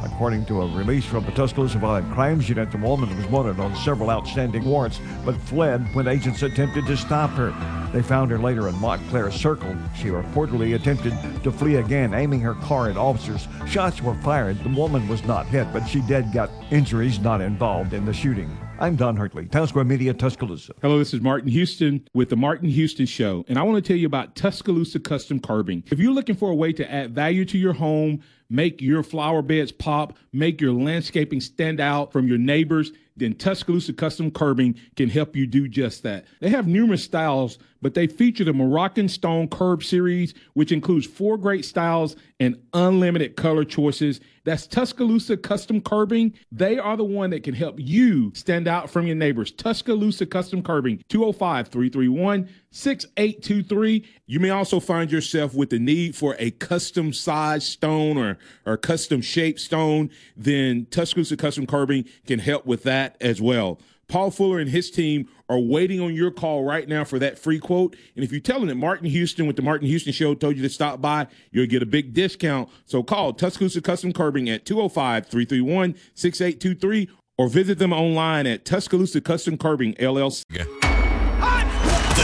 According 0.02 0.46
to 0.46 0.62
a 0.62 0.76
release 0.76 1.04
from 1.04 1.24
the 1.24 1.32
Tuscaloosa 1.32 1.78
Violent 1.78 2.12
Crimes 2.12 2.48
Unit, 2.48 2.70
the 2.70 2.78
woman 2.78 3.14
was 3.16 3.26
wanted 3.26 3.60
on 3.60 3.74
several 3.76 4.10
outstanding 4.10 4.64
warrants, 4.64 5.00
but 5.24 5.36
fled 5.36 5.94
when 5.94 6.08
agents 6.08 6.42
attempted 6.42 6.86
to 6.86 6.96
stop 6.96 7.30
her. 7.30 7.54
They 7.92 8.02
found 8.02 8.30
her 8.30 8.38
later 8.38 8.68
in 8.68 8.74
Montclair 8.76 9.30
Circle. 9.30 9.76
She 9.96 10.08
reportedly 10.08 10.74
attempted 10.74 11.12
to 11.42 11.50
flee 11.50 11.76
again, 11.76 12.14
aiming 12.14 12.40
her 12.40 12.54
car 12.54 12.88
at 12.88 12.96
officers. 12.96 13.48
Shots 13.66 14.00
were 14.00 14.14
fired. 14.16 14.62
The 14.62 14.70
woman 14.70 15.08
was 15.08 15.24
not 15.24 15.46
hit, 15.46 15.66
but 15.72 15.86
she 15.86 16.00
did 16.02 16.32
get 16.32 16.50
injuries 16.70 17.18
not 17.18 17.40
involved 17.40 17.92
in 17.92 18.04
the 18.04 18.12
shooting. 18.12 18.56
I'm 18.78 18.96
Don 18.96 19.14
Hartley, 19.14 19.44
Town 19.44 19.66
Square 19.66 19.84
Media, 19.84 20.14
Tuscaloosa. 20.14 20.72
Hello, 20.80 20.98
this 20.98 21.12
is 21.12 21.20
Martin 21.20 21.50
Houston 21.50 22.08
with 22.14 22.30
the 22.30 22.36
Martin 22.36 22.68
Houston 22.68 23.04
Show, 23.04 23.44
and 23.46 23.58
I 23.58 23.62
want 23.62 23.76
to 23.76 23.86
tell 23.86 23.98
you 23.98 24.06
about 24.06 24.36
Tuscaloosa 24.36 25.00
Custom 25.00 25.38
Curbing. 25.38 25.84
If 25.90 25.98
you're 25.98 26.14
looking 26.14 26.34
for 26.34 26.50
a 26.50 26.54
way 26.54 26.72
to 26.72 26.90
add 26.90 27.14
value 27.14 27.44
to 27.44 27.58
your 27.58 27.74
home, 27.74 28.22
make 28.50 28.82
your 28.82 29.02
flower 29.02 29.40
beds 29.40 29.72
pop, 29.72 30.18
make 30.32 30.60
your 30.60 30.72
landscaping 30.72 31.40
stand 31.40 31.80
out 31.80 32.12
from 32.12 32.26
your 32.26 32.38
neighbors, 32.38 32.92
then 33.20 33.34
Tuscaloosa 33.34 33.92
Custom 33.92 34.30
Curbing 34.30 34.74
can 34.96 35.08
help 35.08 35.36
you 35.36 35.46
do 35.46 35.68
just 35.68 36.02
that. 36.02 36.24
They 36.40 36.48
have 36.48 36.66
numerous 36.66 37.04
styles, 37.04 37.58
but 37.82 37.94
they 37.94 38.06
feature 38.06 38.44
the 38.44 38.52
Moroccan 38.52 39.08
Stone 39.08 39.48
Curb 39.48 39.84
series, 39.84 40.34
which 40.54 40.72
includes 40.72 41.06
four 41.06 41.36
great 41.36 41.64
styles 41.64 42.16
and 42.40 42.60
unlimited 42.72 43.36
color 43.36 43.64
choices. 43.64 44.20
That's 44.44 44.66
Tuscaloosa 44.66 45.36
Custom 45.36 45.80
Curbing. 45.82 46.32
They 46.50 46.78
are 46.78 46.96
the 46.96 47.04
one 47.04 47.30
that 47.30 47.42
can 47.42 47.54
help 47.54 47.76
you 47.78 48.32
stand 48.34 48.66
out 48.66 48.90
from 48.90 49.06
your 49.06 49.16
neighbors. 49.16 49.52
Tuscaloosa 49.52 50.26
Custom 50.26 50.62
Curbing, 50.62 51.04
205 51.08 51.68
331 51.68 52.48
6823. 52.70 54.04
You 54.26 54.40
may 54.40 54.50
also 54.50 54.80
find 54.80 55.10
yourself 55.10 55.54
with 55.54 55.70
the 55.70 55.78
need 55.78 56.16
for 56.16 56.36
a 56.38 56.52
custom 56.52 57.12
size 57.12 57.66
stone 57.66 58.16
or, 58.16 58.38
or 58.64 58.76
custom 58.76 59.20
shaped 59.20 59.60
stone. 59.60 60.10
Then 60.36 60.86
Tuscaloosa 60.90 61.36
Custom 61.36 61.66
Curbing 61.66 62.06
can 62.26 62.38
help 62.38 62.64
with 62.64 62.84
that 62.84 63.09
as 63.20 63.40
well. 63.40 63.80
Paul 64.10 64.30
Fuller 64.32 64.58
and 64.58 64.68
his 64.68 64.90
team 64.90 65.28
are 65.48 65.58
waiting 65.58 66.00
on 66.00 66.14
your 66.14 66.30
call 66.32 66.64
right 66.64 66.88
now 66.88 67.04
for 67.04 67.18
that 67.20 67.38
free 67.38 67.60
quote. 67.60 67.96
And 68.16 68.24
if 68.24 68.32
you're 68.32 68.40
telling 68.40 68.66
them 68.66 68.78
Martin 68.78 69.06
Houston 69.06 69.46
with 69.46 69.56
the 69.56 69.62
Martin 69.62 69.86
Houston 69.86 70.12
Show 70.12 70.34
told 70.34 70.56
you 70.56 70.62
to 70.62 70.68
stop 70.68 71.00
by, 71.00 71.28
you'll 71.52 71.66
get 71.66 71.82
a 71.82 71.86
big 71.86 72.12
discount. 72.12 72.68
So 72.86 73.02
call 73.02 73.32
Tuscaloosa 73.32 73.80
Custom 73.80 74.12
Curbing 74.12 74.50
at 74.50 74.64
205 74.64 75.26
331 75.26 75.94
6823 76.14 77.08
or 77.38 77.48
visit 77.48 77.78
them 77.78 77.92
online 77.92 78.46
at 78.46 78.64
Tuscaloosa 78.64 79.20
Custom 79.20 79.56
Curbing 79.56 79.94
LLC. 79.94 80.44
The 80.48 80.79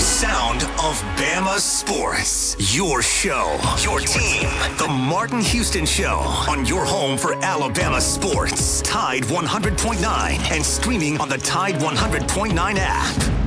sound 0.06 0.62
of 0.62 1.02
Bama 1.18 1.58
sports. 1.58 2.54
Your 2.74 3.02
show, 3.02 3.58
your 3.82 3.98
team. 3.98 4.48
The 4.78 4.86
Martin 4.88 5.40
Houston 5.40 5.84
Show 5.84 6.18
on 6.48 6.64
your 6.64 6.84
home 6.84 7.18
for 7.18 7.34
Alabama 7.44 8.00
sports. 8.00 8.80
Tide 8.82 9.24
100.9 9.24 10.52
and 10.52 10.64
streaming 10.64 11.18
on 11.20 11.28
the 11.28 11.38
Tide 11.38 11.74
100.9 11.74 12.76
app. 12.78 13.45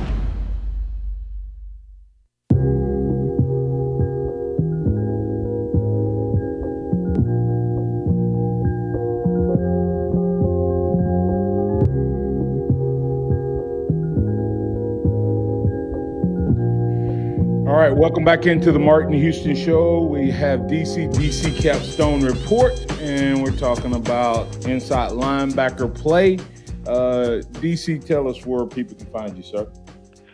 Welcome 18.00 18.24
back 18.24 18.46
into 18.46 18.72
the 18.72 18.78
Martin 18.78 19.12
Houston 19.12 19.54
Show. 19.54 20.00
We 20.04 20.30
have 20.30 20.60
DC 20.60 21.12
DC 21.12 21.60
Capstone 21.60 22.24
Report, 22.24 22.72
and 22.98 23.42
we're 23.42 23.52
talking 23.52 23.94
about 23.94 24.48
inside 24.64 25.10
linebacker 25.10 25.94
play. 25.94 26.38
Uh, 26.88 27.44
DC, 27.60 28.02
tell 28.02 28.26
us 28.26 28.46
where 28.46 28.64
people 28.64 28.96
can 28.96 29.04
find 29.12 29.36
you, 29.36 29.42
sir. 29.42 29.70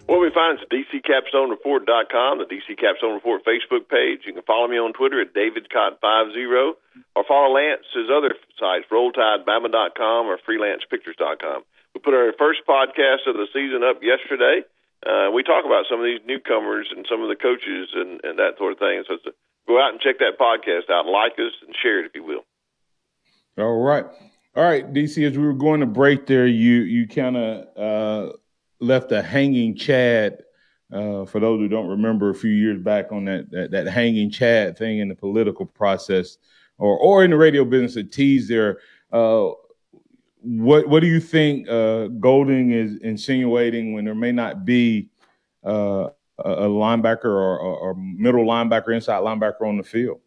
Well, 0.06 0.20
we 0.20 0.30
find 0.30 0.60
at 0.62 0.70
DCCapstoneReport.com, 0.70 2.38
the 2.38 2.46
DC 2.46 2.78
Capstone 2.78 3.14
Report 3.14 3.42
Facebook 3.44 3.88
page. 3.90 4.20
You 4.24 4.32
can 4.32 4.46
follow 4.46 4.68
me 4.68 4.78
on 4.78 4.92
Twitter 4.92 5.20
at 5.20 5.34
DavidCott50 5.34 6.72
or 7.16 7.24
follow 7.26 7.52
Lance's 7.52 8.06
other 8.16 8.36
sites, 8.60 8.86
RollTideBama.com 8.92 10.26
or 10.26 10.38
FreelancePictures.com. 10.46 11.64
We 11.94 12.00
put 12.00 12.14
our 12.14 12.32
first 12.38 12.60
podcast 12.68 13.26
of 13.26 13.34
the 13.34 13.48
season 13.52 13.82
up 13.82 14.04
yesterday 14.04 14.62
uh, 15.04 15.30
we 15.34 15.42
talk 15.42 15.64
about 15.64 15.84
some 15.90 16.00
of 16.00 16.06
these 16.06 16.24
newcomers 16.26 16.88
and 16.94 17.06
some 17.10 17.22
of 17.22 17.28
the 17.28 17.36
coaches 17.36 17.90
and, 17.94 18.20
and 18.24 18.38
that 18.38 18.56
sort 18.58 18.72
of 18.72 18.78
thing. 18.78 19.04
So 19.06 19.18
go 19.68 19.82
out 19.82 19.92
and 19.92 20.00
check 20.00 20.18
that 20.18 20.38
podcast 20.40 20.90
out. 20.90 21.06
Like 21.06 21.32
us 21.32 21.52
and 21.66 21.74
share 21.82 22.00
it 22.00 22.06
if 22.06 22.12
you 22.14 22.24
will. 22.24 22.44
All 23.58 23.82
right. 23.82 24.04
All 24.56 24.64
right, 24.64 24.90
DC, 24.90 25.22
as 25.28 25.36
we 25.36 25.44
were 25.44 25.52
going 25.52 25.80
to 25.80 25.86
break 25.86 26.26
there, 26.26 26.46
you 26.46 26.76
you 26.80 27.06
kind 27.06 27.36
of 27.36 27.66
uh, 27.76 28.32
left 28.80 29.12
a 29.12 29.22
hanging 29.22 29.76
Chad. 29.76 30.38
Uh, 30.90 31.26
for 31.26 31.40
those 31.40 31.58
who 31.58 31.68
don't 31.68 31.88
remember, 31.88 32.30
a 32.30 32.34
few 32.34 32.52
years 32.52 32.80
back 32.80 33.12
on 33.12 33.26
that, 33.26 33.50
that 33.50 33.70
that 33.72 33.86
hanging 33.86 34.30
Chad 34.30 34.78
thing 34.78 34.98
in 35.00 35.08
the 35.08 35.14
political 35.14 35.66
process, 35.66 36.38
or 36.78 36.96
or 36.98 37.22
in 37.22 37.32
the 37.32 37.36
radio 37.36 37.66
business, 37.66 37.96
a 37.96 38.04
tease 38.04 38.48
there. 38.48 38.78
Uh, 39.12 39.50
what 40.42 40.88
what 40.88 41.00
do 41.00 41.06
you 41.06 41.20
think 41.20 41.68
uh, 41.68 42.08
Golding 42.08 42.70
is 42.70 42.96
insinuating 42.98 43.92
when 43.92 44.04
there 44.04 44.14
may 44.14 44.32
not 44.32 44.64
be 44.64 45.08
uh, 45.64 46.08
a, 46.38 46.50
a 46.50 46.68
linebacker 46.68 47.24
or, 47.24 47.58
or, 47.58 47.76
or 47.78 47.94
middle 47.94 48.44
linebacker, 48.44 48.94
inside 48.94 49.22
linebacker 49.22 49.62
on 49.62 49.76
the 49.76 49.82
field? 49.82 50.20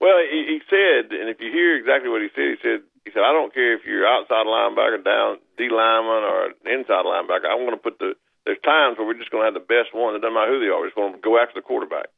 Well, 0.00 0.18
he, 0.30 0.44
he 0.46 0.60
said, 0.68 1.12
and 1.12 1.30
if 1.30 1.40
you 1.40 1.50
hear 1.50 1.76
exactly 1.76 2.10
what 2.10 2.20
he 2.20 2.28
said, 2.34 2.50
he 2.50 2.56
said 2.62 2.80
he 3.06 3.12
said, 3.14 3.22
I 3.22 3.32
don't 3.32 3.54
care 3.54 3.74
if 3.74 3.86
you're 3.86 4.06
outside 4.06 4.50
linebacker, 4.50 5.02
down 5.04 5.38
D 5.56 5.70
lineman, 5.70 6.26
or 6.26 6.50
inside 6.66 7.06
linebacker. 7.06 7.46
I'm 7.46 7.62
going 7.62 7.78
to 7.78 7.82
put 7.82 7.98
the. 7.98 8.14
There's 8.44 8.58
times 8.62 8.98
where 8.98 9.06
we're 9.06 9.18
just 9.18 9.30
going 9.30 9.42
to 9.42 9.50
have 9.50 9.58
the 9.58 9.66
best 9.66 9.94
one. 9.94 10.14
It 10.14 10.22
doesn't 10.22 10.34
matter 10.34 10.52
who 10.52 10.60
they 10.60 10.70
are. 10.70 10.78
We're 10.78 10.90
just 10.90 10.98
going 10.98 11.14
to 11.14 11.18
go 11.18 11.38
after 11.38 11.54
the 11.54 11.66
quarterback. 11.66 12.10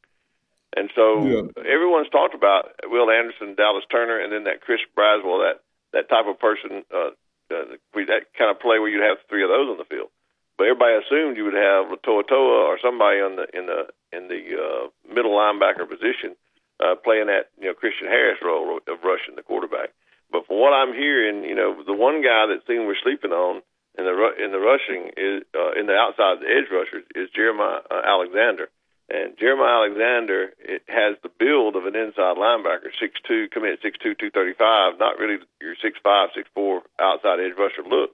And 0.77 0.89
so 0.93 1.25
yeah. 1.25 1.45
everyone's 1.65 2.09
talked 2.09 2.35
about 2.35 2.69
Will 2.85 3.09
Anderson, 3.09 3.55
Dallas 3.55 3.85
Turner, 3.89 4.19
and 4.19 4.31
then 4.33 4.43
that 4.43 4.61
Chris 4.61 4.81
Braswell, 4.93 5.41
that 5.41 5.61
that 5.93 6.09
type 6.09 6.27
of 6.27 6.39
person, 6.39 6.83
uh, 6.93 7.11
uh, 7.49 7.65
that 7.93 8.29
kind 8.37 8.51
of 8.51 8.59
play 8.59 8.77
where 8.79 8.89
you'd 8.89 9.03
have 9.05 9.17
three 9.27 9.43
of 9.43 9.49
those 9.49 9.69
on 9.69 9.77
the 9.77 9.89
field. 9.89 10.09
But 10.57 10.67
everybody 10.67 10.99
assumed 10.99 11.37
you 11.37 11.45
would 11.45 11.55
have 11.55 11.87
Toa 12.03 12.67
or 12.67 12.77
somebody 12.83 13.19
in 13.19 13.39
the 13.39 13.47
in 13.55 13.65
the 13.65 13.81
in 14.11 14.27
the 14.27 14.41
uh, 14.59 14.83
middle 15.07 15.31
linebacker 15.31 15.87
position 15.87 16.35
uh, 16.79 16.95
playing 16.99 17.27
that 17.27 17.51
you 17.59 17.67
know 17.67 17.73
Christian 17.73 18.07
Harris 18.07 18.39
role 18.43 18.79
of 18.79 19.03
rushing 19.03 19.35
the 19.35 19.43
quarterback. 19.43 19.91
But 20.31 20.47
from 20.47 20.59
what 20.59 20.73
I'm 20.73 20.93
hearing, 20.93 21.43
you 21.43 21.55
know, 21.55 21.81
the 21.83 21.93
one 21.93 22.21
guy 22.21 22.47
that 22.53 22.67
seems 22.67 22.85
we're 22.85 22.99
sleeping 23.01 23.31
on 23.31 23.61
in 23.97 24.05
the 24.05 24.15
in 24.39 24.51
the 24.51 24.59
rushing 24.59 25.11
is 25.17 25.43
uh, 25.55 25.79
in 25.79 25.87
the 25.87 25.95
outside 25.95 26.39
the 26.39 26.47
edge 26.47 26.69
rushers 26.71 27.03
is 27.15 27.29
Jeremiah 27.35 27.81
uh, 27.89 28.01
Alexander. 28.05 28.69
And 29.09 29.37
Jeremiah 29.37 29.89
Alexander 29.89 30.53
it 30.59 30.83
has 30.87 31.17
the 31.23 31.33
build 31.33 31.75
of 31.75 31.85
an 31.85 31.95
inside 31.95 32.37
linebacker, 32.37 32.93
six 32.99 33.19
two, 33.27 33.47
at 33.49 33.81
six 33.81 33.97
two, 33.97 34.13
two 34.13 34.29
thirty 34.29 34.53
five. 34.53 34.99
Not 34.99 35.17
really 35.17 35.41
your 35.59 35.75
six 35.81 35.97
five, 36.03 36.29
six 36.35 36.47
four 36.53 36.83
outside 36.99 37.39
edge 37.39 37.57
rusher 37.57 37.81
look, 37.81 38.13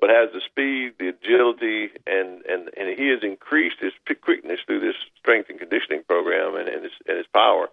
but 0.00 0.10
has 0.10 0.30
the 0.32 0.40
speed, 0.46 0.94
the 0.98 1.08
agility, 1.08 1.90
and 2.06 2.46
and 2.46 2.70
and 2.76 2.98
he 2.98 3.08
has 3.08 3.22
increased 3.22 3.80
his 3.80 3.92
quickness 4.22 4.60
through 4.64 4.80
this 4.80 4.94
strength 5.18 5.50
and 5.50 5.58
conditioning 5.58 6.04
program 6.06 6.54
and, 6.54 6.68
and 6.68 6.84
his 6.84 6.94
and 7.06 7.18
his 7.18 7.26
power. 7.34 7.68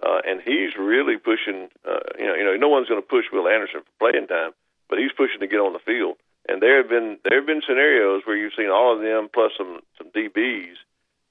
Uh, 0.00 0.20
and 0.24 0.40
he's 0.40 0.78
really 0.78 1.18
pushing. 1.18 1.68
Uh, 1.84 2.00
you 2.18 2.26
know, 2.26 2.34
you 2.34 2.44
know, 2.44 2.56
no 2.56 2.68
one's 2.68 2.88
going 2.88 3.02
to 3.02 3.06
push 3.06 3.26
Will 3.32 3.48
Anderson 3.48 3.82
for 3.84 4.10
playing 4.10 4.28
time, 4.28 4.52
but 4.88 4.98
he's 4.98 5.12
pushing 5.12 5.40
to 5.40 5.46
get 5.46 5.60
on 5.60 5.74
the 5.74 5.84
field. 5.84 6.16
And 6.48 6.62
there 6.62 6.80
have 6.80 6.88
been 6.88 7.18
there 7.24 7.36
have 7.36 7.46
been 7.46 7.60
scenarios 7.66 8.22
where 8.24 8.36
you've 8.36 8.56
seen 8.56 8.70
all 8.70 8.96
of 8.96 9.02
them 9.02 9.28
plus 9.28 9.52
some 9.58 9.80
some 9.98 10.08
DBs 10.08 10.80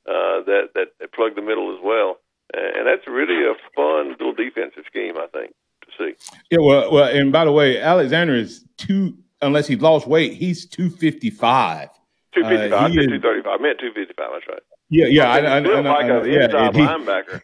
uh, 0.08 0.43
that 0.45 0.70
that 0.76 1.14
plug 1.14 1.36
the 1.36 1.41
middle 1.41 1.76
as 1.76 1.80
well, 1.84 2.18
and 2.53 2.88
that's 2.88 3.08
really 3.08 3.43
a 3.43 3.55
fun 3.76 4.12
little 4.12 4.34
defensive 4.34 4.84
scheme, 4.88 5.18
I 5.18 5.28
think, 5.28 5.53
to 5.84 5.88
see. 5.97 6.36
Yeah, 6.49 6.60
well, 6.60 6.91
well, 6.91 7.05
and 7.05 7.32
by 7.32 7.45
the 7.45 7.51
way, 7.51 7.80
Alexander 7.82 8.36
is 8.36 8.66
two. 8.78 9.18
Unless 9.39 9.68
he 9.68 9.76
lost 9.76 10.08
weight, 10.08 10.34
he's 10.34 10.66
two 10.66 10.89
fifty 10.89 11.30
five. 11.30 11.89
Two 12.34 12.43
fifty 12.43 12.70
five. 12.70 12.91
Uh, 12.91 12.95
two 12.95 13.20
thirty 13.20 13.43
five. 13.43 13.60
I 13.60 13.62
meant 13.62 13.80
two 13.80 13.91
fifty 13.93 14.14
five. 14.18 14.30
That's 14.34 14.47
right. 14.47 14.62
Yeah, 14.89 15.05
yeah. 15.08 15.30
I, 15.30 15.38
I, 15.39 15.41
I, 15.41 15.58
I, 15.58 15.80
like 15.82 16.05
I, 16.05 16.18
an 16.18 16.26
inside 16.26 16.76
he, 16.76 16.82
linebacker. 16.82 17.41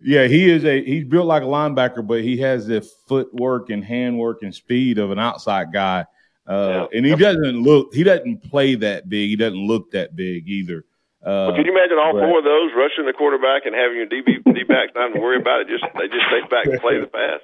Yeah, 0.00 0.26
he 0.26 0.50
is 0.50 0.66
a 0.66 0.84
he's 0.84 1.04
built 1.04 1.26
like 1.26 1.42
a 1.42 1.46
linebacker, 1.46 2.06
but 2.06 2.20
he 2.20 2.36
has 2.38 2.66
the 2.66 2.82
footwork 3.08 3.70
and 3.70 3.82
handwork 3.82 4.42
and 4.42 4.54
speed 4.54 4.98
of 4.98 5.10
an 5.10 5.18
outside 5.18 5.72
guy. 5.72 6.04
Uh, 6.46 6.86
yeah. 6.92 6.98
and 6.98 7.06
he 7.06 7.14
doesn't 7.16 7.62
look 7.62 7.94
he 7.94 8.02
doesn't 8.02 8.42
play 8.50 8.74
that 8.74 9.08
big. 9.08 9.30
He 9.30 9.36
doesn't 9.36 9.66
look 9.66 9.90
that 9.92 10.14
big 10.14 10.46
either. 10.46 10.84
Uh, 11.24 11.48
well, 11.48 11.54
can 11.56 11.64
you 11.64 11.72
imagine 11.72 11.96
all 11.96 12.12
four 12.12 12.38
of 12.38 12.44
those 12.44 12.70
rushing 12.76 13.06
the 13.06 13.14
quarterback 13.14 13.64
and 13.64 13.74
having 13.74 13.96
your 13.96 14.06
DB 14.06 14.44
D 14.44 14.62
backs 14.64 14.92
not 14.94 15.10
even 15.10 15.22
worry 15.22 15.40
about 15.40 15.62
it? 15.62 15.68
Just 15.68 15.84
they 15.94 16.06
just 16.08 16.26
stay 16.28 16.40
back 16.50 16.66
and 16.66 16.80
play 16.80 17.00
the 17.00 17.06
pass. 17.06 17.40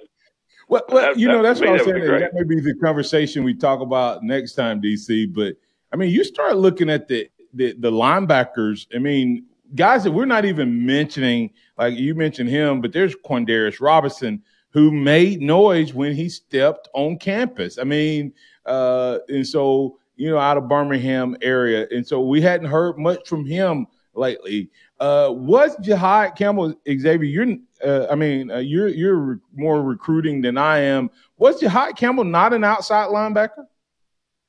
Well, 0.68 0.82
well 0.90 1.14
that, 1.14 1.18
you 1.18 1.26
know 1.28 1.42
that's 1.42 1.60
what 1.60 1.70
I'm 1.70 1.78
saying. 1.78 2.04
That 2.04 2.34
may 2.34 2.44
be 2.44 2.60
the 2.60 2.74
conversation 2.74 3.42
we 3.42 3.54
talk 3.54 3.80
about 3.80 4.22
next 4.22 4.52
time, 4.52 4.82
DC. 4.82 5.32
But 5.32 5.54
I 5.92 5.96
mean, 5.96 6.10
you 6.10 6.24
start 6.24 6.58
looking 6.58 6.90
at 6.90 7.08
the 7.08 7.30
the, 7.54 7.72
the 7.78 7.90
linebackers. 7.90 8.86
I 8.94 8.98
mean, 8.98 9.46
guys 9.74 10.04
that 10.04 10.12
we're 10.12 10.26
not 10.26 10.44
even 10.44 10.84
mentioning, 10.84 11.50
like 11.78 11.94
you 11.94 12.14
mentioned 12.14 12.50
him, 12.50 12.82
but 12.82 12.92
there's 12.92 13.16
Quandarius 13.16 13.80
Robinson 13.80 14.42
who 14.72 14.92
made 14.92 15.40
noise 15.40 15.94
when 15.94 16.14
he 16.14 16.28
stepped 16.28 16.88
on 16.94 17.18
campus. 17.18 17.78
I 17.78 17.84
mean, 17.84 18.32
uh, 18.66 19.18
and 19.28 19.46
so 19.46 19.98
you 20.20 20.28
know, 20.28 20.38
out 20.38 20.58
of 20.58 20.68
Birmingham 20.68 21.34
area, 21.40 21.86
and 21.90 22.06
so 22.06 22.20
we 22.20 22.42
hadn't 22.42 22.68
heard 22.68 22.98
much 22.98 23.26
from 23.26 23.46
him 23.46 23.86
lately. 24.12 24.70
Uh, 25.00 25.30
was 25.32 25.74
Jihaad 25.76 26.36
Campbell 26.36 26.74
Xavier? 26.86 27.24
You're, 27.24 27.56
uh, 27.82 28.06
I 28.10 28.16
mean, 28.16 28.50
uh, 28.50 28.58
you're 28.58 28.88
you're 28.88 29.40
more 29.54 29.82
recruiting 29.82 30.42
than 30.42 30.58
I 30.58 30.80
am. 30.80 31.08
Was 31.38 31.62
Jihaad 31.62 31.96
Campbell 31.96 32.24
not 32.24 32.52
an 32.52 32.64
outside 32.64 33.08
linebacker? 33.08 33.64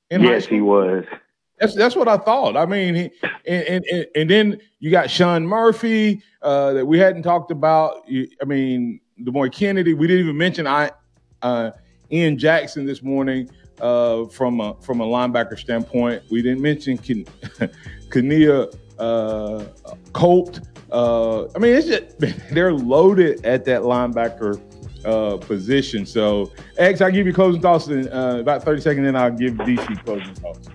yes, 0.09 0.45
he 0.45 0.59
was. 0.59 1.05
That's 1.57 1.74
that's 1.74 1.95
what 1.95 2.09
I 2.09 2.17
thought. 2.17 2.57
I 2.57 2.65
mean, 2.65 2.93
he, 2.93 3.11
and, 3.47 3.86
and 3.89 4.05
and 4.13 4.30
then 4.30 4.59
you 4.80 4.91
got 4.91 5.09
Shawn 5.09 5.47
Murphy 5.47 6.22
uh, 6.41 6.74
that 6.74 6.86
we 6.86 6.99
hadn't 6.99 7.24
talked 7.24 7.49
about. 7.49 8.03
I 8.09 8.45
mean, 8.45 8.99
the 9.19 9.32
boy 9.32 9.47
Kennedy. 9.47 9.93
We 9.93 10.05
didn't 10.07 10.26
even 10.26 10.38
mention 10.38 10.67
I 10.67 10.91
uh, 11.41 11.72
Ian 12.11 12.38
Jackson 12.38 12.86
this 12.86 13.01
morning 13.01 13.49
uh, 13.82 14.26
from 14.26 14.62
a 14.62 14.76
from 14.82 15.02
a 15.02 15.06
linebacker 15.06 15.58
standpoint. 15.58 16.24
We 16.30 16.42
didn't 16.42 16.62
mention 16.62 16.98
Ken, 16.98 17.26
Keanu 18.10 18.74
uh, 19.00 19.66
Koht. 20.14 20.66
Uh, 20.92 21.46
I 21.56 21.60
mean, 21.60 21.74
it's 21.74 21.88
just 21.88 22.50
they're 22.54 22.74
loaded 22.74 23.46
at 23.46 23.66
that 23.66 23.82
linebacker 23.82 24.62
uh, 25.06 25.38
position. 25.38 26.06
So, 26.06 26.52
X, 26.78 27.02
I'll 27.02 27.12
give 27.12 27.26
you 27.26 27.34
closing 27.34 27.62
thoughts 27.62 27.88
in 27.88 28.08
uh, 28.12 28.38
about 28.40 28.64
30 28.64 28.82
seconds, 28.82 29.06
then 29.06 29.16
I'll 29.16 29.32
give 29.32 29.54
DC 29.54 30.06
closing 30.06 30.34
thoughts. 30.36 30.70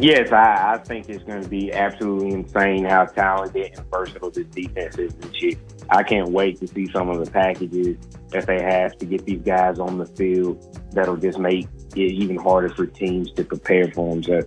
Yes, 0.00 0.30
I, 0.30 0.74
I 0.74 0.78
think 0.78 1.08
it's 1.08 1.24
going 1.24 1.42
to 1.42 1.48
be 1.48 1.72
absolutely 1.72 2.30
insane 2.30 2.84
how 2.84 3.06
talented 3.06 3.72
and 3.76 3.90
versatile 3.90 4.30
this 4.30 4.46
defense 4.46 4.96
is 4.96 5.12
this 5.14 5.42
year. 5.42 5.54
I 5.90 6.02
can't 6.02 6.30
wait 6.30 6.60
to 6.60 6.66
see 6.66 6.88
some 6.92 7.08
of 7.08 7.24
the 7.24 7.30
packages 7.30 7.96
that 8.30 8.46
they 8.46 8.60
have 8.62 8.96
to 8.98 9.06
get 9.06 9.24
these 9.24 9.40
guys 9.40 9.78
on 9.78 9.98
the 9.98 10.06
field 10.06 10.62
that'll 10.92 11.16
just 11.16 11.38
make 11.38 11.66
it 11.96 11.98
even 11.98 12.36
harder 12.36 12.68
for 12.68 12.86
teams 12.86 13.32
to 13.32 13.44
prepare 13.44 13.90
for 13.92 14.14
them. 14.14 14.22
So, 14.22 14.42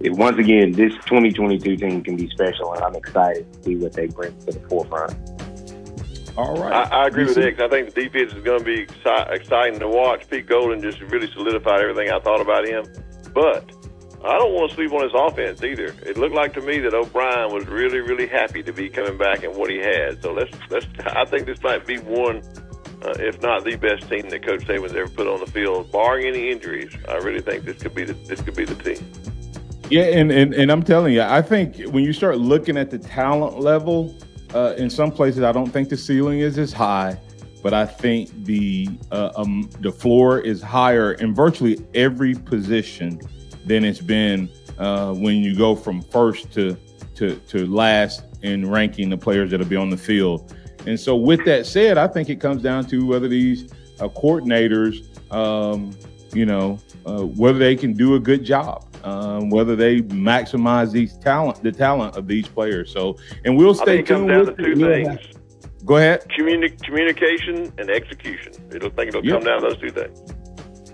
it, 0.00 0.12
once 0.12 0.38
again, 0.38 0.72
this 0.72 0.92
2022 1.06 1.76
team 1.76 2.02
can 2.02 2.16
be 2.16 2.28
special, 2.30 2.74
and 2.74 2.82
I'm 2.82 2.94
excited 2.94 3.50
to 3.52 3.62
see 3.62 3.76
what 3.76 3.92
they 3.92 4.06
bring 4.06 4.36
to 4.40 4.52
the 4.52 4.68
forefront. 4.68 5.14
All 6.36 6.56
right. 6.56 6.72
I, 6.72 7.04
I 7.04 7.06
agree 7.08 7.24
with 7.24 7.36
X. 7.36 7.60
I 7.60 7.68
think 7.68 7.94
the 7.94 8.04
defense 8.04 8.32
is 8.32 8.42
going 8.42 8.60
to 8.60 8.64
be 8.64 8.86
exci- 8.86 9.30
exciting 9.32 9.78
to 9.80 9.88
watch. 9.88 10.28
Pete 10.30 10.46
Golding 10.46 10.80
just 10.80 11.00
really 11.00 11.30
solidified 11.32 11.80
everything 11.80 12.10
I 12.10 12.20
thought 12.20 12.40
about 12.40 12.66
him. 12.66 12.86
But 13.34 13.70
I 14.24 14.38
don't 14.38 14.52
want 14.52 14.70
to 14.70 14.76
sleep 14.76 14.92
on 14.92 15.02
his 15.02 15.12
offense 15.14 15.64
either. 15.64 15.94
It 16.06 16.16
looked 16.16 16.34
like 16.34 16.52
to 16.54 16.60
me 16.60 16.78
that 16.80 16.94
O'Brien 16.94 17.52
was 17.52 17.66
really, 17.66 17.98
really 17.98 18.28
happy 18.28 18.62
to 18.62 18.72
be 18.72 18.88
coming 18.88 19.18
back 19.18 19.42
and 19.42 19.54
what 19.56 19.68
he 19.68 19.78
had. 19.78 20.22
So 20.22 20.32
let's 20.32 20.52
let's. 20.70 20.86
I 21.06 21.24
think 21.24 21.46
this 21.46 21.60
might 21.62 21.84
be 21.84 21.98
one, 21.98 22.36
uh, 23.02 23.14
if 23.18 23.42
not 23.42 23.64
the 23.64 23.74
best 23.74 24.08
team 24.08 24.28
that 24.28 24.46
Coach 24.46 24.60
Saban's 24.60 24.94
ever 24.94 25.08
put 25.08 25.26
on 25.26 25.40
the 25.40 25.50
field, 25.50 25.90
barring 25.90 26.26
any 26.26 26.50
injuries. 26.50 26.94
I 27.08 27.16
really 27.16 27.40
think 27.40 27.64
this 27.64 27.82
could 27.82 27.94
be 27.94 28.04
the, 28.04 28.12
this 28.12 28.40
could 28.40 28.54
be 28.54 28.64
the 28.64 28.76
team. 28.76 29.04
Yeah, 29.90 30.04
and, 30.04 30.30
and 30.30 30.54
and 30.54 30.70
I'm 30.70 30.84
telling 30.84 31.14
you, 31.14 31.22
I 31.22 31.42
think 31.42 31.82
when 31.88 32.04
you 32.04 32.12
start 32.12 32.38
looking 32.38 32.76
at 32.76 32.90
the 32.90 32.98
talent 32.98 33.58
level, 33.58 34.16
uh, 34.54 34.74
in 34.78 34.88
some 34.88 35.10
places, 35.10 35.42
I 35.42 35.50
don't 35.50 35.70
think 35.70 35.88
the 35.88 35.96
ceiling 35.96 36.38
is 36.38 36.58
as 36.58 36.72
high, 36.72 37.18
but 37.60 37.74
I 37.74 37.86
think 37.86 38.30
the 38.44 38.88
uh, 39.10 39.32
um, 39.34 39.68
the 39.80 39.90
floor 39.90 40.38
is 40.38 40.62
higher 40.62 41.14
in 41.14 41.34
virtually 41.34 41.84
every 41.94 42.34
position 42.34 43.20
than 43.64 43.84
it's 43.84 44.00
been 44.00 44.50
uh, 44.78 45.12
when 45.12 45.36
you 45.36 45.56
go 45.56 45.74
from 45.74 46.02
first 46.02 46.52
to, 46.52 46.76
to 47.14 47.36
to 47.36 47.66
last 47.66 48.24
in 48.42 48.68
ranking 48.68 49.08
the 49.08 49.16
players 49.16 49.50
that'll 49.50 49.66
be 49.66 49.76
on 49.76 49.90
the 49.90 49.96
field. 49.96 50.54
And 50.86 50.98
so, 50.98 51.14
with 51.16 51.44
that 51.44 51.66
said, 51.66 51.96
I 51.96 52.08
think 52.08 52.28
it 52.28 52.40
comes 52.40 52.62
down 52.62 52.86
to 52.86 53.06
whether 53.06 53.28
these 53.28 53.72
uh, 54.00 54.08
coordinators, 54.08 55.06
um, 55.32 55.96
you 56.32 56.44
know, 56.44 56.78
uh, 57.06 57.22
whether 57.22 57.58
they 57.58 57.76
can 57.76 57.92
do 57.92 58.16
a 58.16 58.20
good 58.20 58.44
job, 58.44 58.84
um, 59.04 59.48
whether 59.48 59.76
they 59.76 60.00
maximize 60.00 60.90
these 60.90 61.16
talent, 61.18 61.62
the 61.62 61.72
talent 61.72 62.16
of 62.16 62.26
these 62.26 62.48
players. 62.48 62.92
So, 62.92 63.16
and 63.44 63.56
we'll 63.56 63.74
stay 63.74 64.02
tuned. 64.02 64.30
It. 64.30 64.58
We'll 64.58 65.18
Go 65.84 65.96
ahead. 65.96 66.24
Communi- 66.28 66.80
communication 66.82 67.72
and 67.78 67.90
execution. 67.90 68.52
It'll 68.72 68.90
think 68.90 69.08
it'll 69.08 69.24
yep. 69.24 69.34
come 69.34 69.44
down 69.44 69.62
to 69.62 69.68
those 69.68 69.78
two 69.78 69.90
things. 69.90 70.22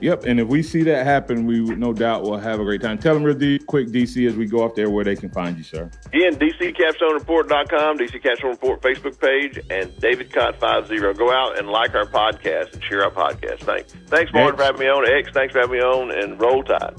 Yep, 0.01 0.25
and 0.25 0.39
if 0.41 0.49
we 0.49 0.63
see 0.63 0.83
that 0.85 1.05
happen, 1.05 1.47
we 1.47 1.61
no 1.61 1.93
doubt 1.93 2.23
will 2.23 2.39
have 2.39 2.61
a 2.61 2.65
great 2.65 2.81
time. 2.81 2.99
Tell 2.99 3.15
them 3.15 3.25
real 3.25 3.37
D- 3.37 3.59
quick, 3.59 3.89
DC, 3.89 4.27
as 4.29 4.37
we 4.37 4.47
go 4.47 4.63
off 4.63 4.75
there, 4.75 4.91
where 4.91 5.05
they 5.05 5.17
can 5.17 5.31
find 5.31 5.57
you, 5.57 5.65
sir. 5.65 5.91
Again, 6.13 6.37
DCCapstoneReport.com, 6.37 7.99
DC 7.99 8.23
Capstone 8.23 8.51
Report 8.51 8.81
Facebook 8.81 9.19
page, 9.21 9.59
and 9.71 9.97
David 10.01 10.33
Cott 10.33 10.61
50. 10.61 10.99
Go 11.15 11.33
out 11.33 11.59
and 11.59 11.69
like 11.69 11.95
our 11.95 12.07
podcast 12.07 12.75
and 12.75 12.85
share 12.85 13.05
our 13.05 13.11
podcast. 13.11 13.61
Thanks. 13.61 13.95
Thanks, 14.07 14.33
Martin, 14.33 14.57
for 14.57 14.65
having 14.65 14.81
me 14.81 14.87
on. 14.87 15.09
X, 15.09 15.31
thanks 15.33 15.53
for 15.53 15.61
having 15.61 15.79
me 15.79 15.83
on, 15.83 16.11
and 16.11 16.41
roll 16.41 16.63
tide. 16.63 16.95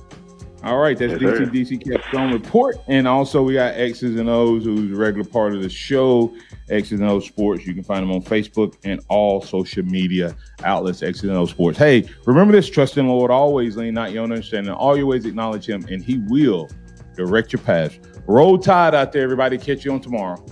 All 0.64 0.78
right, 0.78 0.98
that's 0.98 1.22
Yes, 1.22 1.22
DC 1.22 1.38
sir. 1.38 1.78
DC 1.78 1.92
Capstone 1.92 2.34
Report, 2.34 2.76
and 2.88 3.08
also 3.08 3.42
we 3.42 3.54
got 3.54 3.76
X's 3.76 4.20
and 4.20 4.28
O's, 4.28 4.66
who's 4.66 4.92
a 4.92 5.00
regular 5.00 5.28
part 5.28 5.56
of 5.56 5.62
the 5.62 5.70
show. 5.70 6.36
X's 6.70 7.00
and 7.00 7.10
O's 7.10 7.26
Sports. 7.26 7.66
You 7.66 7.74
can 7.74 7.84
find 7.84 8.04
them 8.04 8.12
on 8.12 8.22
Facebook 8.22 8.76
and 8.84 9.00
all 9.08 9.42
social 9.42 9.84
media 9.84 10.36
outlets. 10.66 11.02
X's 11.02 11.24
and 11.24 11.32
O's 11.32 11.52
Sports. 11.52 11.78
Hey, 11.78 12.10
remember 12.26 12.52
this: 12.52 12.70
trust 12.70 12.98
in 12.98 13.08
the 13.08 13.14
Lord 13.14 13.32
always, 13.32 13.78
lean 13.78 13.94
not 13.94 14.12
your 14.12 14.24
own 14.24 14.32
understanding. 14.32 14.74
All 14.74 14.98
your 14.98 15.06
ways 15.06 15.26
acknowledge 15.26 15.66
Him, 15.66 15.86
and 15.90 16.04
He 16.04 16.18
will 16.28 16.68
direct 17.16 17.54
your 17.54 17.62
path. 17.62 17.98
Roll 18.28 18.58
Tide 18.58 18.94
out 18.94 19.14
there, 19.14 19.24
everybody. 19.24 19.58
Catch 19.58 19.86
you 19.86 19.94
on 19.94 20.02
tomorrow. 20.02 20.44